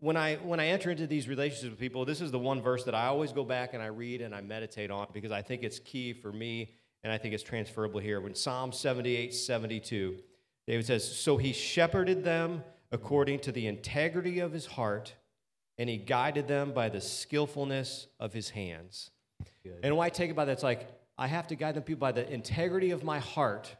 when 0.00 0.16
I 0.16 0.34
when 0.34 0.58
I 0.58 0.66
enter 0.66 0.90
into 0.90 1.06
these 1.06 1.28
relationships 1.28 1.70
with 1.70 1.78
people, 1.78 2.04
this 2.04 2.20
is 2.20 2.32
the 2.32 2.40
one 2.40 2.60
verse 2.60 2.82
that 2.82 2.96
I 2.96 3.06
always 3.06 3.30
go 3.30 3.44
back 3.44 3.72
and 3.72 3.80
I 3.80 3.86
read 3.86 4.20
and 4.20 4.34
I 4.34 4.40
meditate 4.40 4.90
on 4.90 5.06
because 5.12 5.30
I 5.30 5.42
think 5.42 5.62
it's 5.62 5.78
key 5.78 6.12
for 6.12 6.32
me 6.32 6.74
and 7.04 7.12
I 7.12 7.18
think 7.18 7.34
it's 7.34 7.44
transferable 7.44 8.00
here. 8.00 8.20
When 8.20 8.34
Psalm 8.34 8.72
78, 8.72 9.32
72, 9.32 10.18
David 10.66 10.86
says, 10.86 11.20
So 11.20 11.36
he 11.36 11.52
shepherded 11.52 12.24
them 12.24 12.64
according 12.92 13.40
to 13.40 13.52
the 13.52 13.66
integrity 13.66 14.38
of 14.38 14.52
his 14.52 14.66
heart, 14.66 15.14
and 15.78 15.88
he 15.88 15.96
guided 15.96 16.46
them 16.46 16.72
by 16.72 16.88
the 16.88 17.00
skillfulness 17.00 18.06
of 18.20 18.32
his 18.32 18.50
hands. 18.50 19.10
Good. 19.64 19.80
And 19.82 19.96
why 19.96 20.06
I 20.06 20.10
take 20.10 20.30
it 20.30 20.36
by 20.36 20.44
that, 20.44 20.52
it's 20.52 20.62
like 20.62 20.88
I 21.18 21.26
have 21.26 21.48
to 21.48 21.54
guide 21.54 21.74
them 21.74 21.82
people 21.82 22.00
by 22.00 22.12
the 22.12 22.30
integrity 22.30 22.90
of 22.90 23.02
my 23.02 23.18
heart 23.18 23.74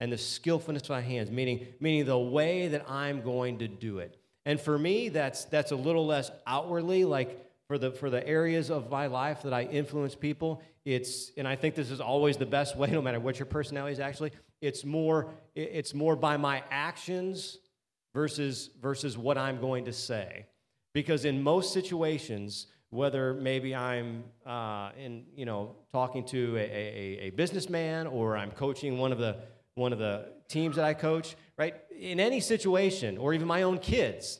and 0.00 0.12
the 0.12 0.18
skillfulness 0.18 0.84
of 0.84 0.90
my 0.90 1.00
hands, 1.00 1.30
meaning, 1.30 1.66
meaning 1.80 2.06
the 2.06 2.18
way 2.18 2.68
that 2.68 2.88
I'm 2.88 3.22
going 3.22 3.58
to 3.58 3.68
do 3.68 3.98
it. 3.98 4.16
And 4.46 4.60
for 4.60 4.78
me, 4.78 5.08
that's 5.08 5.46
that's 5.46 5.72
a 5.72 5.76
little 5.76 6.06
less 6.06 6.30
outwardly, 6.46 7.04
like 7.04 7.44
for 7.66 7.78
the 7.78 7.90
for 7.90 8.10
the 8.10 8.26
areas 8.26 8.70
of 8.70 8.90
my 8.90 9.06
life 9.06 9.42
that 9.42 9.54
I 9.54 9.62
influence 9.62 10.14
people, 10.14 10.62
it's 10.84 11.32
and 11.36 11.48
I 11.48 11.56
think 11.56 11.74
this 11.74 11.90
is 11.90 12.00
always 12.00 12.36
the 12.36 12.46
best 12.46 12.76
way, 12.76 12.90
no 12.90 13.00
matter 13.00 13.20
what 13.20 13.38
your 13.38 13.46
personality 13.46 13.94
is 13.94 14.00
actually, 14.00 14.32
it's 14.60 14.84
more 14.84 15.32
it's 15.54 15.94
more 15.94 16.14
by 16.14 16.36
my 16.36 16.62
actions 16.70 17.58
versus 18.14 18.70
versus 18.80 19.18
what 19.18 19.36
I'm 19.36 19.60
going 19.60 19.84
to 19.84 19.92
say. 19.92 20.46
Because 20.94 21.24
in 21.24 21.42
most 21.42 21.72
situations, 21.72 22.68
whether 22.90 23.34
maybe 23.34 23.74
I'm 23.74 24.24
uh, 24.46 24.90
in, 24.96 25.24
you 25.34 25.44
know, 25.44 25.74
talking 25.92 26.24
to 26.26 26.56
a, 26.56 26.60
a, 26.60 27.18
a, 27.22 27.30
businessman 27.30 28.06
or 28.06 28.36
I'm 28.36 28.52
coaching 28.52 28.98
one 28.98 29.10
of 29.10 29.18
the 29.18 29.38
one 29.74 29.92
of 29.92 29.98
the 29.98 30.28
teams 30.48 30.76
that 30.76 30.84
I 30.84 30.94
coach, 30.94 31.34
right? 31.58 31.74
In 31.98 32.20
any 32.20 32.38
situation, 32.38 33.18
or 33.18 33.34
even 33.34 33.48
my 33.48 33.62
own 33.62 33.78
kids, 33.78 34.38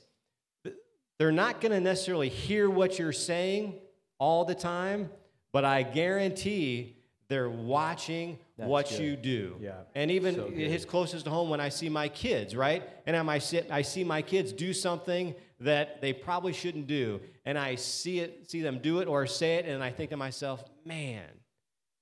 they're 1.19 1.33
not 1.33 1.61
going 1.61 1.73
to 1.73 1.81
necessarily 1.81 2.29
hear 2.29 2.71
what 2.71 2.99
you're 2.99 3.13
saying 3.13 3.75
all 4.19 4.45
the 4.45 4.55
time, 4.55 5.11
but 5.53 5.65
I 5.65 5.83
guarantee 5.83 6.97
they're 7.29 7.51
watching 7.51 8.39
that's 8.57 8.69
what 8.69 8.89
good. 8.89 9.01
you 9.01 9.17
do. 9.17 9.57
Yeah. 9.61 9.73
And 9.95 10.11
even 10.11 10.37
so 10.37 10.47
it 10.47 10.69
hits 10.71 10.85
closest 10.85 11.25
to 11.25 11.31
home 11.31 11.51
when 11.51 11.61
I 11.61 11.69
see 11.69 11.89
my 11.89 12.09
kids, 12.09 12.55
right? 12.55 12.89
And 13.07 13.17
I 13.17 13.39
sit, 13.39 13.69
I 13.71 13.83
see 13.83 14.05
my 14.05 14.23
kids 14.23 14.53
do 14.53 14.73
something 14.73 15.35
that 15.61 16.01
they 16.01 16.13
probably 16.13 16.53
shouldn't 16.53 16.87
do, 16.87 17.21
and 17.45 17.59
I 17.59 17.75
see 17.75 18.21
it, 18.21 18.51
see 18.51 18.61
them 18.61 18.79
do 18.79 19.01
it 19.01 19.09
or 19.09 19.27
say 19.27 19.57
it, 19.57 19.67
and 19.67 19.83
I 19.83 19.91
think 19.91 20.11
to 20.11 20.17
myself, 20.17 20.63
man, 20.85 21.25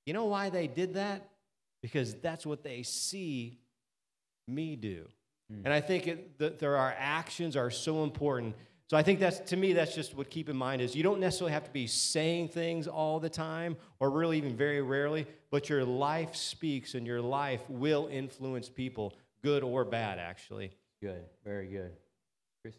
you 0.04 0.12
know 0.12 0.26
why 0.26 0.50
they 0.50 0.66
did 0.66 0.94
that? 0.94 1.28
Because 1.80 2.14
that's 2.14 2.44
what 2.44 2.62
they 2.62 2.82
see 2.82 3.58
me 4.46 4.76
do. 4.76 5.06
Mm. 5.52 5.62
And 5.64 5.72
I 5.72 5.80
think 5.80 6.06
it, 6.06 6.38
that 6.38 6.58
there 6.58 6.76
our 6.76 6.94
actions 6.98 7.56
are 7.56 7.70
so 7.70 8.04
important 8.04 8.56
so 8.92 8.98
I 8.98 9.02
think 9.02 9.20
that's 9.20 9.38
to 9.48 9.56
me 9.56 9.72
that's 9.72 9.94
just 9.94 10.14
what 10.14 10.28
keep 10.28 10.50
in 10.50 10.56
mind 10.58 10.82
is 10.82 10.94
you 10.94 11.02
don't 11.02 11.18
necessarily 11.18 11.54
have 11.54 11.64
to 11.64 11.70
be 11.70 11.86
saying 11.86 12.48
things 12.48 12.86
all 12.86 13.20
the 13.20 13.30
time 13.30 13.78
or 14.00 14.10
really 14.10 14.36
even 14.36 14.54
very 14.54 14.82
rarely, 14.82 15.26
but 15.50 15.70
your 15.70 15.82
life 15.82 16.36
speaks 16.36 16.92
and 16.92 17.06
your 17.06 17.22
life 17.22 17.62
will 17.70 18.06
influence 18.08 18.68
people, 18.68 19.14
good 19.42 19.62
or 19.62 19.86
bad 19.86 20.18
actually. 20.18 20.72
Good. 21.00 21.24
Very 21.42 21.68
good. 21.68 21.92
Chris? 22.60 22.74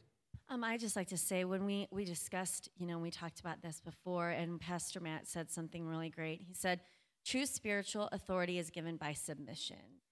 Um, 0.49 0.63
I 0.63 0.77
just 0.77 0.95
like 0.95 1.07
to 1.07 1.17
say 1.17 1.45
when 1.45 1.65
we 1.65 1.87
we 1.89 2.05
discussed, 2.05 2.69
you 2.77 2.85
know, 2.85 2.99
we 2.99 3.09
talked 3.09 3.39
about 3.39 3.63
this 3.63 3.81
before 3.81 4.29
and 4.29 4.61
Pastor 4.61 4.99
Matt 4.99 5.27
said 5.27 5.49
something 5.49 5.83
really 5.83 6.11
great. 6.11 6.43
He 6.47 6.53
said, 6.53 6.81
"True 7.25 7.47
spiritual 7.47 8.07
authority 8.11 8.59
is 8.59 8.69
given 8.69 8.97
by 8.97 9.13
submission." 9.13 10.02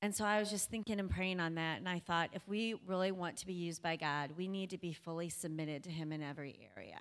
And 0.00 0.14
so 0.14 0.24
I 0.24 0.38
was 0.38 0.50
just 0.50 0.70
thinking 0.70 1.00
and 1.00 1.10
praying 1.10 1.40
on 1.40 1.56
that. 1.56 1.78
And 1.78 1.88
I 1.88 1.98
thought, 1.98 2.30
if 2.32 2.46
we 2.46 2.74
really 2.86 3.10
want 3.10 3.36
to 3.38 3.46
be 3.46 3.52
used 3.52 3.82
by 3.82 3.96
God, 3.96 4.30
we 4.36 4.46
need 4.46 4.70
to 4.70 4.78
be 4.78 4.92
fully 4.92 5.28
submitted 5.28 5.82
to 5.84 5.90
Him 5.90 6.12
in 6.12 6.22
every 6.22 6.70
area. 6.76 7.00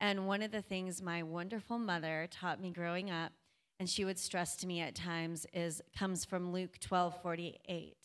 And 0.00 0.28
one 0.28 0.42
of 0.42 0.52
the 0.52 0.62
things 0.62 1.02
my 1.02 1.24
wonderful 1.24 1.78
mother 1.78 2.28
taught 2.30 2.60
me 2.60 2.70
growing 2.70 3.10
up, 3.10 3.32
and 3.80 3.90
she 3.90 4.04
would 4.04 4.18
stress 4.18 4.56
to 4.56 4.66
me 4.66 4.80
at 4.80 4.94
times, 4.94 5.46
is 5.52 5.82
comes 5.96 6.24
from 6.24 6.52
Luke 6.52 6.78
12 6.80 7.20
48. 7.22 7.96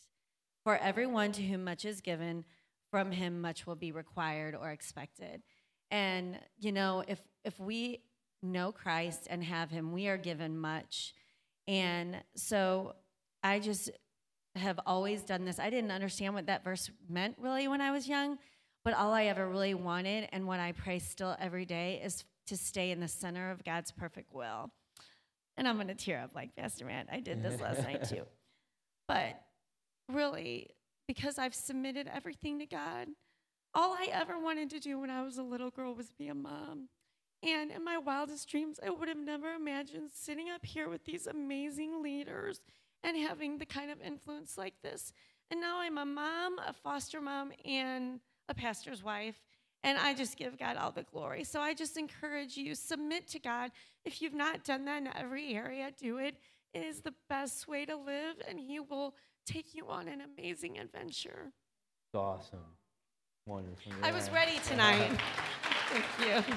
For 0.64 0.78
everyone 0.78 1.32
to 1.34 1.44
whom 1.44 1.66
much 1.66 1.86
is 1.86 2.02
given, 2.02 2.46
from 2.90 3.12
him 3.12 3.42
much 3.42 3.68
will 3.68 3.76
be 3.76 3.92
required 3.92 4.56
or 4.56 4.72
expected. 4.72 5.44
And, 5.92 6.40
you 6.60 6.72
know, 6.72 7.04
if, 7.08 7.20
if 7.44 7.60
we 7.60 8.02
know 8.42 8.72
Christ 8.72 9.28
and 9.30 9.44
have 9.44 9.70
him, 9.70 9.92
we 9.92 10.08
are 10.08 10.18
given 10.18 10.58
much. 10.58 11.14
And 11.68 12.24
so 12.36 12.96
I 13.44 13.60
just 13.60 13.92
have 14.56 14.80
always 14.86 15.24
done 15.24 15.46
this. 15.46 15.60
I 15.60 15.70
didn't 15.70 15.92
understand 15.92 16.34
what 16.34 16.46
that 16.48 16.64
verse 16.64 16.92
meant 17.10 17.36
really 17.40 17.68
when 17.68 17.82
I 17.82 17.92
was 17.92 18.08
young, 18.08 18.38
but 18.84 18.94
all 18.94 19.12
I 19.12 19.26
ever 19.26 19.48
really 19.48 19.74
wanted 19.74 20.30
and 20.32 20.48
what 20.48 20.60
I 20.60 20.72
pray 20.74 21.00
still 21.00 21.36
every 21.40 21.66
day 21.66 22.02
is 22.04 22.24
to 22.48 22.58
stay 22.58 22.92
in 22.92 23.00
the 23.00 23.08
center 23.08 23.52
of 23.52 23.64
God's 23.64 23.92
perfect 23.92 24.34
will. 24.34 24.72
And 25.58 25.68
I'm 25.68 25.76
going 25.76 25.88
to 25.88 25.96
tear 25.96 26.20
up 26.20 26.32
like 26.36 26.56
Pastor 26.56 26.86
Matt. 26.86 27.08
I 27.12 27.20
did 27.20 27.44
this 27.44 27.60
last 27.62 27.84
night 27.84 28.08
too. 28.08 28.24
But 29.06 29.36
really, 30.08 30.70
because 31.10 31.38
I've 31.38 31.54
submitted 31.54 32.10
everything 32.12 32.60
to 32.60 32.66
God, 32.66 33.10
all 33.76 33.92
I 33.92 34.08
ever 34.14 34.40
wanted 34.40 34.70
to 34.70 34.80
do 34.80 34.98
when 34.98 35.10
I 35.10 35.24
was 35.24 35.38
a 35.38 35.44
little 35.44 35.70
girl 35.70 35.94
was 35.94 36.14
be 36.14 36.30
a 36.30 36.34
mom. 36.34 36.88
And 37.44 37.70
in 37.70 37.84
my 37.84 37.98
wildest 37.98 38.50
dreams, 38.50 38.80
I 38.86 38.90
would 38.90 39.10
have 39.10 39.18
never 39.18 39.54
imagined 39.54 40.12
sitting 40.14 40.50
up 40.50 40.66
here 40.66 40.88
with 40.88 41.04
these 41.04 41.28
amazing 41.28 42.02
leaders 42.02 42.62
and 43.04 43.18
having 43.18 43.58
the 43.58 43.66
kind 43.66 43.92
of 43.92 44.02
influence 44.02 44.58
like 44.58 44.74
this. 44.82 45.14
And 45.52 45.60
now 45.60 45.80
I'm 45.80 45.98
a 45.98 46.06
mom, 46.06 46.60
a 46.60 46.74
foster 46.74 47.22
mom, 47.22 47.52
and 47.66 48.20
a 48.50 48.54
pastor's 48.54 49.04
wife. 49.04 49.36
And 49.84 49.98
I 49.98 50.14
just 50.14 50.38
give 50.38 50.58
God 50.58 50.78
all 50.78 50.92
the 50.92 51.04
glory. 51.04 51.44
So 51.44 51.60
I 51.60 51.74
just 51.74 51.98
encourage 51.98 52.56
you, 52.56 52.74
submit 52.74 53.28
to 53.30 53.40
God. 53.40 53.72
If 54.06 54.22
you've 54.22 54.34
not 54.34 54.64
done 54.64 54.86
that 54.86 55.02
in 55.02 55.10
every 55.16 55.54
area, 55.54 55.92
do 56.00 56.18
it. 56.18 56.38
It 56.74 56.84
is 56.84 57.02
the 57.02 57.14
best 57.30 57.68
way 57.68 57.86
to 57.86 57.96
live, 57.96 58.36
and 58.48 58.60
He 58.60 58.80
will 58.80 59.14
take 59.46 59.76
you 59.76 59.90
on 59.90 60.08
an 60.08 60.22
amazing 60.22 60.80
adventure. 60.80 61.52
It's 62.08 62.16
awesome. 62.16 62.60
Wonderful. 63.46 63.92
Yeah. 64.00 64.08
I 64.08 64.12
was 64.12 64.30
ready 64.32 64.58
tonight. 64.66 65.12
Thank 65.90 66.48
you. 66.48 66.56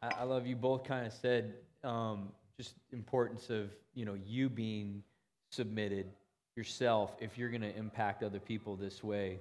I, 0.00 0.20
I, 0.20 0.22
love 0.22 0.46
you 0.46 0.54
both 0.54 0.84
kind 0.84 1.06
of 1.06 1.12
said 1.12 1.54
um, 1.82 2.28
just 2.58 2.74
importance 2.92 3.50
of 3.50 3.70
you 3.94 4.04
know 4.04 4.16
you 4.26 4.48
being 4.48 5.02
submitted 5.50 6.06
yourself 6.56 7.16
if 7.20 7.38
you're 7.38 7.50
going 7.50 7.62
to 7.62 7.74
impact 7.76 8.22
other 8.22 8.40
people 8.40 8.76
this 8.76 9.02
way 9.02 9.38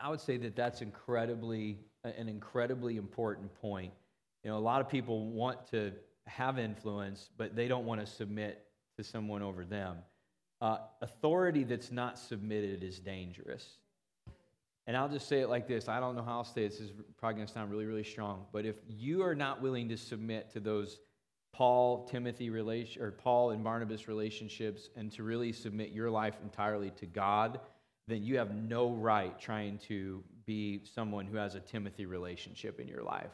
i 0.00 0.08
would 0.08 0.20
say 0.20 0.36
that 0.36 0.54
that's 0.54 0.80
incredibly 0.80 1.78
an 2.04 2.28
incredibly 2.28 2.96
important 2.96 3.52
point 3.60 3.92
you 4.44 4.50
know 4.50 4.56
a 4.56 4.60
lot 4.60 4.80
of 4.80 4.88
people 4.88 5.26
want 5.26 5.66
to 5.68 5.92
have 6.26 6.58
influence 6.58 7.30
but 7.36 7.56
they 7.56 7.66
don't 7.66 7.84
want 7.84 8.00
to 8.00 8.06
submit 8.06 8.64
to 8.96 9.02
someone 9.02 9.42
over 9.42 9.64
them 9.64 9.96
uh, 10.60 10.78
authority 11.00 11.64
that's 11.64 11.90
not 11.90 12.16
submitted 12.16 12.84
is 12.84 13.00
dangerous 13.00 13.78
and 14.86 14.96
I'll 14.96 15.08
just 15.08 15.28
say 15.28 15.40
it 15.40 15.48
like 15.48 15.68
this. 15.68 15.88
I 15.88 16.00
don't 16.00 16.16
know 16.16 16.24
how 16.24 16.38
I'll 16.38 16.44
say 16.44 16.64
it. 16.64 16.70
This 16.70 16.80
is 16.80 16.90
probably 17.16 17.36
going 17.36 17.46
to 17.46 17.52
sound 17.52 17.70
really, 17.70 17.84
really 17.84 18.02
strong. 18.02 18.46
But 18.52 18.66
if 18.66 18.74
you 18.88 19.22
are 19.22 19.34
not 19.34 19.62
willing 19.62 19.88
to 19.90 19.96
submit 19.96 20.52
to 20.54 20.60
those 20.60 20.98
Paul 21.52 22.04
Timothy 22.04 22.50
relation 22.50 23.02
or 23.02 23.10
Paul 23.10 23.50
and 23.50 23.62
Barnabas 23.62 24.08
relationships 24.08 24.88
and 24.96 25.12
to 25.12 25.22
really 25.22 25.52
submit 25.52 25.90
your 25.90 26.10
life 26.10 26.36
entirely 26.42 26.90
to 26.92 27.06
God, 27.06 27.60
then 28.08 28.22
you 28.22 28.38
have 28.38 28.54
no 28.54 28.92
right 28.92 29.38
trying 29.38 29.78
to 29.88 30.22
be 30.46 30.82
someone 30.84 31.26
who 31.26 31.36
has 31.36 31.54
a 31.54 31.60
Timothy 31.60 32.06
relationship 32.06 32.80
in 32.80 32.88
your 32.88 33.02
life. 33.02 33.30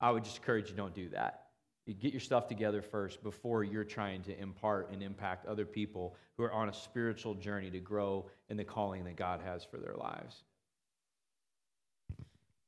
I 0.00 0.10
would 0.10 0.24
just 0.24 0.36
encourage 0.36 0.68
you 0.70 0.76
don't 0.76 0.94
do 0.94 1.08
that. 1.10 1.46
You 1.86 1.94
get 1.94 2.12
your 2.12 2.20
stuff 2.20 2.46
together 2.46 2.82
first 2.82 3.22
before 3.22 3.64
you're 3.64 3.84
trying 3.84 4.22
to 4.24 4.38
impart 4.38 4.90
and 4.92 5.02
impact 5.02 5.46
other 5.46 5.66
people 5.66 6.14
who 6.36 6.44
are 6.44 6.52
on 6.52 6.68
a 6.68 6.72
spiritual 6.74 7.34
journey 7.34 7.70
to 7.70 7.80
grow 7.80 8.26
in 8.48 8.56
the 8.56 8.64
calling 8.64 9.04
that 9.04 9.16
God 9.16 9.40
has 9.44 9.64
for 9.64 9.78
their 9.78 9.94
lives. 9.94 10.44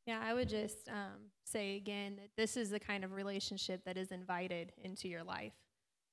Yeah, 0.07 0.21
I 0.23 0.35
would 0.35 0.49
just 0.49 0.89
um, 0.89 1.31
say 1.45 1.77
again 1.77 2.17
that 2.17 2.31
this 2.37 2.57
is 2.57 2.71
the 2.71 2.81
kind 2.81 3.05
of 3.05 3.13
relationship 3.13 3.85
that 3.87 3.97
is 3.97 4.13
invited 4.13 4.73
into 4.83 5.09
your 5.09 5.25
life. 5.25 5.55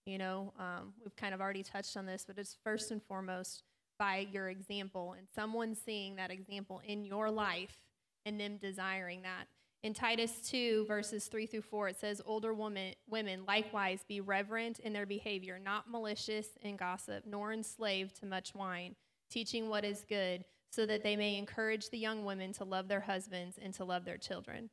You 0.06 0.18
know, 0.18 0.54
um, 0.58 0.94
we've 1.04 1.16
kind 1.16 1.34
of 1.34 1.42
already 1.42 1.64
touched 1.64 1.98
on 1.98 2.06
this, 2.06 2.24
but 2.26 2.38
it's 2.38 2.58
first 2.64 2.92
and 2.92 3.04
foremost 3.04 3.64
by 4.00 4.28
your 4.32 4.50
example 4.50 5.14
and 5.18 5.28
someone 5.36 5.76
seeing 5.76 6.16
that 6.16 6.32
example 6.32 6.82
in 6.86 7.06
your 7.06 7.30
life 7.30 7.78
and 8.26 8.40
them 8.40 8.58
desiring 8.58 9.22
that. 9.24 9.46
In 9.84 9.94
Titus 9.94 10.32
2, 10.50 10.86
verses 10.86 11.26
3 11.26 11.46
through 11.48 11.62
4, 11.64 11.90
it 11.90 12.00
says, 12.00 12.22
Older 12.26 12.54
woman, 12.54 12.94
women 13.10 13.46
likewise 13.48 14.06
be 14.08 14.22
reverent 14.22 14.80
in 14.80 14.94
their 14.94 15.08
behavior, 15.08 15.60
not 15.64 15.90
malicious 15.90 16.48
in 16.62 16.78
gossip, 16.78 17.26
nor 17.26 17.52
enslaved 17.52 18.16
to 18.18 18.26
much 18.26 18.54
wine, 18.54 18.96
teaching 19.30 19.70
what 19.70 19.84
is 19.84 20.06
good 20.08 20.46
so 20.72 20.86
that 20.88 21.04
they 21.04 21.16
may 21.16 21.38
encourage 21.38 21.90
the 21.90 22.00
young 22.00 22.26
women 22.26 22.54
to 22.54 22.64
love 22.64 22.88
their 22.88 23.02
husbands 23.02 23.60
and 23.62 23.74
to 23.76 23.84
love 23.84 24.06
their 24.06 24.18
children. 24.18 24.70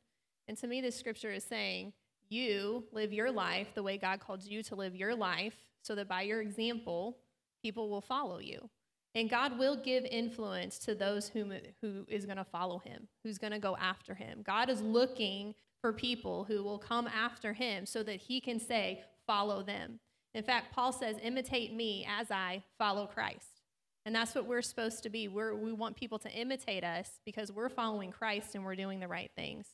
And 0.47 0.57
to 0.57 0.67
me, 0.67 0.81
this 0.81 0.97
scripture 0.97 1.31
is 1.31 1.43
saying, 1.43 1.93
you 2.29 2.85
live 2.91 3.13
your 3.13 3.31
life 3.31 3.67
the 3.75 3.83
way 3.83 3.97
God 3.97 4.19
called 4.19 4.43
you 4.43 4.63
to 4.63 4.75
live 4.75 4.95
your 4.95 5.15
life, 5.15 5.55
so 5.81 5.95
that 5.95 6.07
by 6.07 6.21
your 6.21 6.41
example, 6.41 7.17
people 7.61 7.89
will 7.89 8.01
follow 8.01 8.39
you. 8.39 8.69
And 9.15 9.29
God 9.29 9.57
will 9.57 9.75
give 9.75 10.05
influence 10.05 10.77
to 10.79 10.95
those 10.95 11.27
whom, 11.27 11.51
who 11.81 12.05
is 12.07 12.25
going 12.25 12.37
to 12.37 12.43
follow 12.43 12.79
him, 12.79 13.07
who's 13.23 13.37
going 13.37 13.53
to 13.53 13.59
go 13.59 13.75
after 13.77 14.13
him. 14.13 14.41
God 14.43 14.69
is 14.69 14.81
looking 14.81 15.55
for 15.81 15.91
people 15.91 16.43
who 16.43 16.63
will 16.63 16.77
come 16.77 17.07
after 17.07 17.53
him 17.53 17.85
so 17.85 18.03
that 18.03 18.17
he 18.17 18.39
can 18.39 18.59
say, 18.59 19.03
follow 19.25 19.63
them. 19.63 19.99
In 20.33 20.43
fact, 20.43 20.73
Paul 20.73 20.91
says, 20.91 21.17
imitate 21.23 21.73
me 21.73 22.07
as 22.07 22.29
I 22.29 22.63
follow 22.77 23.07
Christ. 23.07 23.58
And 24.05 24.15
that's 24.15 24.33
what 24.33 24.45
we're 24.45 24.61
supposed 24.61 25.03
to 25.03 25.09
be. 25.09 25.27
We're, 25.27 25.53
we 25.55 25.73
want 25.73 25.95
people 25.95 26.19
to 26.19 26.31
imitate 26.31 26.83
us 26.83 27.19
because 27.25 27.51
we're 27.51 27.69
following 27.69 28.11
Christ 28.11 28.55
and 28.55 28.63
we're 28.63 28.75
doing 28.75 28.99
the 28.99 29.07
right 29.07 29.31
things. 29.35 29.67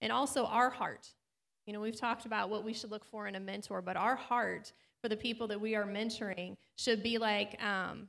And 0.00 0.12
also 0.12 0.44
our 0.44 0.70
heart. 0.70 1.08
You 1.66 1.72
know, 1.72 1.80
we've 1.80 1.98
talked 1.98 2.26
about 2.26 2.50
what 2.50 2.64
we 2.64 2.72
should 2.72 2.90
look 2.90 3.04
for 3.04 3.28
in 3.28 3.36
a 3.36 3.40
mentor, 3.40 3.80
but 3.82 3.96
our 3.96 4.16
heart 4.16 4.72
for 5.00 5.08
the 5.08 5.16
people 5.16 5.46
that 5.48 5.60
we 5.60 5.76
are 5.76 5.86
mentoring 5.86 6.56
should 6.76 7.02
be 7.02 7.18
like, 7.18 7.62
um, 7.62 8.08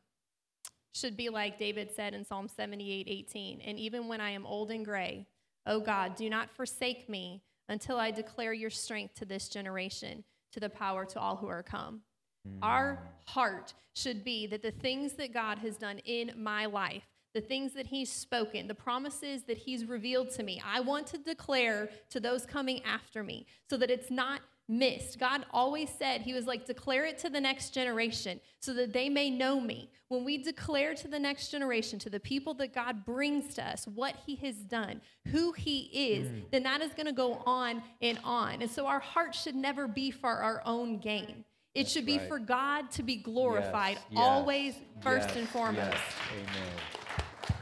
should 0.93 1.16
be 1.16 1.30
like 1.30 1.58
David 1.58 1.91
said 1.95 2.14
in 2.14 2.26
Psalm 2.26 2.47
78 2.47 3.08
18. 3.08 3.62
And 3.62 3.80
even 3.80 4.08
when 4.08 4.22
I 4.22 4.32
am 4.32 4.45
old 4.45 4.72
and 4.72 4.84
gray, 4.84 5.28
O 5.66 5.80
God, 5.80 6.16
do 6.16 6.30
not 6.30 6.49
forsake 6.51 7.10
me 7.10 7.43
until 7.70 7.97
I 7.97 8.12
declare 8.12 8.54
your 8.54 8.70
strength 8.70 9.16
to 9.16 9.26
this 9.26 9.49
generation, 9.49 10.24
to 10.51 10.60
the 10.60 10.70
power 10.70 11.06
to 11.06 11.20
all 11.20 11.36
who 11.36 11.47
are 11.47 11.64
come. 11.64 12.01
Mm. 12.48 12.58
Our 12.62 13.00
heart 13.26 13.74
should 13.94 14.24
be 14.24 14.48
that 14.48 14.62
the 14.62 14.72
things 14.72 15.14
that 15.14 15.34
God 15.34 15.60
has 15.60 15.78
done 15.78 16.00
in 16.00 16.32
my 16.38 16.66
life, 16.66 17.04
the 17.34 17.41
things 17.41 17.74
that 17.74 17.88
He's 17.88 18.12
spoken, 18.12 18.68
the 18.68 18.76
promises 18.76 19.44
that 19.44 19.58
He's 19.58 19.86
revealed 19.86 20.30
to 20.32 20.44
me, 20.44 20.62
I 20.66 20.80
want 20.82 21.08
to 21.08 21.18
declare 21.18 21.89
to 22.10 22.20
those 22.20 22.46
coming 22.46 22.82
after 22.84 23.24
me 23.24 23.46
so 23.70 23.78
that 23.78 23.89
it's 23.89 24.12
not 24.12 24.41
missed. 24.68 25.20
God 25.20 25.46
always 25.52 25.89
said, 25.89 26.22
He 26.22 26.34
was 26.34 26.46
like, 26.46 26.66
declare 26.66 27.06
it 27.06 27.18
to 27.20 27.30
the 27.30 27.41
next 27.41 27.72
generation 27.72 28.39
so 28.60 28.74
that 28.74 28.94
they 28.94 29.10
may 29.10 29.30
know 29.30 29.60
me. 29.60 29.89
When 30.10 30.24
we 30.24 30.38
declare 30.38 30.94
to 30.96 31.08
the 31.08 31.20
next 31.20 31.50
generation, 31.50 31.98
to 32.00 32.10
the 32.10 32.20
people 32.20 32.54
that 32.56 32.74
God 32.74 33.04
brings 33.04 33.56
to 33.56 33.66
us, 33.66 33.88
what 33.88 34.16
He 34.26 34.36
has 34.38 34.56
done, 34.58 35.02
who 35.28 35.54
He 35.54 35.89
is, 35.91 36.28
mm. 36.28 36.44
then 36.52 36.64
that 36.64 36.82
is 36.82 36.94
going 36.94 37.08
to 37.08 37.14
go 37.14 37.41
on 37.46 37.82
and 38.02 38.20
on. 38.24 38.62
And 38.62 38.70
so 38.70 38.86
our 38.86 39.00
heart 39.00 39.34
should 39.34 39.56
never 39.56 39.88
be 39.88 40.12
for 40.12 40.30
our 40.30 40.62
own 40.66 41.00
gain. 41.00 41.46
It 41.74 41.84
That's 41.84 41.91
should 41.91 42.05
be 42.05 42.19
right. 42.19 42.28
for 42.28 42.39
God 42.39 42.91
to 42.91 43.03
be 43.03 43.15
glorified 43.15 43.97
yes, 44.09 44.19
always, 44.19 44.74
yes, 44.74 45.03
first 45.03 45.30
yes, 45.30 45.38
and 45.38 45.49
foremost. 45.49 45.97
Amen. 46.32 47.57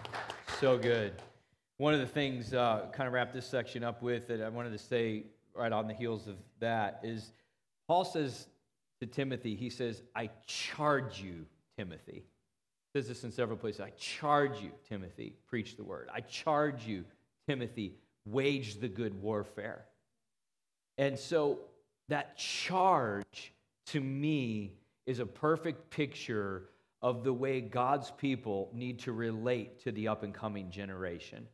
So 0.60 0.78
good. 0.78 1.14
One 1.78 1.94
of 1.94 2.02
the 2.02 2.08
things, 2.08 2.54
uh, 2.54 2.88
kind 2.92 3.08
of 3.08 3.14
wrap 3.14 3.34
this 3.34 3.46
section 3.46 3.84
up 3.84 4.02
with, 4.02 4.28
that 4.28 4.42
I 4.42 4.50
wanted 4.50 4.72
to 4.72 4.78
say 4.78 5.24
right 5.56 5.72
on 5.72 5.88
the 5.88 5.94
heels 5.94 6.28
of 6.28 6.36
that 6.60 7.00
is 7.04 7.32
Paul 7.88 8.06
says 8.06 8.48
to 9.00 9.06
Timothy, 9.06 9.56
he 9.56 9.70
says, 9.70 10.04
I 10.16 10.30
charge 10.46 11.22
you, 11.22 11.46
Timothy. 11.78 12.24
He 12.94 13.00
says 13.00 13.08
this 13.08 13.24
in 13.24 13.32
several 13.32 13.58
places. 13.58 13.82
I 13.82 13.90
charge 13.92 14.62
you, 14.62 14.72
Timothy, 14.88 15.36
preach 15.48 15.78
the 15.78 15.84
word. 15.84 16.10
I 16.14 16.22
charge 16.22 16.86
you, 16.86 17.06
Timothy, 17.48 17.96
wage 18.26 18.80
the 18.80 18.88
good 18.88 19.20
warfare. 19.22 19.86
And 20.98 21.18
so 21.18 21.60
that 22.10 22.38
charge 22.38 23.54
to 23.88 24.00
me 24.00 24.74
is 25.06 25.20
a 25.20 25.26
perfect 25.26 25.90
picture 25.90 26.70
of 27.02 27.24
the 27.24 27.34
way 27.34 27.62
God's 27.62 28.12
people 28.12 28.70
need 28.74 29.00
to 29.00 29.12
relate 29.12 29.84
to 29.84 29.92
the 29.92 30.08
up 30.08 30.24
and 30.24 30.34
coming 30.34 30.70
generation. 30.70 31.48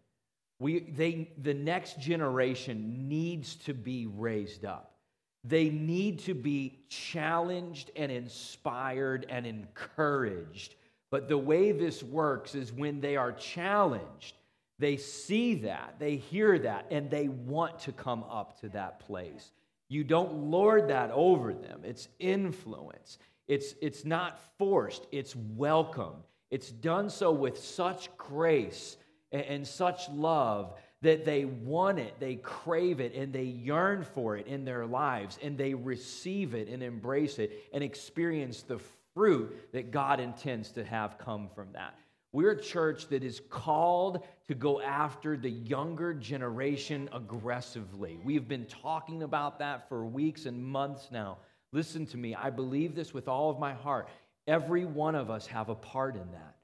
We, 0.60 0.80
they, 0.80 1.32
the 1.38 1.54
next 1.54 2.00
generation 2.00 3.08
needs 3.08 3.56
to 3.58 3.74
be 3.74 4.08
raised 4.08 4.66
up. 4.66 4.96
They 5.44 5.70
need 5.70 6.20
to 6.20 6.34
be 6.34 6.80
challenged 6.90 7.92
and 7.96 8.12
inspired 8.12 9.26
and 9.30 9.46
encouraged. 9.46 10.76
But 11.10 11.30
the 11.30 11.38
way 11.38 11.72
this 11.72 12.04
works 12.04 12.54
is 12.54 12.74
when 12.74 13.00
they 13.00 13.16
are 13.16 13.32
challenged, 13.32 14.36
they 14.80 14.98
see 14.98 15.56
that, 15.56 15.96
they 16.00 16.18
hear 16.18 16.60
that, 16.60 16.88
and 16.92 17.10
they 17.10 17.30
want 17.30 17.80
to 17.80 17.92
come 17.92 18.24
up 18.30 18.60
to 18.62 18.70
that 18.70 19.00
place. 19.00 19.52
You 19.90 20.04
don't 20.04 20.52
lord 20.52 20.90
that 20.90 21.12
over 21.12 21.54
them, 21.54 21.82
it's 21.84 22.08
influence. 22.20 23.18
It's, 23.48 23.76
it's 23.82 24.04
not 24.04 24.40
forced, 24.58 25.08
it's 25.12 25.36
welcomed. 25.36 26.24
It's 26.52 26.70
done 26.70 27.10
so 27.10 27.32
with 27.32 27.58
such 27.58 28.16
grace 28.18 28.98
and, 29.32 29.44
and 29.44 29.68
such 29.68 30.10
love 30.10 30.74
that 31.02 31.26
they 31.26 31.46
want 31.46 32.00
it, 32.00 32.16
they 32.20 32.36
crave 32.36 33.00
it, 33.00 33.14
and 33.14 33.32
they 33.32 33.44
yearn 33.44 34.04
for 34.04 34.36
it 34.36 34.48
in 34.48 34.66
their 34.66 34.86
lives, 34.86 35.38
and 35.44 35.58
they 35.58 35.74
receive 35.74 36.56
it 36.56 36.68
and 36.68 36.82
embrace 36.82 37.38
it 37.38 37.66
and 37.72 37.84
experience 37.84 38.64
the 38.64 38.80
fruit 39.14 39.72
that 39.74 39.92
God 39.92 40.20
intends 40.20 40.72
to 40.72 40.84
have 40.84 41.18
come 41.18 41.50
from 41.54 41.72
that. 41.74 41.96
We're 42.32 42.52
a 42.52 42.62
church 42.62 43.08
that 43.08 43.24
is 43.24 43.42
called 43.50 44.24
to 44.48 44.56
go 44.56 44.82
after 44.82 45.38
the 45.38 45.50
younger 45.50 46.14
generation 46.14 47.10
aggressively. 47.14 48.20
We've 48.24 48.48
been 48.48 48.66
talking 48.66 49.24
about 49.24 49.60
that 49.60 49.88
for 49.90 50.06
weeks 50.06 50.46
and 50.46 50.64
months 50.64 51.10
now. 51.12 51.38
Listen 51.72 52.06
to 52.08 52.18
me, 52.18 52.36
I 52.36 52.50
believe 52.50 52.96
this 52.96 53.14
with 53.14 53.28
all 53.28 53.50
of 53.50 53.60
my 53.60 53.74
heart. 53.74 54.10
Every 54.48 54.86
one 54.86 55.16
of 55.16 55.30
us 55.30 55.48
have 55.48 55.70
a 55.70 55.76
part 55.76 56.16
in 56.16 56.32
that 56.32 56.58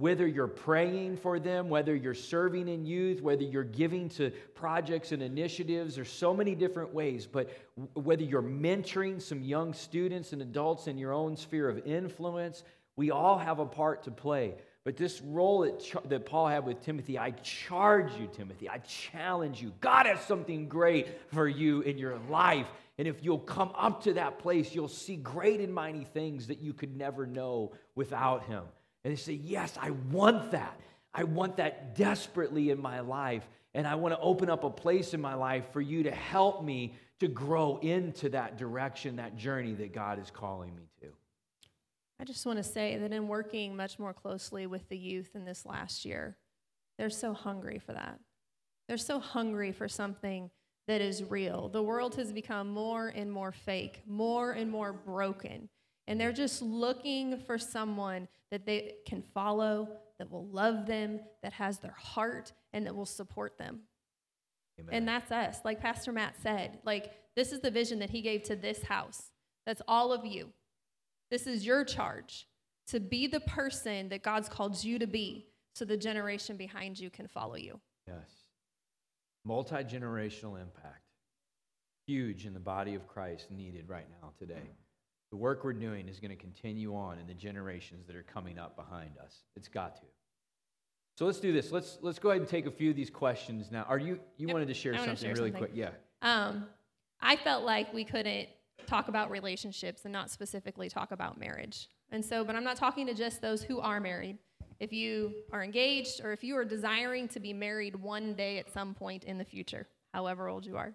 whether 0.00 0.26
you're 0.26 0.48
praying 0.48 1.14
for 1.18 1.38
them, 1.38 1.68
whether 1.68 1.94
you're 1.94 2.14
serving 2.14 2.68
in 2.68 2.86
youth, 2.86 3.20
whether 3.20 3.42
you're 3.42 3.62
giving 3.62 4.08
to 4.08 4.30
projects 4.54 5.12
and 5.12 5.22
initiatives, 5.22 5.94
there's 5.94 6.10
so 6.10 6.32
many 6.32 6.54
different 6.54 6.94
ways. 6.94 7.26
But 7.26 7.50
whether 7.92 8.22
you're 8.22 8.40
mentoring 8.40 9.20
some 9.20 9.42
young 9.42 9.74
students 9.74 10.32
and 10.32 10.40
adults 10.40 10.86
in 10.86 10.96
your 10.96 11.12
own 11.12 11.36
sphere 11.36 11.68
of 11.68 11.86
influence, 11.86 12.64
we 12.96 13.10
all 13.10 13.36
have 13.36 13.58
a 13.58 13.66
part 13.66 14.04
to 14.04 14.10
play. 14.10 14.54
But 14.84 14.96
this 14.96 15.20
role 15.20 15.60
that, 15.60 16.08
that 16.08 16.24
Paul 16.24 16.48
had 16.48 16.64
with 16.64 16.82
Timothy, 16.82 17.18
I 17.18 17.32
charge 17.32 18.12
you, 18.18 18.28
Timothy, 18.32 18.68
I 18.68 18.78
challenge 18.78 19.60
you. 19.60 19.72
God 19.80 20.06
has 20.06 20.20
something 20.22 20.68
great 20.68 21.06
for 21.32 21.46
you 21.46 21.82
in 21.82 21.98
your 21.98 22.18
life. 22.30 22.66
And 22.96 23.06
if 23.06 23.22
you'll 23.22 23.38
come 23.38 23.72
up 23.76 24.02
to 24.04 24.14
that 24.14 24.38
place, 24.38 24.74
you'll 24.74 24.88
see 24.88 25.16
great 25.16 25.60
and 25.60 25.74
mighty 25.74 26.04
things 26.04 26.46
that 26.46 26.60
you 26.60 26.72
could 26.72 26.96
never 26.96 27.26
know 27.26 27.72
without 27.94 28.44
him. 28.44 28.64
And 29.04 29.12
they 29.12 29.16
say, 29.16 29.34
Yes, 29.34 29.76
I 29.80 29.90
want 29.90 30.52
that. 30.52 30.78
I 31.12 31.24
want 31.24 31.56
that 31.56 31.94
desperately 31.94 32.70
in 32.70 32.80
my 32.80 33.00
life. 33.00 33.46
And 33.74 33.86
I 33.86 33.94
want 33.94 34.14
to 34.14 34.20
open 34.20 34.50
up 34.50 34.64
a 34.64 34.70
place 34.70 35.14
in 35.14 35.20
my 35.20 35.34
life 35.34 35.72
for 35.72 35.80
you 35.80 36.04
to 36.04 36.10
help 36.10 36.64
me 36.64 36.94
to 37.20 37.28
grow 37.28 37.78
into 37.82 38.30
that 38.30 38.58
direction, 38.58 39.16
that 39.16 39.36
journey 39.36 39.74
that 39.74 39.92
God 39.92 40.18
is 40.18 40.30
calling 40.30 40.74
me. 40.74 40.89
I 42.20 42.24
just 42.24 42.44
want 42.44 42.58
to 42.58 42.62
say 42.62 42.98
that 42.98 43.12
in 43.12 43.28
working 43.28 43.74
much 43.74 43.98
more 43.98 44.12
closely 44.12 44.66
with 44.66 44.86
the 44.90 44.98
youth 44.98 45.30
in 45.34 45.46
this 45.46 45.64
last 45.64 46.04
year, 46.04 46.36
they're 46.98 47.08
so 47.08 47.32
hungry 47.32 47.78
for 47.78 47.94
that. 47.94 48.20
They're 48.86 48.98
so 48.98 49.18
hungry 49.18 49.72
for 49.72 49.88
something 49.88 50.50
that 50.86 51.00
is 51.00 51.24
real. 51.24 51.70
The 51.70 51.82
world 51.82 52.16
has 52.16 52.30
become 52.30 52.68
more 52.68 53.08
and 53.08 53.32
more 53.32 53.52
fake, 53.52 54.02
more 54.06 54.52
and 54.52 54.70
more 54.70 54.92
broken. 54.92 55.70
And 56.08 56.20
they're 56.20 56.32
just 56.32 56.60
looking 56.60 57.38
for 57.38 57.56
someone 57.56 58.28
that 58.50 58.66
they 58.66 58.96
can 59.06 59.22
follow, 59.22 59.88
that 60.18 60.30
will 60.30 60.46
love 60.48 60.84
them, 60.86 61.20
that 61.42 61.54
has 61.54 61.78
their 61.78 61.96
heart, 61.96 62.52
and 62.74 62.84
that 62.84 62.94
will 62.94 63.06
support 63.06 63.56
them. 63.56 63.80
Amen. 64.78 64.94
And 64.94 65.08
that's 65.08 65.32
us. 65.32 65.60
Like 65.64 65.80
Pastor 65.80 66.12
Matt 66.12 66.34
said, 66.42 66.80
like 66.84 67.12
this 67.34 67.50
is 67.50 67.60
the 67.60 67.70
vision 67.70 67.98
that 68.00 68.10
he 68.10 68.20
gave 68.20 68.42
to 68.42 68.56
this 68.56 68.82
house. 68.82 69.30
That's 69.64 69.80
all 69.88 70.12
of 70.12 70.26
you. 70.26 70.52
This 71.30 71.46
is 71.46 71.64
your 71.64 71.84
charge 71.84 72.46
to 72.88 73.00
be 73.00 73.26
the 73.26 73.40
person 73.40 74.08
that 74.08 74.22
God's 74.22 74.48
called 74.48 74.82
you 74.82 74.98
to 74.98 75.06
be 75.06 75.46
so 75.74 75.84
the 75.84 75.96
generation 75.96 76.56
behind 76.56 76.98
you 76.98 77.08
can 77.08 77.28
follow 77.28 77.56
you. 77.56 77.80
Yes. 78.06 78.44
Multi 79.44 79.76
generational 79.76 80.60
impact. 80.60 81.04
Huge 82.06 82.46
in 82.46 82.54
the 82.54 82.60
body 82.60 82.94
of 82.94 83.06
Christ, 83.06 83.50
needed 83.50 83.88
right 83.88 84.06
now 84.20 84.32
today. 84.38 84.68
The 85.30 85.36
work 85.36 85.62
we're 85.62 85.72
doing 85.72 86.08
is 86.08 86.18
going 86.18 86.32
to 86.32 86.36
continue 86.36 86.96
on 86.96 87.20
in 87.20 87.26
the 87.28 87.34
generations 87.34 88.06
that 88.08 88.16
are 88.16 88.24
coming 88.24 88.58
up 88.58 88.74
behind 88.74 89.12
us. 89.24 89.44
It's 89.54 89.68
got 89.68 89.96
to. 89.96 90.02
So 91.16 91.26
let's 91.26 91.38
do 91.38 91.52
this. 91.52 91.70
Let's 91.70 91.98
let's 92.00 92.18
go 92.18 92.30
ahead 92.30 92.40
and 92.40 92.48
take 92.48 92.66
a 92.66 92.70
few 92.70 92.90
of 92.90 92.96
these 92.96 93.10
questions 93.10 93.70
now. 93.70 93.84
Are 93.88 93.98
you 93.98 94.18
you 94.36 94.48
wanted 94.48 94.68
to 94.68 94.74
share 94.74 94.96
something 94.96 95.16
share 95.16 95.34
really 95.34 95.52
something. 95.52 95.58
quick? 95.58 95.70
Yeah. 95.74 95.90
Um, 96.22 96.66
I 97.20 97.36
felt 97.36 97.64
like 97.64 97.92
we 97.94 98.04
couldn't 98.04 98.48
talk 98.86 99.08
about 99.08 99.30
relationships 99.30 100.04
and 100.04 100.12
not 100.12 100.30
specifically 100.30 100.88
talk 100.88 101.12
about 101.12 101.38
marriage. 101.38 101.88
And 102.10 102.24
so, 102.24 102.44
but 102.44 102.56
I'm 102.56 102.64
not 102.64 102.76
talking 102.76 103.06
to 103.06 103.14
just 103.14 103.40
those 103.40 103.62
who 103.62 103.80
are 103.80 104.00
married. 104.00 104.38
If 104.78 104.92
you 104.92 105.32
are 105.52 105.62
engaged 105.62 106.20
or 106.24 106.32
if 106.32 106.42
you 106.42 106.56
are 106.56 106.64
desiring 106.64 107.28
to 107.28 107.40
be 107.40 107.52
married 107.52 107.94
one 107.96 108.34
day 108.34 108.58
at 108.58 108.72
some 108.72 108.94
point 108.94 109.24
in 109.24 109.38
the 109.38 109.44
future, 109.44 109.86
however 110.12 110.48
old 110.48 110.66
you 110.66 110.76
are, 110.76 110.94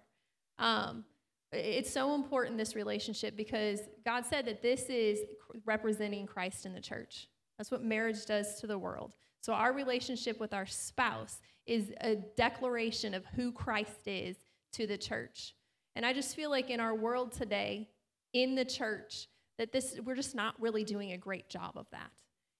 um, 0.58 1.04
it's 1.52 1.90
so 1.90 2.14
important, 2.14 2.58
this 2.58 2.74
relationship, 2.74 3.36
because 3.36 3.80
God 4.04 4.24
said 4.26 4.46
that 4.46 4.62
this 4.62 4.82
is 4.88 5.20
representing 5.64 6.26
Christ 6.26 6.66
in 6.66 6.74
the 6.74 6.80
church. 6.80 7.28
That's 7.56 7.70
what 7.70 7.82
marriage 7.82 8.26
does 8.26 8.60
to 8.60 8.66
the 8.66 8.78
world. 8.78 9.14
So 9.40 9.52
our 9.52 9.72
relationship 9.72 10.40
with 10.40 10.52
our 10.52 10.66
spouse 10.66 11.40
is 11.66 11.92
a 12.00 12.16
declaration 12.36 13.14
of 13.14 13.24
who 13.26 13.52
Christ 13.52 14.06
is 14.06 14.36
to 14.72 14.86
the 14.86 14.98
church. 14.98 15.54
And 15.96 16.04
I 16.04 16.12
just 16.12 16.36
feel 16.36 16.50
like 16.50 16.68
in 16.70 16.78
our 16.78 16.94
world 16.94 17.32
today, 17.32 17.88
in 18.34 18.54
the 18.54 18.66
church, 18.66 19.28
that 19.58 19.72
this 19.72 19.98
we're 20.04 20.14
just 20.14 20.34
not 20.34 20.54
really 20.60 20.84
doing 20.84 21.12
a 21.12 21.18
great 21.18 21.48
job 21.48 21.72
of 21.74 21.86
that. 21.90 22.10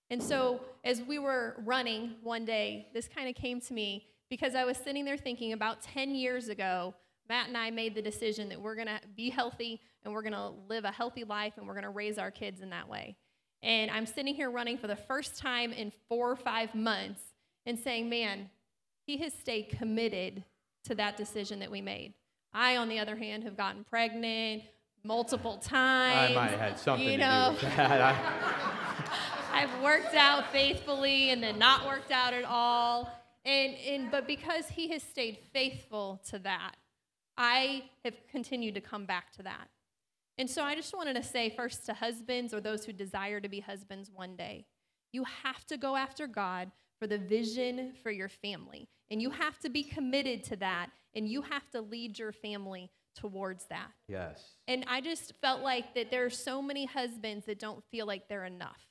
And 0.08 0.22
so 0.22 0.60
as 0.84 1.02
we 1.02 1.18
were 1.18 1.62
running 1.64 2.14
one 2.22 2.46
day, 2.46 2.88
this 2.94 3.08
kind 3.08 3.28
of 3.28 3.34
came 3.34 3.60
to 3.60 3.74
me 3.74 4.06
because 4.30 4.54
I 4.54 4.64
was 4.64 4.78
sitting 4.78 5.04
there 5.04 5.18
thinking 5.18 5.52
about 5.52 5.82
10 5.82 6.14
years 6.14 6.48
ago, 6.48 6.94
Matt 7.28 7.48
and 7.48 7.56
I 7.58 7.70
made 7.70 7.94
the 7.94 8.02
decision 8.02 8.48
that 8.48 8.60
we're 8.60 8.74
going 8.74 8.86
to 8.86 9.00
be 9.16 9.28
healthy 9.28 9.82
and 10.04 10.14
we're 10.14 10.22
going 10.22 10.32
to 10.32 10.52
live 10.68 10.84
a 10.84 10.90
healthy 10.90 11.24
life 11.24 11.54
and 11.56 11.66
we're 11.66 11.74
going 11.74 11.84
to 11.84 11.90
raise 11.90 12.16
our 12.16 12.30
kids 12.30 12.62
in 12.62 12.70
that 12.70 12.88
way. 12.88 13.16
And 13.62 13.90
I'm 13.90 14.06
sitting 14.06 14.34
here 14.34 14.50
running 14.50 14.78
for 14.78 14.86
the 14.86 14.96
first 14.96 15.36
time 15.36 15.72
in 15.72 15.92
four 16.08 16.30
or 16.30 16.36
five 16.36 16.74
months 16.74 17.20
and 17.66 17.78
saying, 17.78 18.08
man, 18.08 18.48
he 19.06 19.18
has 19.18 19.34
stayed 19.34 19.70
committed 19.70 20.44
to 20.84 20.94
that 20.94 21.16
decision 21.16 21.58
that 21.58 21.70
we 21.70 21.80
made. 21.80 22.14
I, 22.56 22.78
on 22.78 22.88
the 22.88 22.98
other 22.98 23.16
hand, 23.16 23.44
have 23.44 23.54
gotten 23.54 23.84
pregnant 23.84 24.62
multiple 25.04 25.58
times. 25.58 26.30
I 26.30 26.34
might 26.34 26.50
have 26.52 26.60
had 26.60 26.78
something 26.78 27.06
you 27.06 27.12
to 27.12 27.18
know, 27.18 27.56
do 27.60 27.66
with 27.66 27.76
that. 27.76 28.00
I, 28.00 29.52
I've 29.62 29.82
worked 29.82 30.14
out 30.14 30.50
faithfully 30.50 31.30
and 31.30 31.42
then 31.42 31.58
not 31.58 31.86
worked 31.86 32.10
out 32.10 32.32
at 32.32 32.44
all. 32.44 33.12
And, 33.44 33.74
and 33.74 34.10
but 34.10 34.26
because 34.26 34.68
he 34.68 34.88
has 34.88 35.02
stayed 35.02 35.36
faithful 35.52 36.22
to 36.30 36.38
that, 36.40 36.76
I 37.36 37.84
have 38.04 38.14
continued 38.30 38.74
to 38.76 38.80
come 38.80 39.04
back 39.04 39.32
to 39.34 39.42
that. 39.42 39.68
And 40.38 40.48
so 40.48 40.62
I 40.62 40.74
just 40.74 40.96
wanted 40.96 41.16
to 41.16 41.22
say 41.22 41.50
first 41.50 41.84
to 41.86 41.92
husbands 41.92 42.54
or 42.54 42.62
those 42.62 42.86
who 42.86 42.92
desire 42.92 43.38
to 43.40 43.50
be 43.50 43.60
husbands 43.60 44.10
one 44.10 44.34
day, 44.34 44.64
you 45.12 45.24
have 45.42 45.66
to 45.66 45.76
go 45.76 45.94
after 45.94 46.26
God 46.26 46.70
for 46.98 47.06
the 47.06 47.18
vision 47.18 47.92
for 48.02 48.10
your 48.10 48.28
family. 48.28 48.88
And 49.10 49.20
you 49.22 49.30
have 49.30 49.58
to 49.60 49.68
be 49.68 49.82
committed 49.82 50.42
to 50.44 50.56
that 50.56 50.90
and 51.14 51.28
you 51.28 51.42
have 51.42 51.68
to 51.70 51.80
lead 51.80 52.18
your 52.18 52.32
family 52.32 52.90
towards 53.14 53.64
that. 53.66 53.88
yes. 54.08 54.42
And 54.68 54.84
I 54.88 55.00
just 55.00 55.32
felt 55.40 55.62
like 55.62 55.94
that 55.94 56.10
there 56.10 56.26
are 56.26 56.30
so 56.30 56.60
many 56.60 56.84
husbands 56.84 57.46
that 57.46 57.58
don't 57.58 57.82
feel 57.90 58.06
like 58.06 58.28
they're 58.28 58.44
enough. 58.44 58.82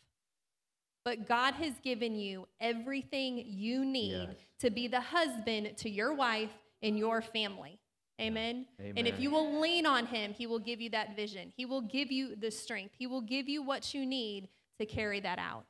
But 1.03 1.27
God 1.27 1.53
has 1.55 1.73
given 1.83 2.15
you 2.15 2.47
everything 2.59 3.43
you 3.45 3.85
need 3.85 4.29
Yes. 4.29 4.35
to 4.61 4.71
be 4.71 4.87
the 4.87 5.01
husband 5.01 5.77
to 5.77 5.89
your 5.89 6.13
wife 6.15 6.49
and 6.81 6.97
your 6.97 7.21
family. 7.21 7.79
Amen? 8.19 8.65
Amen. 8.79 8.93
And 8.97 9.07
if 9.07 9.19
you 9.19 9.29
will 9.29 9.59
lean 9.61 9.85
on 9.85 10.07
Him, 10.07 10.33
He 10.33 10.47
will 10.47 10.57
give 10.57 10.81
you 10.81 10.89
that 10.91 11.15
vision. 11.15 11.53
He 11.55 11.65
will 11.65 11.81
give 11.81 12.11
you 12.11 12.35
the 12.35 12.49
strength. 12.49 12.95
He 12.97 13.05
will 13.05 13.21
give 13.21 13.47
you 13.47 13.61
what 13.61 13.93
you 13.93 14.05
need 14.05 14.49
to 14.79 14.85
carry 14.87 15.19
that 15.19 15.37
out. 15.37 15.65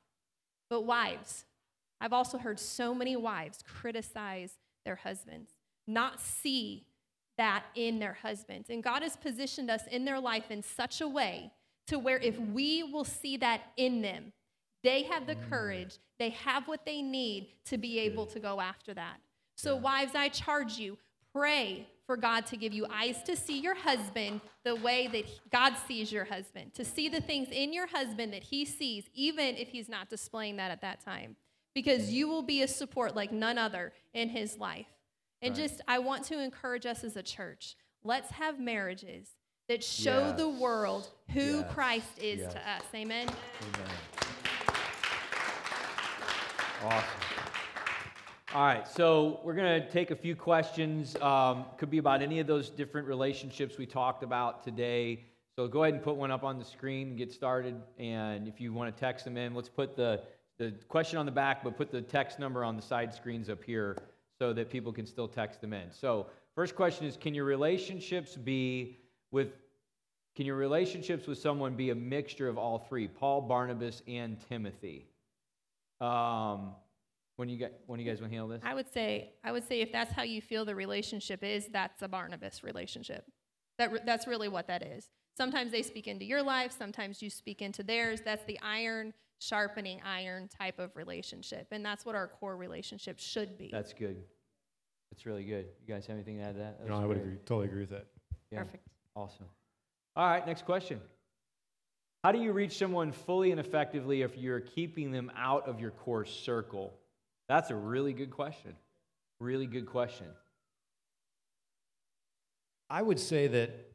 But 0.70 0.82
wives, 0.86 1.44
I've 2.02 2.14
also 2.14 2.38
heard 2.38 2.60
so 2.60 2.93
many 2.93 3.16
wives 3.16 3.64
criticize 3.68 4.54
their 4.86 4.96
husbands, 4.96 5.52
not 5.88 6.20
see 6.20 6.86
that 7.38 7.64
in 7.76 8.00
their 8.00 8.18
husbands. 8.22 8.70
And 8.70 8.84
God 8.84 9.02
has 9.02 9.16
positioned 9.16 9.70
us 9.70 9.82
in 9.91 10.06
their 10.06 10.20
life 10.20 10.50
in 10.50 10.64
such 10.64 11.02
a 11.02 11.08
way 11.08 11.52
to 11.88 12.00
where 12.00 12.18
if 12.18 12.39
we 12.39 12.84
will 12.84 13.04
see 13.04 13.38
that 13.38 13.62
in 13.78 14.02
them, 14.02 14.32
they 14.84 15.04
have 15.04 15.28
the 15.28 15.36
mm. 15.36 15.50
courage, 15.50 15.98
they 16.20 16.30
have 16.30 16.68
what 16.68 16.86
they 16.86 17.02
need 17.02 17.48
to 17.66 17.78
be 17.78 18.00
able 18.00 18.26
to 18.28 18.39
go 18.39 18.62
after 18.62 18.93
that. 18.93 19.18
So, 19.58 19.76
wives, 19.76 20.14
I 20.16 20.30
charge 20.30 20.78
you, 20.78 20.98
pray 21.34 21.88
for 22.06 22.18
God 22.18 22.46
to 22.48 22.58
give 22.58 22.74
you 22.74 22.86
eyes 22.91 23.24
to 23.24 23.36
see 23.36 23.60
your 23.60 23.74
husband 23.74 24.41
the 24.64 24.76
way 24.76 25.08
that 25.08 25.26
God 25.52 25.74
sees 25.88 26.12
your 26.12 26.26
husband, 26.26 26.74
to 26.76 26.86
see 26.86 27.10
the 27.10 27.22
things 27.22 27.48
in 27.52 27.74
your 27.74 27.88
husband 27.88 28.32
that 28.34 28.43
he 28.43 28.64
sees, 28.64 29.06
even 29.14 29.56
if 29.56 29.70
he's 29.70 29.89
not 29.89 30.10
displaying 30.10 30.58
that 30.58 30.72
at 30.72 30.82
that 30.82 31.04
time, 31.04 31.36
because 31.76 32.12
you 32.12 32.28
will 32.28 32.42
be 32.42 32.64
a 32.64 32.68
support 32.68 33.16
like 33.16 33.32
none 33.32 33.60
other 33.60 33.94
in 34.14 34.30
his 34.30 34.58
life. 34.58 34.88
And 35.42 35.56
Right. 35.56 35.64
just, 35.70 35.82
I 35.88 36.00
want 36.00 36.24
to 36.26 36.40
encourage 36.40 36.88
us 36.88 37.04
as 37.04 37.16
a 37.16 37.22
church 37.24 37.76
let's 38.04 38.30
have 38.32 38.60
marriages 38.60 39.32
that 39.68 39.84
show 39.84 40.32
the 40.32 40.48
world 40.48 41.10
who 41.32 41.60
Yes. 41.62 41.74
Christ 41.74 42.20
is 42.20 42.40
Yes. 42.42 42.54
to 42.54 42.70
us. 42.70 42.84
Amen. 42.94 43.28
Amen. 43.28 43.90
Awesome. 46.84 47.20
All 48.54 48.64
right, 48.66 48.88
so 48.88 49.42
we're 49.44 49.56
going 49.56 49.82
to 49.82 49.90
take 49.90 50.12
a 50.12 50.16
few 50.16 50.36
questions. 50.36 51.16
Um, 51.18 51.66
could 51.78 51.90
be 51.90 51.98
about 51.98 52.22
any 52.22 52.40
of 52.40 52.48
those 52.48 52.70
different 52.70 53.08
relationships 53.08 53.78
we 53.78 53.86
talked 53.88 54.22
about 54.24 54.64
today. 54.64 55.26
So 55.58 55.68
go 55.68 55.84
ahead 55.84 55.96
and 55.96 56.04
put 56.04 56.16
one 56.16 56.32
up 56.32 56.44
on 56.44 56.60
the 56.60 56.64
screen 56.66 57.10
and 57.10 57.18
get 57.18 57.32
started. 57.34 57.82
And 57.98 58.48
if 58.48 58.62
you 58.62 58.72
want 58.72 58.96
to 58.96 59.00
text 59.00 59.26
them 59.26 59.36
in, 59.36 59.56
let's 59.56 59.68
put 59.68 59.96
the, 59.96 60.22
the 60.58 60.74
question 60.88 61.18
on 61.18 61.26
the 61.26 61.32
back, 61.32 61.64
but 61.64 61.78
put 61.78 61.91
the 61.91 62.01
text 62.01 62.39
number 62.39 62.64
on 62.64 62.76
the 62.76 62.82
side 62.82 63.14
screens 63.14 63.49
up 63.49 63.64
here 63.64 63.97
so 64.39 64.53
that 64.53 64.70
people 64.70 64.91
can 64.91 65.06
still 65.06 65.28
text 65.28 65.62
them 65.62 65.74
in. 65.74 65.91
So, 65.91 66.28
first 66.56 66.76
question 66.76 67.06
is 67.06 67.18
Can 67.18 67.34
your 67.34 67.45
relationships 67.45 68.36
be 68.36 68.99
with 69.32 69.53
can 70.36 70.45
your 70.45 70.58
relationships 70.58 71.28
with 71.28 71.38
someone 71.38 71.76
be 71.76 71.91
a 71.91 71.95
mixture 71.95 72.49
of 72.49 72.58
all 72.58 72.78
three, 72.78 73.08
Paul, 73.08 73.41
Barnabas, 73.41 74.01
and 74.06 74.38
Timothy? 74.49 75.08
Um, 76.01 76.74
when 77.38 77.47
you 77.47 77.58
guys, 77.58 77.72
when 77.88 77.99
you 78.01 78.06
guys 78.06 78.20
want 78.20 78.32
to 78.32 78.38
handle 78.38 78.49
this? 78.49 78.62
I 78.66 78.74
would 78.74 78.91
say, 78.91 79.32
I 79.45 79.53
would 79.53 79.66
say 79.66 79.82
if 79.82 79.93
that's 79.93 80.12
how 80.12 80.24
you 80.24 80.41
feel 80.41 80.66
the 80.66 80.76
relationship 80.76 81.41
is, 81.43 81.68
that's 81.72 82.01
a 82.01 82.08
Barnabas 82.10 82.64
relationship. 82.64 83.26
That, 83.78 84.06
that's 84.06 84.28
really 84.28 84.49
what 84.49 84.68
that 84.68 84.84
is. 84.84 85.10
Sometimes 85.38 85.72
they 85.72 85.82
speak 85.82 86.08
into 86.08 86.26
your 86.26 86.43
life, 86.43 86.74
sometimes 86.78 87.22
you 87.22 87.30
speak 87.30 87.62
into 87.62 87.84
theirs. 87.84 88.22
That's 88.24 88.45
the 88.45 88.60
iron 88.62 89.14
sharpening 89.40 90.00
iron 90.06 90.48
type 90.48 90.80
of 90.80 90.96
relationship. 90.96 91.68
And 91.72 91.86
that's 91.86 92.06
what 92.06 92.16
our 92.16 92.28
core 92.28 92.58
relationship 92.58 93.20
should 93.20 93.58
be. 93.58 93.70
That's 93.72 93.94
good. 93.94 94.18
That's 95.12 95.26
really 95.26 95.44
good. 95.44 95.68
You 95.86 95.94
guys 95.94 96.06
have 96.08 96.16
anything 96.16 96.38
to 96.38 96.44
add 96.44 96.54
to 96.54 96.60
that? 96.60 96.80
That 96.80 96.90
No, 96.90 96.96
I 96.96 97.06
would 97.06 97.18
great. 97.18 97.26
agree, 97.26 97.38
totally 97.46 97.68
agree 97.68 97.82
with 97.82 97.92
that. 97.92 98.08
Yeah. 98.52 98.64
Perfect. 98.64 98.88
Awesome. 99.16 99.46
All 100.16 100.28
right, 100.28 100.46
next 100.46 100.66
question. 100.66 101.00
How 102.24 102.32
do 102.32 102.40
you 102.40 102.54
reach 102.54 102.78
someone 102.78 103.12
fully 103.12 103.52
and 103.52 103.60
effectively 103.60 104.24
if 104.24 104.36
you're 104.38 104.60
keeping 104.60 105.12
them 105.12 105.32
out 105.38 105.68
of 105.68 105.80
your 105.80 105.92
core 105.92 106.26
circle? 106.26 106.94
That's 107.48 107.70
a 107.70 107.76
really 107.76 108.14
good 108.14 108.32
question. 108.32 108.74
Really 109.40 109.68
good 109.68 109.86
question. 109.86 110.28
I 112.90 113.02
would 113.02 113.20
say 113.20 113.48
that. 113.48 113.92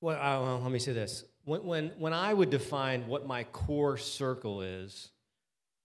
Well, 0.00 0.16
uh, 0.16 0.42
well, 0.42 0.60
let 0.60 0.70
me 0.70 0.78
say 0.78 0.92
this. 0.92 1.24
When, 1.46 1.64
when, 1.64 1.92
when 1.96 2.12
I 2.12 2.34
would 2.34 2.50
define 2.50 3.06
what 3.06 3.26
my 3.26 3.44
core 3.44 3.96
circle 3.96 4.62
is, 4.62 5.10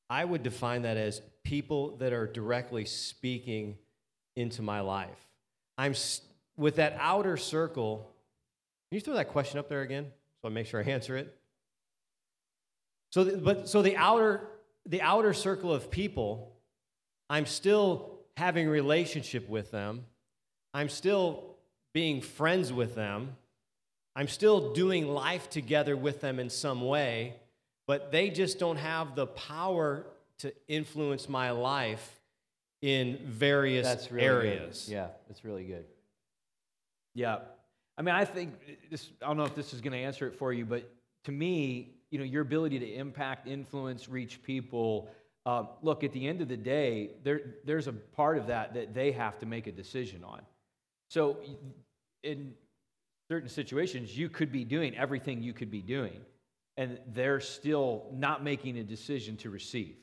I 0.10 0.26
would 0.26 0.44
define 0.44 0.82
that 0.82 0.98
as 0.98 1.22
people 1.44 1.96
that 1.98 2.14
are 2.14 2.28
directly 2.28 2.84
speaking 2.84 3.78
into 4.36 4.62
my 4.62 4.82
life. 4.82 5.28
I'm 5.78 5.94
with 6.58 6.78
that 6.78 6.98
outer 7.00 7.38
circle. 7.38 8.10
Can 8.90 8.96
you 8.96 9.02
throw 9.02 9.14
that 9.14 9.30
question 9.30 9.60
up 9.60 9.70
there 9.70 9.82
again 9.82 10.08
so 10.42 10.50
I 10.50 10.52
make 10.52 10.66
sure 10.66 10.82
I 10.82 10.84
answer 10.84 11.16
it? 11.16 11.34
So, 13.12 13.24
the, 13.24 13.38
but 13.38 13.70
so 13.70 13.82
the 13.82 13.96
outer 13.96 14.42
the 14.86 15.02
outer 15.02 15.34
circle 15.34 15.72
of 15.72 15.92
people, 15.92 16.54
I'm 17.30 17.46
still 17.46 18.20
having 18.36 18.68
relationship 18.68 19.48
with 19.48 19.70
them. 19.72 20.06
I'm 20.74 20.90
still 20.90 21.56
being 21.94 22.22
friends 22.22 22.74
with 22.74 22.96
them. 22.96 23.36
I'm 24.16 24.28
still 24.28 24.74
doing 24.74 25.08
life 25.08 25.50
together 25.50 25.96
with 25.96 26.22
them 26.22 26.40
in 26.40 26.50
some 26.50 26.82
way, 26.82 27.36
but 27.88 28.12
they 28.12 28.30
just 28.30 28.60
don't 28.60 28.78
have 28.78 29.16
the 29.16 29.28
power 29.28 30.06
to 30.40 30.54
influence 30.68 31.30
my 31.30 31.52
life 31.52 32.20
in 32.82 33.20
various 33.24 33.88
That's 33.88 34.12
really 34.12 34.26
areas. 34.26 34.86
Good. 34.86 34.94
Yeah, 34.94 35.08
that's 35.28 35.46
really 35.46 35.64
good. 35.64 35.86
Yeah. 37.14 37.40
I 37.98 38.02
mean, 38.02 38.16
I 38.16 38.26
think 38.26 38.54
this, 38.90 39.10
I 39.22 39.28
don't 39.28 39.38
know 39.38 39.44
if 39.44 39.56
this 39.56 39.74
is 39.74 39.82
going 39.82 39.94
to 39.94 40.00
answer 40.00 40.28
it 40.28 40.36
for 40.36 40.52
you, 40.52 40.66
but 40.66 40.90
to 41.26 41.32
me, 41.32 41.90
you 42.10 42.18
know, 42.18 42.26
your 42.26 42.42
ability 42.42 42.80
to 42.80 42.94
impact, 42.94 43.48
influence, 43.48 44.10
reach 44.10 44.42
people. 44.44 45.10
Uh, 45.46 45.66
look, 45.82 46.04
at 46.04 46.12
the 46.12 46.28
end 46.28 46.42
of 46.42 46.48
the 46.48 46.58
day, 46.58 47.12
there, 47.24 47.42
there's 47.66 47.88
a 47.88 47.94
part 47.94 48.38
of 48.38 48.48
that 48.48 48.74
that 48.74 48.94
they 48.94 49.12
have 49.12 49.40
to 49.40 49.46
make 49.46 49.68
a 49.68 49.72
decision 49.72 50.24
on. 50.24 50.42
So, 51.10 51.38
in 52.24 52.54
certain 53.32 53.48
situations, 53.48 54.18
you 54.18 54.28
could 54.28 54.52
be 54.52 54.66
doing 54.66 54.94
everything 54.98 55.42
you 55.42 55.54
could 55.54 55.72
be 55.72 55.82
doing, 55.82 56.20
and 56.76 57.00
they're 57.14 57.40
still 57.40 58.08
not 58.12 58.44
making 58.44 58.78
a 58.78 58.84
decision 58.84 59.38
to 59.38 59.50
receive 59.50 59.96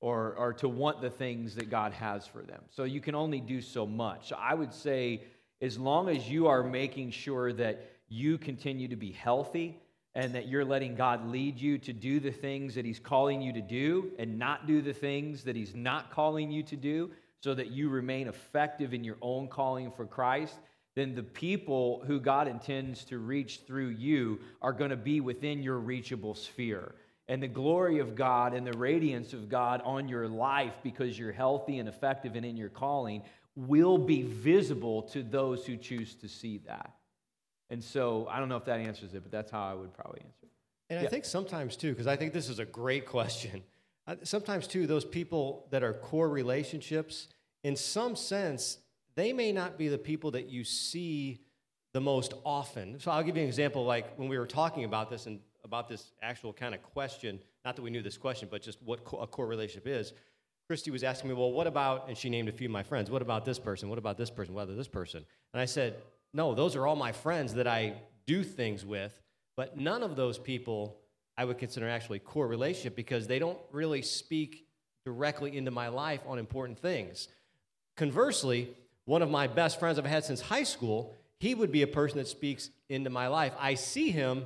or, 0.00 0.34
or 0.34 0.52
to 0.52 0.68
want 0.68 1.00
the 1.00 1.08
things 1.08 1.54
that 1.54 1.70
God 1.70 1.92
has 1.92 2.26
for 2.26 2.42
them. 2.42 2.60
So 2.70 2.82
you 2.82 3.00
can 3.00 3.14
only 3.14 3.38
do 3.38 3.60
so 3.60 3.86
much. 3.86 4.30
So 4.30 4.36
I 4.36 4.54
would 4.54 4.74
say, 4.74 5.22
as 5.60 5.78
long 5.78 6.08
as 6.08 6.28
you 6.28 6.48
are 6.48 6.64
making 6.64 7.12
sure 7.12 7.52
that 7.52 7.88
you 8.08 8.36
continue 8.36 8.88
to 8.88 8.96
be 8.96 9.12
healthy 9.12 9.78
and 10.16 10.34
that 10.34 10.48
you're 10.48 10.64
letting 10.64 10.96
God 10.96 11.30
lead 11.30 11.60
you 11.60 11.78
to 11.78 11.92
do 11.92 12.18
the 12.18 12.32
things 12.32 12.74
that 12.74 12.84
He's 12.84 12.98
calling 12.98 13.40
you 13.40 13.52
to 13.52 13.62
do 13.62 14.10
and 14.18 14.40
not 14.40 14.66
do 14.66 14.82
the 14.82 14.92
things 14.92 15.44
that 15.44 15.54
He's 15.54 15.76
not 15.76 16.10
calling 16.10 16.50
you 16.50 16.64
to 16.64 16.74
do, 16.74 17.12
so 17.38 17.54
that 17.54 17.70
you 17.70 17.88
remain 17.90 18.26
effective 18.26 18.92
in 18.92 19.04
your 19.04 19.18
own 19.22 19.46
calling 19.46 19.92
for 19.92 20.04
Christ, 20.04 20.58
then 20.94 21.14
the 21.14 21.22
people 21.22 22.02
who 22.06 22.20
God 22.20 22.48
intends 22.48 23.04
to 23.06 23.18
reach 23.18 23.62
through 23.66 23.88
you 23.88 24.40
are 24.60 24.72
going 24.72 24.90
to 24.90 24.96
be 24.96 25.20
within 25.20 25.62
your 25.62 25.78
reachable 25.78 26.34
sphere. 26.34 26.94
and 27.28 27.42
the 27.42 27.48
glory 27.48 27.98
of 27.98 28.14
God 28.14 28.52
and 28.52 28.66
the 28.66 28.76
radiance 28.76 29.32
of 29.32 29.48
God 29.48 29.80
on 29.84 30.08
your 30.08 30.28
life 30.28 30.74
because 30.82 31.18
you're 31.18 31.32
healthy 31.32 31.78
and 31.78 31.88
effective 31.88 32.34
and 32.36 32.44
in 32.44 32.56
your 32.56 32.68
calling 32.68 33.22
will 33.54 33.96
be 33.96 34.22
visible 34.22 35.02
to 35.02 35.22
those 35.22 35.64
who 35.64 35.76
choose 35.76 36.14
to 36.16 36.28
see 36.28 36.58
that. 36.66 36.92
And 37.70 37.82
so 37.82 38.26
I 38.30 38.38
don't 38.38 38.48
know 38.48 38.56
if 38.56 38.64
that 38.66 38.80
answers 38.80 39.14
it, 39.14 39.22
but 39.22 39.30
that's 39.30 39.50
how 39.50 39.62
I 39.62 39.74
would 39.74 39.94
probably 39.94 40.20
answer 40.20 40.42
it. 40.42 40.50
And 40.90 41.06
I 41.06 41.08
think 41.08 41.24
sometimes 41.24 41.76
too, 41.76 41.90
because 41.90 42.06
I 42.06 42.16
think 42.16 42.32
this 42.32 42.48
is 42.50 42.58
a 42.58 42.66
great 42.66 43.06
question. 43.06 43.62
Sometimes 44.24 44.66
too, 44.66 44.86
those 44.86 45.04
people 45.04 45.68
that 45.70 45.82
are 45.82 45.94
core 45.94 46.28
relationships, 46.28 47.28
in 47.62 47.76
some 47.76 48.16
sense, 48.16 48.78
they 49.14 49.32
may 49.32 49.52
not 49.52 49.78
be 49.78 49.88
the 49.88 49.98
people 49.98 50.30
that 50.32 50.48
you 50.48 50.64
see 50.64 51.40
the 51.92 52.00
most 52.00 52.34
often. 52.44 52.98
So 52.98 53.10
I'll 53.10 53.22
give 53.22 53.36
you 53.36 53.42
an 53.42 53.48
example. 53.48 53.84
Like 53.84 54.18
when 54.18 54.28
we 54.28 54.38
were 54.38 54.46
talking 54.46 54.84
about 54.84 55.10
this 55.10 55.26
and 55.26 55.40
about 55.64 55.88
this 55.88 56.12
actual 56.22 56.52
kind 56.52 56.74
of 56.74 56.82
question, 56.82 57.38
not 57.64 57.76
that 57.76 57.82
we 57.82 57.90
knew 57.90 58.02
this 58.02 58.16
question, 58.16 58.48
but 58.50 58.62
just 58.62 58.82
what 58.82 59.04
co- 59.04 59.18
a 59.18 59.26
core 59.26 59.46
relationship 59.46 59.86
is. 59.86 60.12
Christy 60.68 60.90
was 60.90 61.04
asking 61.04 61.28
me, 61.28 61.36
well, 61.36 61.52
what 61.52 61.66
about, 61.66 62.08
and 62.08 62.16
she 62.16 62.30
named 62.30 62.48
a 62.48 62.52
few 62.52 62.66
of 62.66 62.72
my 62.72 62.82
friends, 62.82 63.10
what 63.10 63.22
about 63.22 63.44
this 63.44 63.58
person? 63.58 63.88
What 63.88 63.98
about 63.98 64.16
this 64.16 64.30
person? 64.30 64.54
What 64.54 64.62
about 64.62 64.76
this 64.76 64.88
person? 64.88 65.24
And 65.52 65.60
I 65.60 65.66
said, 65.66 65.96
no, 66.32 66.54
those 66.54 66.76
are 66.76 66.86
all 66.86 66.96
my 66.96 67.12
friends 67.12 67.54
that 67.54 67.66
I 67.66 67.94
do 68.26 68.42
things 68.42 68.86
with, 68.86 69.20
but 69.56 69.76
none 69.76 70.02
of 70.02 70.16
those 70.16 70.38
people 70.38 70.96
I 71.36 71.44
would 71.44 71.58
consider 71.58 71.88
actually 71.88 72.20
core 72.20 72.46
relationship 72.46 72.96
because 72.96 73.26
they 73.26 73.38
don't 73.38 73.58
really 73.70 74.02
speak 74.02 74.66
directly 75.04 75.56
into 75.56 75.70
my 75.70 75.88
life 75.88 76.20
on 76.26 76.38
important 76.38 76.78
things. 76.78 77.28
Conversely, 77.96 78.74
one 79.04 79.22
of 79.22 79.30
my 79.30 79.46
best 79.46 79.78
friends 79.80 79.98
I've 79.98 80.06
had 80.06 80.24
since 80.24 80.40
high 80.40 80.62
school, 80.62 81.16
he 81.38 81.54
would 81.54 81.72
be 81.72 81.82
a 81.82 81.86
person 81.86 82.18
that 82.18 82.28
speaks 82.28 82.70
into 82.88 83.10
my 83.10 83.26
life. 83.28 83.52
I 83.58 83.74
see 83.74 84.10
him 84.10 84.44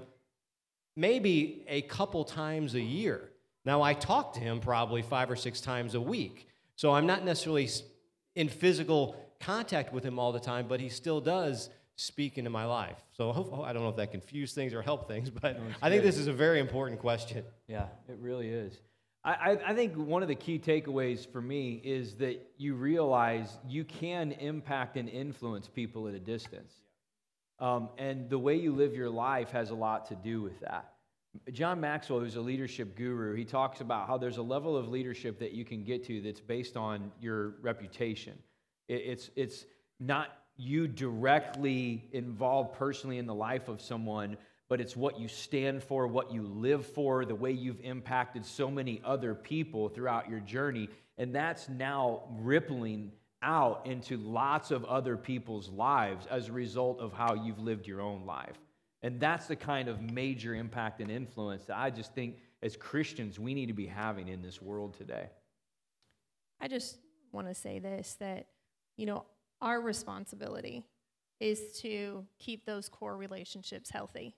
maybe 0.97 1.65
a 1.69 1.83
couple 1.83 2.25
times 2.25 2.75
a 2.75 2.81
year. 2.81 3.31
Now, 3.65 3.83
I 3.83 3.95
talk 3.95 4.35
to 4.35 4.41
him 4.41 4.61
probably 4.61 5.03
five 5.03 5.31
or 5.31 5.37
six 5.37 5.61
times 5.61 5.95
a 5.95 6.01
week. 6.01 6.49
So 6.77 6.93
I'm 6.93 7.07
not 7.07 7.25
necessarily 7.25 7.69
in 8.35 8.49
physical 8.49 9.17
contact 9.41 9.93
with 9.93 10.05
him 10.05 10.19
all 10.19 10.33
the 10.33 10.41
time, 10.41 10.67
but 10.69 10.81
he 10.81 10.89
still 10.89 11.21
does 11.21 11.69
speak 11.97 12.39
into 12.39 12.51
my 12.51 12.65
life. 12.65 12.97
So 13.17 13.33
hope, 13.33 13.59
I 13.65 13.73
don't 13.73 13.83
know 13.83 13.89
if 13.89 13.97
that 13.97 14.11
confused 14.11 14.55
things 14.55 14.75
or 14.75 14.83
helped 14.83 15.09
things, 15.09 15.31
but 15.43 15.59
I 15.83 15.91
think 15.91 16.03
this 16.03 16.19
is 16.19 16.27
a 16.27 16.33
very 16.33 16.61
important 16.61 17.01
question. 17.01 17.45
Yeah, 17.67 17.87
it 18.09 18.19
really 18.21 18.49
is. 18.49 18.79
I, 19.27 19.59
I, 19.66 19.74
think 19.74 19.97
one 19.97 20.22
of 20.22 20.29
the 20.29 20.37
key 20.37 20.57
takeaways 20.57 21.27
for 21.31 21.43
me 21.43 21.81
is 21.83 22.14
that 22.14 22.41
you 22.59 22.77
realize 22.77 23.59
you 23.66 23.85
can 23.85 24.31
impact 24.31 24.97
and 24.97 25.09
influence 25.09 25.66
people 25.66 26.07
at 26.07 26.14
a 26.14 26.20
distance. 26.20 26.72
Um, 27.59 27.89
and 27.99 28.31
the 28.31 28.39
way 28.39 28.55
you 28.55 28.72
live 28.72 28.95
your 28.95 29.11
life 29.11 29.51
has 29.51 29.70
a 29.70 29.74
lot 29.74 30.07
to 30.09 30.14
do 30.14 30.43
with 30.43 30.61
that. 30.61 30.93
John 31.53 31.81
Maxwell, 31.81 32.20
who's 32.20 32.37
a 32.37 32.41
leadership 32.41 32.97
guru, 32.97 33.35
he 33.35 33.45
talks 33.45 33.81
about 33.81 34.07
how 34.07 34.16
there's 34.16 34.37
a 34.37 34.43
level 34.43 34.77
of 34.77 34.89
leadership 34.89 35.41
that 35.41 35.53
you 35.53 35.64
can 35.64 35.83
get 35.83 36.05
to 36.05 36.20
that's 36.20 36.41
based 36.41 36.77
on 36.77 37.11
your 37.20 37.57
reputation. 37.62 38.39
It- 38.87 39.03
it's, 39.07 39.31
it's 39.35 39.66
not 39.99 40.29
you 40.57 40.87
directly 40.87 42.09
involved 42.12 42.74
personally 42.74 43.18
in 43.18 43.27
the 43.27 43.35
life 43.35 43.68
of 43.68 43.83
someone, 43.83 44.37
but 44.69 44.81
it's 44.81 44.97
what 44.97 45.19
you 45.19 45.29
stand 45.29 45.83
for, 45.83 46.07
what 46.07 46.33
you 46.33 46.43
live 46.43 46.87
for, 46.87 47.25
the 47.25 47.35
way 47.35 47.53
you've 47.53 47.81
impacted 47.81 48.45
so 48.45 48.71
many 48.71 49.01
other 49.05 49.35
people 49.35 49.89
throughout 49.89 50.29
your 50.29 50.41
journey. 50.41 50.89
And 51.19 51.35
that's 51.35 51.69
now 51.69 52.25
rippling 52.41 53.12
out 53.43 53.87
into 53.87 54.17
lots 54.17 54.71
of 54.71 54.85
other 54.85 55.17
people's 55.17 55.69
lives 55.69 56.27
as 56.27 56.49
a 56.49 56.53
result 56.53 57.01
of 57.01 57.12
how 57.12 57.35
you've 57.35 57.61
lived 57.61 57.87
your 57.87 58.01
own 58.01 58.27
life. 58.27 58.57
And 59.03 59.21
that's 59.21 59.47
the 59.47 59.57
kind 59.57 59.89
of 59.89 60.01
major 60.01 60.55
impact 60.55 61.01
and 61.01 61.11
influence 61.11 61.64
that 61.67 61.77
I 61.77 61.91
just 61.91 62.14
think 62.14 62.39
as 62.62 62.77
Christians 62.77 63.39
we 63.39 63.55
need 63.55 63.67
to 63.67 63.73
be 63.73 63.87
having 63.87 64.29
in 64.29 64.43
this 64.43 64.61
world 64.61 64.95
today. 64.95 65.29
I 66.61 66.69
just 66.69 66.97
want 67.33 67.47
to 67.47 67.55
say 67.55 67.79
this 67.79 68.17
that, 68.21 68.47
you 68.97 69.07
know, 69.07 69.25
our 69.61 69.81
responsibility 69.81 70.85
is 71.39 71.61
to 71.83 72.25
keep 72.39 72.64
those 72.64 72.89
core 72.89 73.17
relationships 73.17 73.91
healthy. 73.91 74.35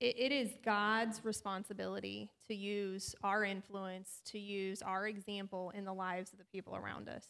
It, 0.00 0.18
it 0.18 0.32
is 0.32 0.50
God's 0.64 1.24
responsibility 1.24 2.30
to 2.48 2.54
use 2.54 3.14
our 3.22 3.44
influence, 3.44 4.20
to 4.26 4.38
use 4.38 4.82
our 4.82 5.06
example 5.08 5.72
in 5.74 5.84
the 5.84 5.94
lives 5.94 6.32
of 6.32 6.38
the 6.38 6.44
people 6.44 6.76
around 6.76 7.08
us. 7.08 7.26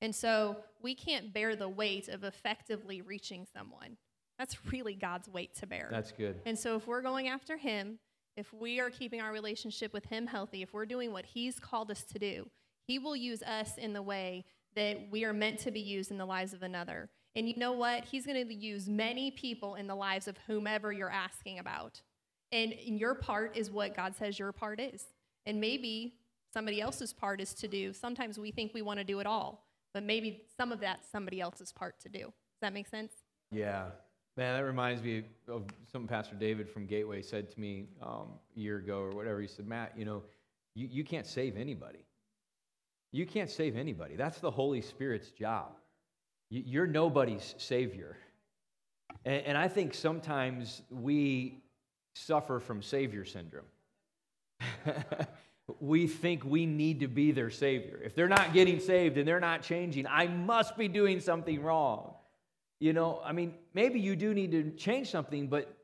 And 0.00 0.14
so 0.14 0.56
we 0.82 0.94
can't 0.94 1.32
bear 1.32 1.56
the 1.56 1.68
weight 1.68 2.08
of 2.08 2.24
effectively 2.24 3.00
reaching 3.00 3.46
someone. 3.54 3.96
That's 4.38 4.56
really 4.72 4.94
God's 4.94 5.28
weight 5.28 5.54
to 5.56 5.66
bear. 5.66 5.88
That's 5.90 6.12
good. 6.12 6.40
And 6.44 6.58
so, 6.58 6.76
if 6.76 6.86
we're 6.86 7.02
going 7.02 7.28
after 7.28 7.56
Him, 7.56 7.98
if 8.36 8.52
we 8.52 8.80
are 8.80 8.90
keeping 8.90 9.20
our 9.20 9.32
relationship 9.32 9.94
with 9.94 10.04
Him 10.04 10.26
healthy, 10.26 10.62
if 10.62 10.74
we're 10.74 10.86
doing 10.86 11.12
what 11.12 11.24
He's 11.24 11.58
called 11.58 11.90
us 11.90 12.02
to 12.12 12.18
do, 12.18 12.46
He 12.86 12.98
will 12.98 13.16
use 13.16 13.42
us 13.42 13.78
in 13.78 13.94
the 13.94 14.02
way 14.02 14.44
that 14.74 15.08
we 15.10 15.24
are 15.24 15.32
meant 15.32 15.58
to 15.60 15.70
be 15.70 15.80
used 15.80 16.10
in 16.10 16.18
the 16.18 16.26
lives 16.26 16.52
of 16.52 16.62
another. 16.62 17.08
And 17.34 17.48
you 17.48 17.54
know 17.56 17.72
what? 17.72 18.04
He's 18.04 18.26
going 18.26 18.46
to 18.46 18.54
use 18.54 18.88
many 18.88 19.30
people 19.30 19.74
in 19.74 19.86
the 19.86 19.94
lives 19.94 20.28
of 20.28 20.36
whomever 20.46 20.92
you're 20.92 21.10
asking 21.10 21.58
about. 21.58 22.02
And 22.52 22.72
your 22.72 23.14
part 23.14 23.56
is 23.56 23.70
what 23.70 23.96
God 23.96 24.14
says 24.16 24.38
your 24.38 24.52
part 24.52 24.80
is. 24.80 25.04
And 25.46 25.60
maybe 25.60 26.14
somebody 26.52 26.80
else's 26.80 27.12
part 27.12 27.40
is 27.40 27.52
to 27.54 27.68
do. 27.68 27.92
Sometimes 27.92 28.38
we 28.38 28.50
think 28.50 28.72
we 28.72 28.82
want 28.82 28.98
to 28.98 29.04
do 29.04 29.20
it 29.20 29.26
all, 29.26 29.66
but 29.92 30.02
maybe 30.02 30.42
some 30.56 30.72
of 30.72 30.80
that's 30.80 31.08
somebody 31.08 31.40
else's 31.40 31.72
part 31.72 31.98
to 32.00 32.08
do. 32.08 32.20
Does 32.20 32.60
that 32.62 32.72
make 32.72 32.86
sense? 32.86 33.12
Yeah. 33.50 33.86
Man, 34.36 34.56
that 34.56 34.66
reminds 34.66 35.02
me 35.02 35.24
of 35.48 35.64
something 35.90 36.08
Pastor 36.08 36.34
David 36.34 36.68
from 36.68 36.86
Gateway 36.86 37.22
said 37.22 37.50
to 37.50 37.60
me 37.60 37.86
um, 38.02 38.28
a 38.56 38.60
year 38.60 38.78
ago 38.78 38.98
or 39.00 39.10
whatever. 39.10 39.40
He 39.40 39.48
said, 39.48 39.66
Matt, 39.66 39.92
you 39.96 40.04
know, 40.04 40.22
you, 40.74 40.88
you 40.90 41.04
can't 41.04 41.26
save 41.26 41.56
anybody. 41.56 42.04
You 43.12 43.24
can't 43.26 43.50
save 43.50 43.76
anybody. 43.76 44.14
That's 44.14 44.40
the 44.40 44.50
Holy 44.50 44.82
Spirit's 44.82 45.30
job. 45.30 45.72
You, 46.50 46.62
you're 46.66 46.86
nobody's 46.86 47.54
savior. 47.56 48.18
And, 49.24 49.42
and 49.46 49.58
I 49.58 49.68
think 49.68 49.94
sometimes 49.94 50.82
we 50.90 51.62
suffer 52.16 52.60
from 52.60 52.82
savior 52.82 53.24
syndrome. 53.24 53.66
we 55.80 56.06
think 56.06 56.44
we 56.44 56.66
need 56.66 57.00
to 57.00 57.08
be 57.08 57.32
their 57.32 57.50
savior. 57.50 58.00
If 58.02 58.14
they're 58.14 58.28
not 58.28 58.52
getting 58.52 58.80
saved 58.80 59.18
and 59.18 59.26
they're 59.28 59.40
not 59.40 59.62
changing, 59.62 60.06
I 60.06 60.26
must 60.26 60.76
be 60.76 60.88
doing 60.88 61.20
something 61.20 61.62
wrong. 61.62 62.14
You 62.78 62.92
know, 62.92 63.20
I 63.24 63.32
mean, 63.32 63.54
maybe 63.74 64.00
you 64.00 64.16
do 64.16 64.34
need 64.34 64.52
to 64.52 64.70
change 64.72 65.10
something, 65.10 65.48
but 65.48 65.74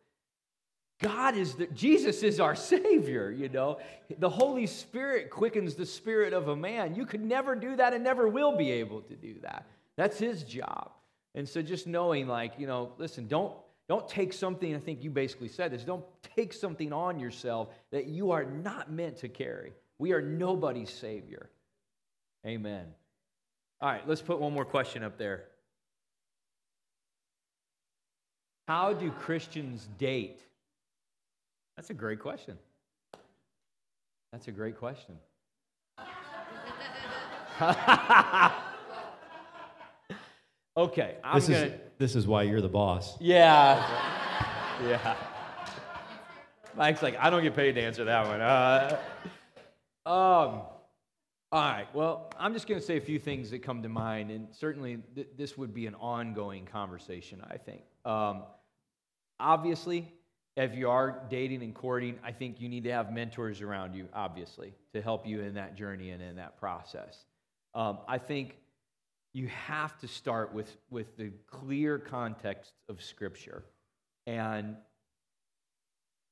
God 1.01 1.37
is 1.37 1.55
the, 1.55 1.67
Jesus 1.67 2.23
is 2.23 2.39
our 2.39 2.55
Savior, 2.55 3.31
you 3.31 3.49
know. 3.49 3.79
The 4.19 4.31
Holy 4.31 4.67
Spirit 4.67 5.31
quickens 5.31 5.75
the 5.75 5.87
spirit 5.87 6.33
of 6.33 6.49
a 6.49 6.57
man. 6.57 6.95
You 6.95 7.07
could 7.07 7.23
never 7.23 7.55
do 7.57 7.77
that 7.77 7.93
and 7.93 8.05
never 8.05 8.29
will 8.29 8.57
be 8.57 8.71
able 8.71 9.01
to 9.03 9.15
do 9.15 9.35
that. 9.43 9.67
That's 9.97 10.19
his 10.19 10.45
job. 10.45 10.93
And 11.35 11.49
so 11.49 11.61
just 11.63 11.87
knowing, 11.87 12.29
like, 12.29 12.53
you 12.59 12.67
know, 12.67 12.93
listen, 12.99 13.27
don't 13.27 13.55
don't 13.93 14.09
take 14.09 14.33
something, 14.33 14.75
I 14.75 14.79
think 14.79 15.05
you 15.05 15.11
basically 15.11 15.49
said 15.49 15.71
this, 15.71 15.85
don't 15.85 16.07
take 16.35 16.55
something 16.55 16.95
on 16.95 17.21
yourself 17.21 17.69
that 17.91 18.07
you 18.07 18.31
are 18.31 18.43
not 18.43 18.91
meant 18.91 19.19
to 19.19 19.29
carry. 19.29 19.75
We 19.99 20.15
are 20.15 20.23
nobody's 20.23 20.89
Savior. 20.89 21.51
Amen. 22.47 22.87
All 23.83 23.91
right, 23.91 24.09
let's 24.09 24.23
put 24.23 24.41
one 24.41 24.55
more 24.55 24.65
question 24.65 25.03
up 25.03 25.19
there. 25.19 25.45
How 28.67 28.95
do 28.95 29.11
Christians 29.11 29.91
date? 29.99 30.41
That's 31.77 31.91
a 31.91 31.95
great 31.95 32.19
question. 32.19 32.57
That's 34.33 34.49
a 34.49 34.53
great 34.53 34.79
question. 34.79 35.19
okay, 40.77 41.17
I'm 41.25 41.37
This 41.37 41.49
gonna. 41.49 41.61
is, 41.61 41.73
this 41.99 42.17
is 42.17 42.27
why 42.27 42.43
you're 42.43 42.61
the 42.61 42.69
boss. 42.69 43.17
Yeah. 43.21 43.77
yeah. 44.85 45.17
Mike's 46.77 47.03
like, 47.03 47.17
I 47.19 47.31
don't 47.31 47.43
get 47.43 47.55
paid 47.55 47.75
to 47.75 47.83
answer 47.83 48.05
that 48.05 48.27
one. 48.27 48.41
Uh, 48.41 48.99
um, 50.07 50.63
all 51.53 51.61
right. 51.61 51.87
Well, 51.95 52.33
I'm 52.39 52.55
just 52.55 52.67
going 52.67 52.81
to 52.81 52.87
say 52.87 52.97
a 52.97 53.01
few 53.01 53.19
things 53.19 53.51
that 53.51 53.63
come 53.63 53.83
to 53.83 53.89
mind, 53.91 54.31
and 54.31 54.49
certainly 54.53 54.99
th- 55.15 55.29
this 55.37 55.59
would 55.59 55.75
be 55.75 55.87
an 55.87 55.95
ongoing 55.97 56.65
conversation, 56.65 57.43
I 57.49 57.59
think. 57.59 57.83
Um, 58.07 58.45
obviously, 59.39 60.11
if 60.57 60.75
you 60.75 60.89
are 60.89 61.23
dating 61.29 61.63
and 61.63 61.75
courting, 61.75 62.19
I 62.25 62.33
think 62.33 62.59
you 62.61 62.71
need 62.71 62.85
to 62.85 62.93
have 62.93 63.13
mentors 63.13 63.61
around 63.61 63.95
you, 63.95 64.09
obviously, 64.15 64.73
to 64.95 65.03
help 65.03 65.27
you 65.27 65.43
in 65.43 65.55
that 65.55 65.77
journey 65.77 66.11
and 66.11 66.23
in 66.23 66.37
that 66.37 66.59
process. 66.59 67.19
Um, 67.75 67.99
I 68.09 68.17
think 68.17 68.57
you 69.33 69.49
have 69.49 69.99
to 69.99 70.09
start 70.09 70.53
with, 70.53 70.77
with 70.91 71.17
the 71.17 71.31
clear 71.47 71.99
context 71.99 72.73
of 72.89 73.03
Scripture. 73.03 73.65
And 74.27 74.77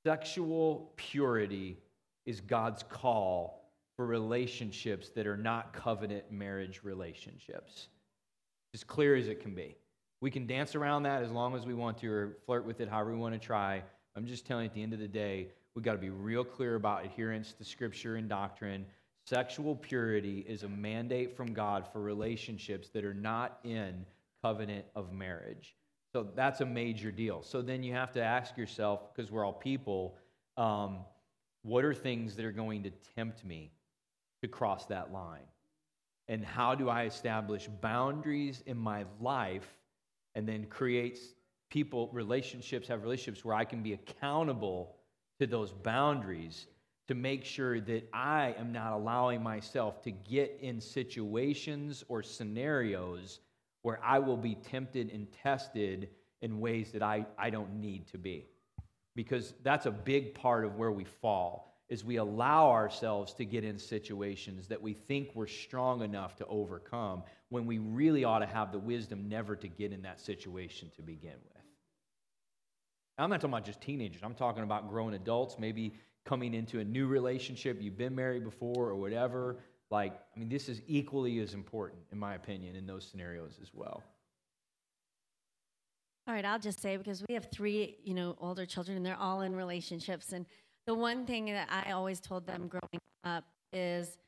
sexual 0.07 0.92
purity 0.96 1.78
is 2.26 2.40
God's 2.40 2.82
call 2.82 3.70
for 3.96 4.07
relationships 4.07 5.11
that 5.11 5.26
are 5.26 5.36
not 5.36 5.72
covenant 5.72 6.30
marriage 6.30 6.80
relationships. 6.82 7.88
As 8.74 8.84
clear 8.84 9.16
as 9.16 9.28
it 9.28 9.40
can 9.40 9.55
be. 9.55 9.76
We 10.20 10.30
can 10.30 10.46
dance 10.46 10.74
around 10.74 11.05
that 11.05 11.22
as 11.22 11.30
long 11.30 11.57
as 11.57 11.66
we 11.66 11.74
want 11.74 11.98
to 11.98 12.12
or 12.12 12.36
flirt 12.46 12.64
with 12.64 12.80
it 12.80 12.88
however 12.88 13.12
we 13.12 13.18
want 13.18 13.34
to 13.34 13.40
try. 13.40 13.82
I'm 14.14 14.26
just 14.26 14.46
telling 14.46 14.64
you, 14.64 14.68
at 14.68 14.74
the 14.74 14.82
end 14.82 14.92
of 14.92 14.98
the 14.98 15.09
day, 15.09 15.48
We've 15.74 15.84
got 15.84 15.92
to 15.92 15.98
be 15.98 16.11
real 16.11 16.44
clear 16.44 16.74
about 16.74 17.05
adherence 17.05 17.53
to 17.55 17.64
scripture 17.64 18.16
and 18.16 18.28
doctrine. 18.28 18.86
Sexual 19.30 19.76
purity 19.76 20.44
is 20.48 20.64
a 20.64 20.68
mandate 20.68 21.36
from 21.36 21.52
God 21.52 21.86
for 21.92 22.00
relationships 22.00 22.88
that 22.88 23.04
are 23.04 23.14
not 23.14 23.60
in 23.62 24.04
covenant 24.42 24.84
of 24.96 25.12
marriage. 25.12 25.76
So 26.12 26.26
that's 26.34 26.62
a 26.62 26.66
major 26.66 27.12
deal. 27.12 27.40
So 27.44 27.62
then 27.62 27.84
you 27.84 27.92
have 27.92 28.10
to 28.14 28.20
ask 28.20 28.56
yourself, 28.56 29.14
because 29.14 29.30
we're 29.30 29.44
all 29.44 29.52
people, 29.52 30.16
um, 30.56 31.04
what 31.62 31.84
are 31.84 31.94
things 31.94 32.34
that 32.34 32.44
are 32.44 32.50
going 32.50 32.82
to 32.82 32.90
tempt 33.14 33.44
me 33.44 33.70
to 34.42 34.48
cross 34.48 34.86
that 34.86 35.12
line? 35.12 35.46
And 36.26 36.44
how 36.44 36.74
do 36.74 36.88
I 36.88 37.04
establish 37.04 37.68
boundaries 37.80 38.64
in 38.66 38.76
my 38.76 39.04
life 39.20 39.78
and 40.34 40.44
then 40.44 40.66
create 40.66 41.20
people, 41.70 42.10
relationships, 42.12 42.88
have 42.88 43.04
relationships 43.04 43.44
where 43.44 43.54
I 43.54 43.64
can 43.64 43.80
be 43.80 43.92
accountable 43.92 44.96
to 45.38 45.46
those 45.46 45.70
boundaries 45.70 46.66
to 47.11 47.16
make 47.16 47.44
sure 47.44 47.80
that 47.80 48.08
I 48.12 48.54
am 48.56 48.70
not 48.70 48.92
allowing 48.92 49.42
myself 49.42 50.00
to 50.02 50.12
get 50.12 50.56
in 50.61 50.80
situations 50.80 52.04
or 52.06 52.22
scenarios 52.22 53.40
where 53.82 53.98
I 54.00 54.20
will 54.20 54.36
be 54.36 54.54
tempted 54.54 55.11
and 55.12 55.26
tested 55.42 56.11
in 56.40 56.61
ways 56.61 56.92
that 56.92 57.02
I, 57.02 57.26
I 57.36 57.50
don't 57.50 57.80
need 57.80 58.06
to 58.12 58.18
be. 58.18 58.46
Because 59.16 59.54
that's 59.64 59.86
a 59.86 59.90
big 59.90 60.36
part 60.36 60.64
of 60.64 60.76
where 60.76 60.92
we 60.92 61.02
fall 61.02 61.74
is 61.88 62.04
we 62.04 62.14
allow 62.14 62.70
ourselves 62.70 63.34
to 63.34 63.44
get 63.44 63.64
in 63.64 63.76
situations 63.76 64.68
that 64.68 64.80
we 64.80 64.92
think 64.92 65.30
we're 65.34 65.48
strong 65.48 66.02
enough 66.02 66.36
to 66.36 66.46
overcome 66.46 67.24
when 67.48 67.66
we 67.66 67.78
really 67.78 68.22
ought 68.22 68.38
to 68.38 68.46
have 68.46 68.70
the 68.70 68.78
wisdom 68.78 69.28
never 69.28 69.56
to 69.56 69.66
get 69.66 69.92
in 69.92 70.02
that 70.02 70.20
situation 70.20 70.92
to 70.94 71.02
begin 71.02 71.34
with. 71.52 71.64
I'm 73.18 73.30
not 73.30 73.40
talking 73.40 73.52
about 73.52 73.66
just 73.66 73.80
teenagers. 73.80 74.22
I'm 74.22 74.34
talking 74.36 74.62
about 74.62 74.88
grown 74.88 75.14
adults, 75.14 75.56
maybe 75.58 75.92
coming 76.24 76.54
into 76.54 76.80
a 76.80 76.84
new 76.84 77.06
relationship, 77.06 77.80
you've 77.80 77.98
been 77.98 78.14
married 78.14 78.44
before 78.44 78.88
or 78.88 78.96
whatever. 78.96 79.58
Like, 79.90 80.12
I 80.34 80.38
mean, 80.38 80.48
this 80.48 80.68
is 80.68 80.82
equally 80.86 81.40
as 81.40 81.54
important, 81.54 82.02
in 82.12 82.18
my 82.18 82.34
opinion, 82.34 82.76
in 82.76 82.86
those 82.86 83.04
scenarios 83.04 83.58
as 83.60 83.70
well. 83.72 84.02
All 86.28 86.34
right, 86.34 86.44
I'll 86.44 86.60
just 86.60 86.80
say 86.80 86.96
because 86.96 87.24
we 87.28 87.34
have 87.34 87.48
three, 87.50 87.96
you 88.04 88.14
know, 88.14 88.36
older 88.38 88.64
children 88.66 88.96
and 88.96 89.04
they're 89.04 89.16
all 89.18 89.40
in 89.40 89.56
relationships 89.56 90.32
and 90.32 90.46
the 90.86 90.94
one 90.94 91.26
thing 91.26 91.46
that 91.46 91.68
I 91.70 91.92
always 91.92 92.20
told 92.20 92.46
them 92.46 92.68
growing 92.68 93.00
up 93.24 93.44
is 93.72 94.18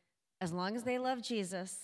as 0.40 0.52
long 0.52 0.76
as 0.76 0.82
they 0.82 0.98
love 0.98 1.22
Jesus, 1.22 1.76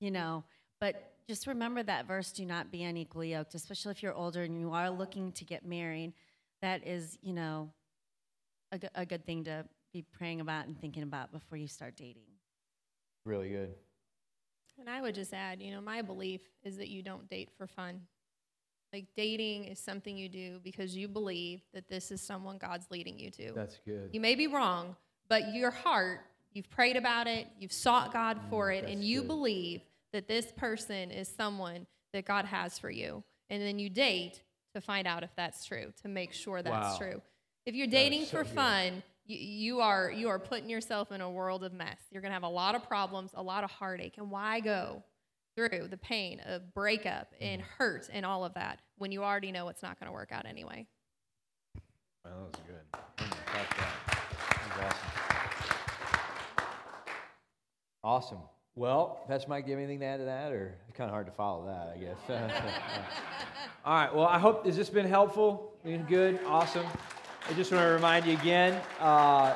you 0.00 0.10
know, 0.10 0.44
but 0.80 1.14
just 1.26 1.46
remember 1.46 1.82
that 1.82 2.06
verse 2.06 2.30
do 2.32 2.44
not 2.44 2.70
be 2.70 2.82
unequally 2.82 3.32
yoked, 3.32 3.54
especially 3.54 3.92
if 3.92 4.02
you're 4.02 4.14
older 4.14 4.42
and 4.42 4.60
you 4.60 4.72
are 4.72 4.90
looking 4.90 5.32
to 5.32 5.44
get 5.44 5.64
married. 5.64 6.12
That 6.60 6.86
is, 6.86 7.18
you 7.22 7.32
know, 7.32 7.70
a, 8.82 8.90
a 8.94 9.06
good 9.06 9.24
thing 9.24 9.44
to 9.44 9.64
be 9.92 10.02
praying 10.02 10.40
about 10.40 10.66
and 10.66 10.78
thinking 10.78 11.02
about 11.02 11.32
before 11.32 11.56
you 11.56 11.68
start 11.68 11.96
dating. 11.96 12.24
Really 13.24 13.50
good. 13.50 13.74
And 14.78 14.90
I 14.90 15.00
would 15.00 15.14
just 15.14 15.32
add, 15.32 15.62
you 15.62 15.70
know, 15.70 15.80
my 15.80 16.02
belief 16.02 16.40
is 16.64 16.76
that 16.78 16.88
you 16.88 17.02
don't 17.02 17.28
date 17.28 17.50
for 17.56 17.66
fun. 17.66 18.00
Like 18.92 19.06
dating 19.16 19.64
is 19.64 19.78
something 19.78 20.16
you 20.16 20.28
do 20.28 20.60
because 20.62 20.96
you 20.96 21.08
believe 21.08 21.62
that 21.72 21.88
this 21.88 22.10
is 22.10 22.20
someone 22.20 22.58
God's 22.58 22.86
leading 22.90 23.18
you 23.18 23.30
to. 23.30 23.52
That's 23.54 23.78
good. 23.84 24.10
You 24.12 24.20
may 24.20 24.34
be 24.34 24.46
wrong, 24.46 24.96
but 25.28 25.54
your 25.54 25.70
heart, 25.70 26.20
you've 26.52 26.70
prayed 26.70 26.96
about 26.96 27.26
it, 27.26 27.46
you've 27.58 27.72
sought 27.72 28.12
God 28.12 28.38
mm, 28.38 28.50
for 28.50 28.70
it, 28.70 28.84
and 28.84 29.02
you 29.02 29.20
good. 29.20 29.28
believe 29.28 29.82
that 30.12 30.28
this 30.28 30.52
person 30.52 31.10
is 31.10 31.28
someone 31.28 31.86
that 32.12 32.24
God 32.24 32.44
has 32.44 32.78
for 32.78 32.90
you. 32.90 33.24
And 33.50 33.62
then 33.62 33.78
you 33.78 33.90
date 33.90 34.42
to 34.74 34.80
find 34.80 35.06
out 35.06 35.22
if 35.22 35.30
that's 35.36 35.64
true, 35.64 35.92
to 36.02 36.08
make 36.08 36.32
sure 36.32 36.62
that's 36.62 36.92
wow. 36.92 36.96
true. 36.98 37.22
If 37.66 37.74
you're 37.74 37.86
dating 37.86 38.24
so 38.24 38.38
for 38.38 38.44
good. 38.44 38.52
fun, 38.52 39.02
you, 39.26 39.38
you, 39.38 39.80
are 39.80 40.10
you 40.10 40.28
are 40.28 40.38
putting 40.38 40.68
yourself 40.68 41.10
in 41.12 41.20
a 41.20 41.30
world 41.30 41.64
of 41.64 41.72
mess. 41.72 41.98
You're 42.10 42.20
going 42.20 42.30
to 42.30 42.34
have 42.34 42.42
a 42.42 42.48
lot 42.48 42.74
of 42.74 42.86
problems, 42.86 43.30
a 43.34 43.42
lot 43.42 43.64
of 43.64 43.70
heartache. 43.70 44.14
And 44.18 44.30
why 44.30 44.60
go 44.60 45.02
through 45.56 45.88
the 45.88 45.96
pain 45.96 46.40
of 46.46 46.74
breakup 46.74 47.32
and 47.40 47.62
mm-hmm. 47.62 47.70
hurt 47.78 48.10
and 48.12 48.26
all 48.26 48.44
of 48.44 48.54
that 48.54 48.80
when 48.98 49.12
you 49.12 49.22
already 49.22 49.52
know 49.52 49.68
it's 49.68 49.82
not 49.82 49.98
going 49.98 50.08
to 50.08 50.12
work 50.12 50.30
out 50.32 50.46
anyway. 50.46 50.86
Well, 52.24 52.50
that 52.52 52.58
was 52.58 52.66
good. 52.66 53.00
That 53.16 54.76
was 54.76 54.84
awesome. 54.84 55.10
Awesome. 58.02 58.38
Well, 58.76 59.24
Pastor 59.28 59.48
Mike, 59.48 59.64
do 59.64 59.70
you 59.70 59.76
have 59.76 59.84
anything 59.84 60.00
to 60.00 60.06
add 60.06 60.16
to 60.18 60.24
that, 60.24 60.52
or 60.52 60.74
it's 60.88 60.96
kind 60.96 61.08
of 61.08 61.14
hard 61.14 61.26
to 61.26 61.32
follow 61.32 61.66
that, 61.66 61.94
I 61.94 61.98
guess. 61.98 62.16
All 63.84 63.94
right. 63.94 64.12
Well, 64.12 64.26
I 64.26 64.38
hope 64.38 64.66
has 64.66 64.76
this 64.76 64.90
been 64.90 65.06
helpful? 65.06 65.72
Been 65.84 66.02
good. 66.02 66.40
Awesome. 66.44 66.86
I 67.46 67.52
just 67.52 67.70
want 67.70 67.84
to 67.84 67.90
remind 67.90 68.24
you 68.24 68.32
again. 68.32 68.80
Uh, 68.98 69.52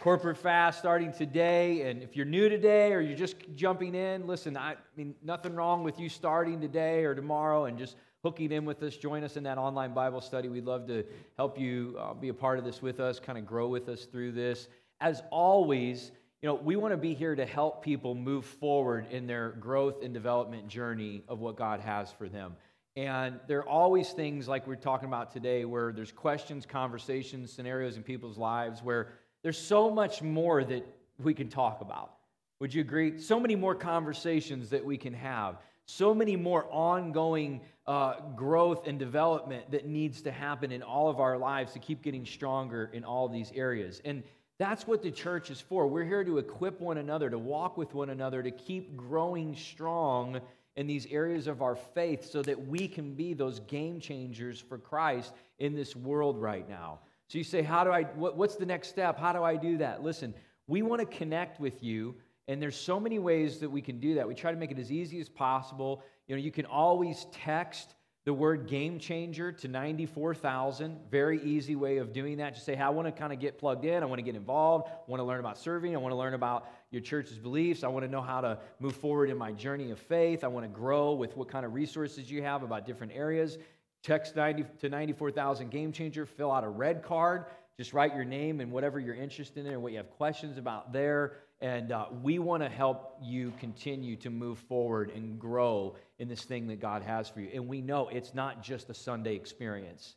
corporate 0.00 0.38
fast 0.38 0.78
starting 0.78 1.12
today. 1.12 1.82
And 1.82 2.02
if 2.02 2.16
you're 2.16 2.24
new 2.24 2.48
today 2.48 2.94
or 2.94 3.02
you're 3.02 3.16
just 3.16 3.36
jumping 3.54 3.94
in, 3.94 4.26
listen, 4.26 4.56
I 4.56 4.76
mean, 4.96 5.14
nothing 5.22 5.54
wrong 5.54 5.84
with 5.84 6.00
you 6.00 6.08
starting 6.08 6.62
today 6.62 7.04
or 7.04 7.14
tomorrow 7.14 7.66
and 7.66 7.76
just 7.76 7.96
hooking 8.22 8.52
in 8.52 8.64
with 8.64 8.82
us. 8.82 8.96
Join 8.96 9.22
us 9.22 9.36
in 9.36 9.42
that 9.42 9.58
online 9.58 9.92
Bible 9.92 10.22
study. 10.22 10.48
We'd 10.48 10.64
love 10.64 10.86
to 10.86 11.04
help 11.36 11.58
you 11.58 11.94
uh, 12.00 12.14
be 12.14 12.30
a 12.30 12.34
part 12.34 12.58
of 12.58 12.64
this 12.64 12.80
with 12.80 13.00
us, 13.00 13.20
kind 13.20 13.36
of 13.36 13.44
grow 13.44 13.68
with 13.68 13.90
us 13.90 14.06
through 14.06 14.32
this. 14.32 14.68
As 15.02 15.22
always, 15.30 16.12
you 16.40 16.48
know, 16.48 16.54
we 16.54 16.76
want 16.76 16.92
to 16.92 16.98
be 16.98 17.12
here 17.12 17.34
to 17.34 17.44
help 17.44 17.84
people 17.84 18.14
move 18.14 18.46
forward 18.46 19.08
in 19.10 19.26
their 19.26 19.50
growth 19.50 20.02
and 20.02 20.14
development 20.14 20.68
journey 20.68 21.22
of 21.28 21.40
what 21.40 21.56
God 21.56 21.80
has 21.80 22.10
for 22.10 22.30
them. 22.30 22.56
And 22.96 23.38
there 23.46 23.58
are 23.58 23.68
always 23.68 24.10
things 24.10 24.48
like 24.48 24.66
we're 24.66 24.74
talking 24.74 25.06
about 25.06 25.30
today 25.30 25.66
where 25.66 25.92
there's 25.92 26.12
questions, 26.12 26.64
conversations, 26.64 27.52
scenarios 27.52 27.98
in 27.98 28.02
people's 28.02 28.38
lives 28.38 28.82
where 28.82 29.08
there's 29.42 29.58
so 29.58 29.90
much 29.90 30.22
more 30.22 30.64
that 30.64 30.86
we 31.22 31.34
can 31.34 31.50
talk 31.50 31.82
about. 31.82 32.14
Would 32.58 32.72
you 32.72 32.80
agree? 32.80 33.18
So 33.18 33.38
many 33.38 33.54
more 33.54 33.74
conversations 33.74 34.70
that 34.70 34.82
we 34.82 34.96
can 34.96 35.12
have, 35.12 35.58
so 35.84 36.14
many 36.14 36.36
more 36.36 36.66
ongoing 36.70 37.60
uh, 37.86 38.14
growth 38.34 38.86
and 38.88 38.98
development 38.98 39.70
that 39.70 39.86
needs 39.86 40.22
to 40.22 40.32
happen 40.32 40.72
in 40.72 40.82
all 40.82 41.10
of 41.10 41.20
our 41.20 41.36
lives 41.36 41.74
to 41.74 41.78
keep 41.78 42.02
getting 42.02 42.24
stronger 42.24 42.90
in 42.94 43.04
all 43.04 43.28
these 43.28 43.52
areas. 43.54 44.00
And 44.06 44.22
that's 44.58 44.86
what 44.86 45.02
the 45.02 45.10
church 45.10 45.50
is 45.50 45.60
for. 45.60 45.86
We're 45.86 46.04
here 46.04 46.24
to 46.24 46.38
equip 46.38 46.80
one 46.80 46.96
another, 46.96 47.28
to 47.28 47.38
walk 47.38 47.76
with 47.76 47.92
one 47.92 48.08
another, 48.08 48.42
to 48.42 48.50
keep 48.50 48.96
growing 48.96 49.54
strong 49.54 50.40
in 50.76 50.86
these 50.86 51.06
areas 51.06 51.46
of 51.46 51.62
our 51.62 51.74
faith 51.74 52.30
so 52.30 52.42
that 52.42 52.66
we 52.66 52.86
can 52.86 53.14
be 53.14 53.32
those 53.34 53.60
game 53.60 53.98
changers 53.98 54.60
for 54.60 54.78
Christ 54.78 55.32
in 55.58 55.74
this 55.74 55.96
world 55.96 56.40
right 56.40 56.68
now. 56.68 57.00
So 57.28 57.38
you 57.38 57.44
say, 57.44 57.62
How 57.62 57.82
do 57.82 57.90
I, 57.90 58.04
what, 58.04 58.36
what's 58.36 58.56
the 58.56 58.66
next 58.66 58.88
step? 58.88 59.18
How 59.18 59.32
do 59.32 59.42
I 59.42 59.56
do 59.56 59.78
that? 59.78 60.02
Listen, 60.02 60.34
we 60.68 60.82
want 60.82 61.00
to 61.00 61.16
connect 61.16 61.60
with 61.60 61.82
you, 61.82 62.14
and 62.48 62.60
there's 62.60 62.76
so 62.76 63.00
many 63.00 63.18
ways 63.18 63.58
that 63.58 63.70
we 63.70 63.80
can 63.80 63.98
do 63.98 64.14
that. 64.14 64.28
We 64.28 64.34
try 64.34 64.52
to 64.52 64.58
make 64.58 64.70
it 64.70 64.78
as 64.78 64.92
easy 64.92 65.20
as 65.20 65.28
possible. 65.28 66.02
You 66.26 66.36
know, 66.36 66.42
you 66.42 66.52
can 66.52 66.66
always 66.66 67.26
text 67.32 67.94
the 68.26 68.34
word 68.34 68.66
game 68.66 68.98
changer 68.98 69.52
to 69.52 69.68
94,000. 69.68 70.98
Very 71.12 71.40
easy 71.44 71.76
way 71.76 71.98
of 71.98 72.12
doing 72.12 72.38
that. 72.38 72.54
Just 72.54 72.66
say, 72.66 72.74
hey, 72.74 72.82
I 72.82 72.88
want 72.88 73.06
to 73.06 73.12
kind 73.12 73.32
of 73.32 73.38
get 73.38 73.56
plugged 73.56 73.84
in. 73.84 74.02
I 74.02 74.06
want 74.06 74.18
to 74.18 74.24
get 74.24 74.34
involved. 74.34 74.88
I 74.88 74.94
want 75.06 75.20
to 75.20 75.24
learn 75.24 75.38
about 75.38 75.56
serving. 75.56 75.94
I 75.94 75.98
want 75.98 76.10
to 76.10 76.16
learn 76.16 76.34
about 76.34 76.66
your 76.90 77.00
church's 77.00 77.38
beliefs. 77.38 77.84
I 77.84 77.88
want 77.88 78.04
to 78.04 78.10
know 78.10 78.20
how 78.20 78.40
to 78.40 78.58
move 78.80 78.96
forward 78.96 79.30
in 79.30 79.38
my 79.38 79.52
journey 79.52 79.92
of 79.92 80.00
faith. 80.00 80.42
I 80.42 80.48
want 80.48 80.66
to 80.66 80.68
grow 80.68 81.12
with 81.12 81.36
what 81.36 81.48
kind 81.48 81.64
of 81.64 81.72
resources 81.72 82.28
you 82.28 82.42
have 82.42 82.64
about 82.64 82.84
different 82.84 83.12
areas. 83.14 83.58
Text 84.02 84.34
90 84.34 84.64
to 84.80 84.88
94,000 84.88 85.70
Game 85.70 85.92
Changer, 85.92 86.26
fill 86.26 86.50
out 86.50 86.64
a 86.64 86.68
red 86.68 87.04
card. 87.04 87.44
Just 87.76 87.92
write 87.92 88.12
your 88.12 88.24
name 88.24 88.60
and 88.60 88.72
whatever 88.72 88.98
you're 88.98 89.14
interested 89.14 89.66
in 89.66 89.72
and 89.72 89.82
what 89.82 89.92
you 89.92 89.98
have 89.98 90.10
questions 90.10 90.58
about 90.58 90.92
there. 90.92 91.34
And 91.60 91.92
uh, 91.92 92.06
we 92.22 92.38
want 92.40 92.62
to 92.62 92.68
help 92.68 93.18
you 93.22 93.52
continue 93.60 94.16
to 94.16 94.30
move 94.30 94.58
forward 94.58 95.12
and 95.14 95.38
grow 95.38 95.94
in 96.18 96.28
this 96.28 96.44
thing 96.44 96.66
that 96.68 96.80
God 96.80 97.02
has 97.02 97.28
for 97.28 97.40
you. 97.40 97.50
And 97.54 97.68
we 97.68 97.80
know 97.80 98.08
it's 98.08 98.34
not 98.34 98.62
just 98.62 98.88
a 98.90 98.94
Sunday 98.94 99.34
experience. 99.34 100.16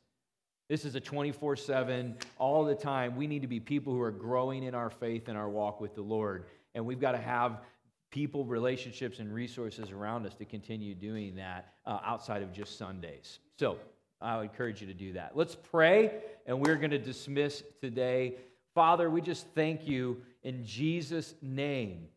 This 0.70 0.86
is 0.86 0.96
a 0.96 1.00
24 1.00 1.56
7, 1.56 2.16
all 2.38 2.64
the 2.64 2.76
time. 2.76 3.16
We 3.16 3.28
need 3.28 3.42
to 3.42 3.48
be 3.48 3.60
people 3.60 3.94
who 3.94 4.02
are 4.02 4.12
growing 4.12 4.64
in 4.64 4.76
our 4.76 4.90
faith 4.90 5.28
and 5.28 5.38
our 5.38 5.50
walk 5.50 5.82
with 5.82 5.96
the 5.96 6.02
Lord. 6.02 6.46
And 6.76 6.86
we've 6.86 7.00
got 7.00 7.14
to 7.14 7.18
have 7.18 7.62
people, 8.12 8.46
relationships, 8.46 9.20
and 9.20 9.34
resources 9.34 9.92
around 9.92 10.26
us 10.26 10.36
to 10.36 10.46
continue 10.46 10.96
doing 10.96 11.36
that 11.36 11.74
uh, 11.86 12.00
outside 12.04 12.42
of 12.42 12.54
just 12.54 12.78
Sundays. 12.78 13.40
So 13.58 13.78
I 14.22 14.38
would 14.38 14.44
encourage 14.44 14.82
you 14.82 14.88
to 14.88 14.94
do 14.94 15.14
that. 15.14 15.32
Let's 15.36 15.56
pray, 15.56 16.12
and 16.46 16.60
we're 16.60 16.76
going 16.76 16.92
to 16.92 17.00
dismiss 17.00 17.64
today. 17.82 18.36
Father, 18.76 19.10
we 19.10 19.22
just 19.22 19.48
thank 19.56 19.88
you 19.88 20.22
in 20.44 20.66
Jesus' 20.66 21.34
name. 21.42 22.08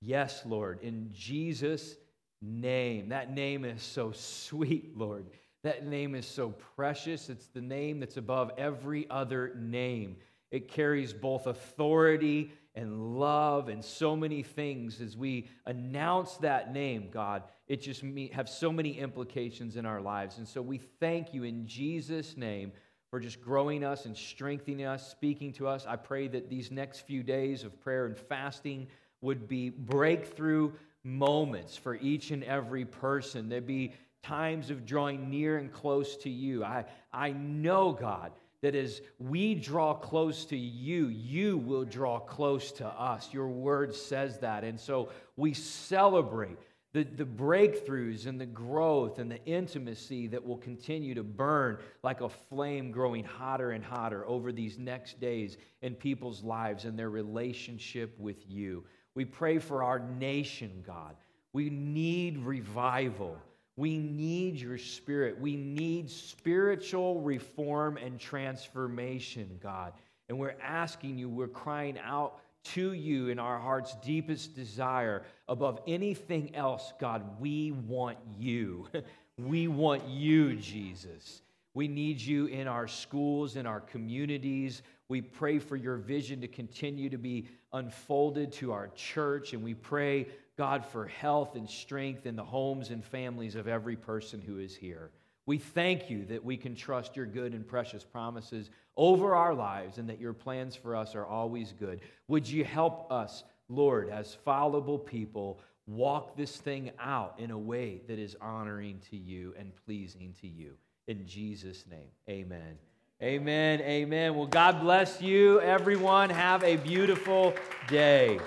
Yes, 0.00 0.42
Lord, 0.46 0.80
in 0.82 1.10
Jesus' 1.12 1.96
name. 2.42 3.10
That 3.10 3.32
name 3.32 3.64
is 3.64 3.82
so 3.82 4.12
sweet, 4.12 4.96
Lord. 4.96 5.26
That 5.62 5.86
name 5.86 6.14
is 6.14 6.26
so 6.26 6.50
precious. 6.76 7.28
It's 7.28 7.48
the 7.48 7.60
name 7.60 8.00
that's 8.00 8.16
above 8.16 8.52
every 8.56 9.06
other 9.10 9.54
name. 9.58 10.16
It 10.50 10.68
carries 10.68 11.12
both 11.12 11.46
authority 11.46 12.52
and 12.74 13.18
love 13.18 13.68
and 13.68 13.84
so 13.84 14.16
many 14.16 14.42
things 14.42 15.00
as 15.00 15.16
we 15.16 15.48
announce 15.66 16.36
that 16.38 16.72
name, 16.72 17.08
God. 17.12 17.42
It 17.68 17.82
just 17.82 18.02
have 18.32 18.48
so 18.48 18.72
many 18.72 18.98
implications 18.98 19.76
in 19.76 19.84
our 19.84 20.00
lives. 20.00 20.38
And 20.38 20.48
so 20.48 20.62
we 20.62 20.78
thank 20.78 21.34
you 21.34 21.44
in 21.44 21.66
Jesus' 21.66 22.36
name 22.36 22.72
for 23.10 23.20
just 23.20 23.40
growing 23.40 23.84
us 23.84 24.06
and 24.06 24.16
strengthening 24.16 24.86
us, 24.86 25.10
speaking 25.10 25.52
to 25.54 25.66
us. 25.66 25.84
I 25.86 25.96
pray 25.96 26.28
that 26.28 26.48
these 26.48 26.70
next 26.70 27.00
few 27.00 27.22
days 27.22 27.64
of 27.64 27.78
prayer 27.80 28.06
and 28.06 28.16
fasting 28.16 28.86
would 29.20 29.48
be 29.48 29.68
breakthrough 29.68 30.72
moments 31.04 31.76
for 31.76 31.94
each 31.96 32.30
and 32.30 32.44
every 32.44 32.84
person. 32.84 33.48
There'd 33.48 33.66
be 33.66 33.94
times 34.22 34.70
of 34.70 34.84
drawing 34.84 35.30
near 35.30 35.58
and 35.58 35.72
close 35.72 36.16
to 36.18 36.30
you. 36.30 36.64
I, 36.64 36.84
I 37.12 37.32
know, 37.32 37.92
God, 37.92 38.32
that 38.62 38.74
as 38.74 39.00
we 39.18 39.54
draw 39.54 39.94
close 39.94 40.44
to 40.46 40.56
you, 40.56 41.06
you 41.06 41.56
will 41.56 41.84
draw 41.84 42.18
close 42.18 42.72
to 42.72 42.86
us. 42.86 43.32
Your 43.32 43.48
word 43.48 43.94
says 43.94 44.38
that. 44.40 44.64
And 44.64 44.78
so 44.78 45.10
we 45.36 45.54
celebrate 45.54 46.58
the, 46.92 47.04
the 47.04 47.24
breakthroughs 47.24 48.26
and 48.26 48.40
the 48.40 48.46
growth 48.46 49.18
and 49.18 49.30
the 49.30 49.42
intimacy 49.46 50.26
that 50.26 50.44
will 50.44 50.58
continue 50.58 51.14
to 51.14 51.22
burn 51.22 51.78
like 52.02 52.20
a 52.20 52.28
flame 52.28 52.90
growing 52.90 53.24
hotter 53.24 53.70
and 53.70 53.84
hotter 53.84 54.26
over 54.26 54.50
these 54.50 54.76
next 54.78 55.20
days 55.20 55.56
in 55.82 55.94
people's 55.94 56.42
lives 56.42 56.84
and 56.84 56.98
their 56.98 57.10
relationship 57.10 58.18
with 58.18 58.38
you. 58.48 58.84
We 59.14 59.24
pray 59.24 59.58
for 59.58 59.82
our 59.82 59.98
nation, 59.98 60.82
God. 60.86 61.16
We 61.52 61.70
need 61.70 62.38
revival. 62.38 63.36
We 63.76 63.98
need 63.98 64.56
your 64.56 64.78
spirit. 64.78 65.40
We 65.40 65.56
need 65.56 66.10
spiritual 66.10 67.20
reform 67.20 67.96
and 67.96 68.20
transformation, 68.20 69.58
God. 69.62 69.94
And 70.28 70.38
we're 70.38 70.56
asking 70.62 71.18
you, 71.18 71.28
we're 71.28 71.48
crying 71.48 71.98
out 71.98 72.40
to 72.62 72.92
you 72.92 73.28
in 73.28 73.38
our 73.38 73.58
heart's 73.58 73.96
deepest 73.96 74.54
desire. 74.54 75.24
Above 75.48 75.80
anything 75.86 76.54
else, 76.54 76.92
God, 77.00 77.40
we 77.40 77.72
want 77.72 78.18
you. 78.38 78.86
we 79.38 79.66
want 79.66 80.06
you, 80.06 80.56
Jesus. 80.56 81.42
We 81.72 81.88
need 81.88 82.20
you 82.20 82.46
in 82.46 82.68
our 82.68 82.86
schools, 82.86 83.56
in 83.56 83.66
our 83.66 83.80
communities. 83.80 84.82
We 85.08 85.22
pray 85.22 85.58
for 85.58 85.76
your 85.76 85.96
vision 85.96 86.40
to 86.42 86.48
continue 86.48 87.08
to 87.08 87.18
be 87.18 87.48
unfolded 87.72 88.52
to 88.52 88.72
our 88.72 88.88
church. 88.88 89.52
And 89.52 89.62
we 89.62 89.74
pray, 89.74 90.28
God, 90.56 90.84
for 90.84 91.06
health 91.06 91.56
and 91.56 91.68
strength 91.68 92.26
in 92.26 92.36
the 92.36 92.44
homes 92.44 92.90
and 92.90 93.04
families 93.04 93.54
of 93.54 93.68
every 93.68 93.96
person 93.96 94.40
who 94.40 94.58
is 94.58 94.74
here. 94.74 95.10
We 95.46 95.58
thank 95.58 96.10
you 96.10 96.24
that 96.26 96.44
we 96.44 96.56
can 96.56 96.76
trust 96.76 97.16
your 97.16 97.26
good 97.26 97.54
and 97.54 97.66
precious 97.66 98.04
promises 98.04 98.70
over 98.96 99.34
our 99.34 99.54
lives 99.54 99.98
and 99.98 100.08
that 100.08 100.20
your 100.20 100.32
plans 100.32 100.76
for 100.76 100.94
us 100.94 101.14
are 101.14 101.26
always 101.26 101.72
good. 101.72 102.00
Would 102.28 102.48
you 102.48 102.64
help 102.64 103.10
us, 103.10 103.44
Lord, 103.68 104.10
as 104.10 104.34
fallible 104.34 104.98
people, 104.98 105.60
walk 105.86 106.36
this 106.36 106.56
thing 106.56 106.90
out 107.00 107.34
in 107.38 107.50
a 107.50 107.58
way 107.58 108.02
that 108.06 108.18
is 108.18 108.36
honoring 108.40 109.00
to 109.10 109.16
you 109.16 109.54
and 109.58 109.72
pleasing 109.86 110.34
to 110.40 110.46
you? 110.46 110.74
In 111.08 111.26
Jesus' 111.26 111.84
name, 111.90 112.10
amen. 112.28 112.78
Amen. 113.22 113.82
Amen. 113.82 114.34
Well, 114.34 114.46
God 114.46 114.80
bless 114.80 115.20
you, 115.20 115.60
everyone. 115.60 116.30
Have 116.30 116.64
a 116.64 116.76
beautiful 116.76 117.52
day. 117.86 118.40